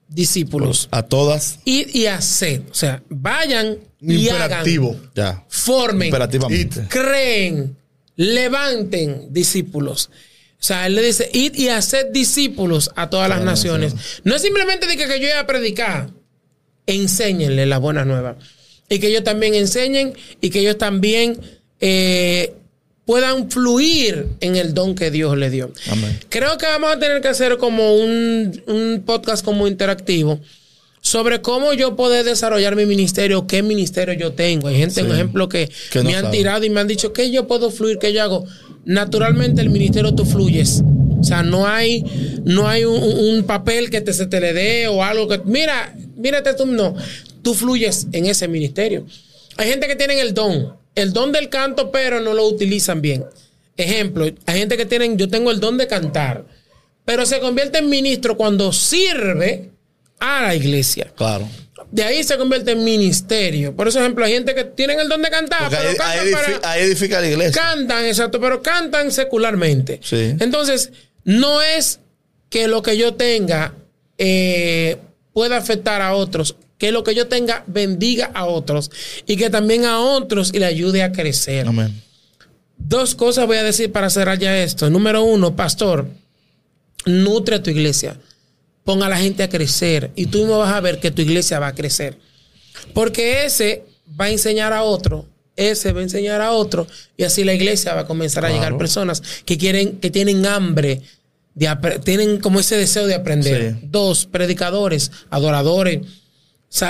Discípulos. 0.10 0.89
A 0.91 1.03
todas. 1.03 1.60
Id 1.66 1.89
y 1.93 2.07
haced. 2.07 2.64
O 2.70 2.74
sea, 2.74 3.01
vayan 3.10 3.78
y 4.01 4.28
Imperativo. 4.28 4.89
hagan. 4.91 5.12
Ya. 5.16 5.45
Formen. 5.47 6.07
Imperativamente. 6.07 6.86
Creen. 6.89 7.78
Levanten 8.16 9.32
discípulos. 9.32 10.10
O 10.60 10.64
sea, 10.64 10.88
él 10.88 10.95
le 10.95 11.01
dice, 11.03 11.30
id 11.32 11.55
y 11.55 11.70
haced 11.70 12.07
discípulos 12.07 12.91
a 12.95 13.10
todas 13.10 13.30
las 13.30 13.41
naciones. 13.41 13.95
No 14.26 14.36
es 14.36 14.41
simplemente 14.41 14.88
de 14.88 14.97
que, 14.97 15.07
que 15.07 15.20
yo 15.22 15.28
voy 15.28 15.38
a 15.38 15.47
predicar. 15.47 16.10
Enséñenle 16.86 17.66
las 17.66 17.80
buenas 17.80 18.05
nuevas. 18.05 18.36
Y 18.89 18.99
que 18.99 19.07
ellos 19.07 19.24
también 19.24 19.53
enseñen 19.55 20.14
y 20.41 20.49
que 20.49 20.60
ellos 20.60 20.78
también 20.78 21.39
eh, 21.80 22.55
puedan 23.10 23.49
fluir 23.49 24.28
en 24.39 24.55
el 24.55 24.76
don 24.76 24.93
que 24.93 25.10
Dios 25.10 25.36
le 25.36 25.49
dio. 25.49 25.72
Amén. 25.89 26.20
Creo 26.30 26.60
que 26.60 26.68
vamos 26.68 26.91
a 26.91 26.99
tener 26.99 27.22
que 27.22 27.28
hacer 27.28 27.57
como 27.57 27.95
un, 27.95 28.62
un 28.68 29.01
podcast 29.03 29.43
como 29.43 29.68
interactivo 29.68 30.39
sobre 31.01 31.41
cómo 31.41 31.74
yo 31.74 31.95
poder 31.95 32.24
desarrollar 32.24 32.76
mi 32.76 32.86
ministerio, 32.86 33.47
qué 33.47 33.64
ministerio 33.64 34.14
yo 34.14 34.34
tengo. 34.34 34.68
Hay 34.68 34.76
gente, 34.76 35.01
un 35.01 35.12
ejemplo, 35.12 35.49
que, 35.49 35.72
Que 35.91 36.03
no 36.03 36.05
me 36.12 36.18
han 36.18 36.26
sabe. 36.26 36.38
tirado 36.38 36.64
y 36.66 36.70
me 36.70 36.82
han 36.82 36.88
dicho 36.88 37.12
que 37.12 37.32
yo 37.32 37.47
puedo 37.47 37.72
fluir, 37.72 37.97
que 37.97 38.14
yo 38.14 38.22
hago. 38.22 38.45
Naturalmente 38.86 39.62
el 39.62 39.72
ministerio 39.72 40.14
tú 40.14 40.24
fluyes. 40.24 40.84
O 41.20 41.24
sea, 41.24 41.41
no 41.41 41.66
hay, 41.68 42.03
no 42.45 42.68
hay 42.70 42.86
un, 42.86 43.01
un 43.01 43.43
papel 43.43 43.89
que 43.89 44.01
te, 44.01 44.14
se 44.14 44.28
te 44.28 44.39
le 44.39 44.53
dé 44.53 44.88
o 44.88 45.03
algo 45.03 45.28
que... 45.28 45.39
Mira, 45.45 45.95
mírate 46.16 46.53
tú, 46.53 46.68
no. 46.68 46.93
Tú 47.41 47.55
fluyes 47.55 48.05
en 48.12 48.28
ese 48.28 48.47
ministerio. 48.47 49.03
Hay 49.57 49.68
gente 49.68 49.88
que 49.88 49.95
tienen 49.95 50.20
el 50.20 50.36
don, 50.36 50.78
el 50.96 51.14
don 51.14 51.32
del 51.32 51.50
canto, 51.50 51.92
pero 51.92 52.20
no 52.20 52.34
lo 52.34 52.46
utilizan 52.48 53.02
bien. 53.02 53.26
Ejemplo, 53.78 54.26
hay 54.46 54.60
gente 54.60 54.76
que 54.78 54.86
tienen, 54.86 55.18
yo 55.18 55.30
tengo 55.30 55.52
el 55.52 55.60
don 55.60 55.78
de 55.78 55.88
cantar, 55.88 56.44
pero 57.06 57.26
se 57.26 57.40
convierte 57.40 57.78
en 57.80 57.90
ministro 57.90 58.36
cuando 58.36 58.74
sirve 58.74 59.70
a 60.20 60.42
la 60.42 60.56
iglesia. 60.56 61.12
Claro. 61.16 61.48
De 61.92 62.04
ahí 62.04 62.24
se 62.24 62.38
convierte 62.38 62.72
en 62.72 62.84
ministerio. 62.84 63.74
Por 63.76 63.88
eso, 63.88 64.00
ejemplo, 64.00 64.26
hay 64.26 64.34
gente 64.34 64.54
que 64.54 64.66
tienen 64.66 65.00
el 65.00 65.08
don 65.08 65.22
de 65.22 65.30
cantar, 65.30 65.62
Porque 65.70 65.78
pero 65.78 65.90
ahí, 65.90 65.96
cantan, 65.96 66.20
ahí 66.28 66.32
para- 66.60 66.72
ahí 66.72 66.82
edifica 66.84 67.22
la 67.22 67.28
iglesia. 67.30 67.62
cantan, 67.62 68.06
exacto, 68.06 68.40
pero 68.42 68.62
cantan 68.62 69.12
secularmente. 69.12 70.00
Sí. 70.04 70.36
Entonces, 70.40 70.92
no 71.24 71.62
es 71.62 72.00
que 72.50 72.68
lo 72.68 72.82
que 72.84 72.98
yo 72.98 73.14
tenga 73.16 73.74
eh, 74.18 74.98
pueda 75.32 75.56
afectar 75.58 76.02
a 76.02 76.14
otros, 76.14 76.56
que 76.80 76.92
lo 76.92 77.04
que 77.04 77.14
yo 77.14 77.28
tenga 77.28 77.64
bendiga 77.68 78.32
a 78.34 78.46
otros 78.46 78.90
y 79.28 79.36
que 79.36 79.52
también 79.52 79.86
a 79.86 80.00
otros 80.00 80.52
y 80.54 80.60
le 80.60 80.66
ayude 80.66 81.04
a 81.04 81.12
crecer. 81.12 81.68
Amén. 81.68 82.02
Dos 82.78 83.14
cosas 83.14 83.46
voy 83.46 83.58
a 83.58 83.64
decir 83.64 83.92
para 83.92 84.10
cerrar 84.10 84.40
ya 84.40 84.58
esto. 84.64 84.90
Número 84.90 85.22
uno, 85.22 85.56
pastor, 85.56 86.08
nutre 87.06 87.58
a 87.58 87.64
tu 87.64 87.70
iglesia. 87.70 88.18
Ponga 88.86 89.08
a 89.08 89.10
la 89.10 89.18
gente 89.18 89.44
a 89.44 89.50
crecer 89.50 90.10
y 90.16 90.28
tú 90.28 90.40
mismo 90.40 90.58
vas 90.58 90.74
a 90.74 90.80
ver 90.80 91.00
que 91.00 91.12
tu 91.12 91.22
iglesia 91.22 91.60
va 91.60 91.68
a 91.68 91.76
crecer. 91.76 92.18
Porque 92.94 93.46
ese 93.46 93.84
va 94.20 94.26
a 94.26 94.30
enseñar 94.30 94.72
a 94.72 94.84
otro, 94.84 95.28
ese 95.58 95.92
va 95.92 96.00
a 96.00 96.04
enseñar 96.04 96.40
a 96.40 96.54
otro 96.54 96.88
y 97.18 97.24
así 97.24 97.44
la 97.44 97.54
iglesia 97.54 97.94
va 97.94 98.02
a 98.02 98.08
comenzar 98.08 98.46
a 98.46 98.50
llegar 98.50 98.78
personas 98.78 99.22
que 99.44 99.58
quieren, 99.58 100.00
que 100.00 100.10
tienen 100.10 100.46
hambre, 100.46 101.02
de 101.56 101.68
tienen 102.06 102.40
como 102.40 102.62
ese 102.62 102.78
deseo 102.78 103.06
de 103.06 103.16
aprender. 103.16 103.74
Sí. 103.74 103.88
Dos, 103.92 104.26
predicadores, 104.26 105.12
adoradores, 105.30 106.00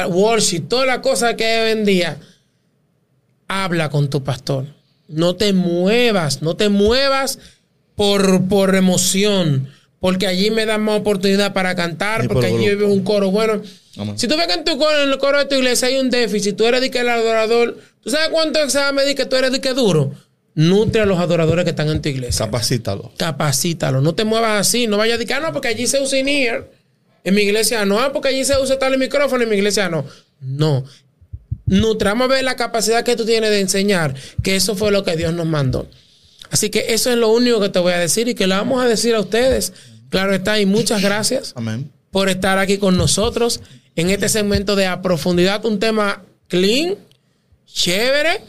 worship, 0.09 0.61
toda 0.61 0.85
la 0.85 1.01
cosa 1.01 1.35
que 1.35 1.45
hay 1.45 1.65
hoy 1.65 1.79
en 1.79 1.85
día 1.85 2.17
habla 3.47 3.89
con 3.89 4.09
tu 4.09 4.23
pastor. 4.23 4.65
No 5.07 5.35
te 5.35 5.53
muevas, 5.53 6.41
no 6.41 6.55
te 6.55 6.69
muevas 6.69 7.39
por, 7.95 8.47
por 8.47 8.75
emoción, 8.75 9.69
porque 9.99 10.27
allí 10.27 10.51
me 10.51 10.65
dan 10.65 10.81
más 10.81 10.99
oportunidad 10.99 11.51
para 11.53 11.75
cantar, 11.75 12.21
por 12.21 12.33
porque 12.33 12.47
allí 12.47 12.67
grupo. 12.67 12.79
veo 12.85 12.93
un 12.93 13.03
coro. 13.03 13.31
Bueno, 13.31 13.61
Amén. 13.97 14.17
si 14.19 14.27
tú 14.27 14.37
ves 14.37 14.47
que 14.47 14.53
en 14.53 14.63
tu 14.63 14.77
coro, 14.77 15.01
en 15.03 15.09
el 15.09 15.17
coro 15.17 15.39
de 15.39 15.45
tu 15.45 15.55
iglesia 15.55 15.87
hay 15.87 15.97
un 15.97 16.09
déficit, 16.09 16.55
tú 16.55 16.65
eres 16.65 16.81
de 16.81 16.91
que 16.91 16.99
el 16.99 17.09
adorador, 17.09 17.77
¿tú 18.01 18.09
sabes 18.09 18.29
cuánto 18.29 18.59
examen 18.61 19.05
de 19.05 19.15
que 19.15 19.25
tú 19.25 19.35
eres 19.35 19.51
de 19.51 19.59
que 19.59 19.73
duro? 19.73 20.11
Nutre 20.53 21.01
a 21.01 21.05
los 21.05 21.19
adoradores 21.19 21.63
que 21.63 21.71
están 21.71 21.89
en 21.89 22.01
tu 22.01 22.09
iglesia. 22.09 22.45
Capacítalo. 22.45 23.11
Capacítalo, 23.17 24.01
no 24.01 24.13
te 24.13 24.25
muevas 24.25 24.59
así, 24.59 24.87
no 24.87 24.97
vayas 24.97 25.15
a 25.15 25.17
decir, 25.17 25.33
ah, 25.33 25.39
no, 25.39 25.53
porque 25.53 25.69
allí 25.69 25.87
se 25.87 26.01
usa 26.01 26.19
in-ear. 26.19 26.67
En 27.23 27.35
mi 27.35 27.41
iglesia 27.41 27.85
no, 27.85 27.99
ah, 27.99 28.11
porque 28.13 28.29
allí 28.29 28.45
se 28.45 28.59
usa 28.59 28.79
tal 28.79 28.93
el 28.93 28.99
micrófono, 28.99 29.43
en 29.43 29.49
mi 29.49 29.55
iglesia 29.57 29.89
no. 29.89 30.05
No. 30.41 30.83
Nutramos 31.65 32.25
a 32.25 32.33
ver 32.33 32.43
la 32.43 32.55
capacidad 32.55 33.03
que 33.03 33.15
tú 33.15 33.25
tienes 33.25 33.49
de 33.49 33.59
enseñar, 33.59 34.15
que 34.41 34.55
eso 34.55 34.75
fue 34.75 34.91
lo 34.91 35.03
que 35.03 35.15
Dios 35.15 35.33
nos 35.33 35.45
mandó. 35.45 35.87
Así 36.49 36.69
que 36.69 36.93
eso 36.93 37.11
es 37.11 37.17
lo 37.17 37.31
único 37.31 37.59
que 37.59 37.69
te 37.69 37.79
voy 37.79 37.93
a 37.93 37.99
decir 37.99 38.27
y 38.27 38.35
que 38.35 38.47
le 38.47 38.55
vamos 38.55 38.83
a 38.83 38.87
decir 38.87 39.13
a 39.15 39.19
ustedes. 39.19 39.73
Claro 40.09 40.33
está, 40.33 40.59
y 40.59 40.65
muchas 40.65 41.01
gracias 41.01 41.53
Amén. 41.55 41.91
por 42.09 42.29
estar 42.29 42.57
aquí 42.57 42.79
con 42.79 42.97
nosotros 42.97 43.61
en 43.95 44.09
este 44.09 44.29
segmento 44.29 44.75
de 44.75 44.87
a 44.87 45.01
profundidad, 45.01 45.63
un 45.65 45.79
tema 45.79 46.23
clean, 46.47 46.95
chévere, 47.67 48.41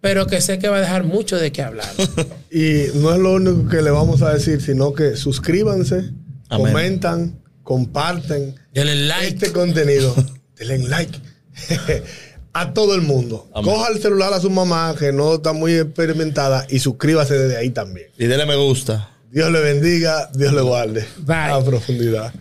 pero 0.00 0.26
que 0.26 0.40
sé 0.40 0.58
que 0.58 0.68
va 0.68 0.78
a 0.78 0.80
dejar 0.80 1.04
mucho 1.04 1.36
de 1.36 1.52
qué 1.52 1.62
hablar. 1.62 1.88
Y 2.50 2.86
no 2.94 3.12
es 3.12 3.18
lo 3.18 3.32
único 3.32 3.68
que 3.68 3.82
le 3.82 3.90
vamos 3.90 4.22
a 4.22 4.32
decir, 4.32 4.60
sino 4.60 4.92
que 4.94 5.16
suscríbanse, 5.16 6.10
Amén. 6.48 6.66
comentan, 6.66 7.38
comparten 7.64 8.54
Denle 8.72 8.94
like. 9.06 9.26
este 9.26 9.52
contenido. 9.52 10.14
Denle 10.56 10.88
like. 10.88 11.18
a 12.52 12.72
todo 12.72 12.94
el 12.94 13.02
mundo. 13.02 13.48
Amén. 13.52 13.72
Coja 13.72 13.88
el 13.88 14.00
celular 14.00 14.32
a 14.32 14.40
su 14.40 14.48
mamá, 14.48 14.94
que 14.96 15.12
no 15.12 15.34
está 15.34 15.52
muy 15.52 15.74
experimentada, 15.74 16.66
y 16.70 16.78
suscríbase 16.78 17.34
desde 17.34 17.56
ahí 17.56 17.70
también. 17.70 18.06
Y 18.16 18.26
dele 18.26 18.46
me 18.46 18.54
gusta. 18.54 19.10
Dios 19.32 19.50
le 19.50 19.60
bendiga, 19.60 20.30
Dios 20.32 20.52
le 20.52 20.60
guarde. 20.60 21.04
Bye. 21.18 21.50
A 21.50 21.64
profundidad. 21.64 22.32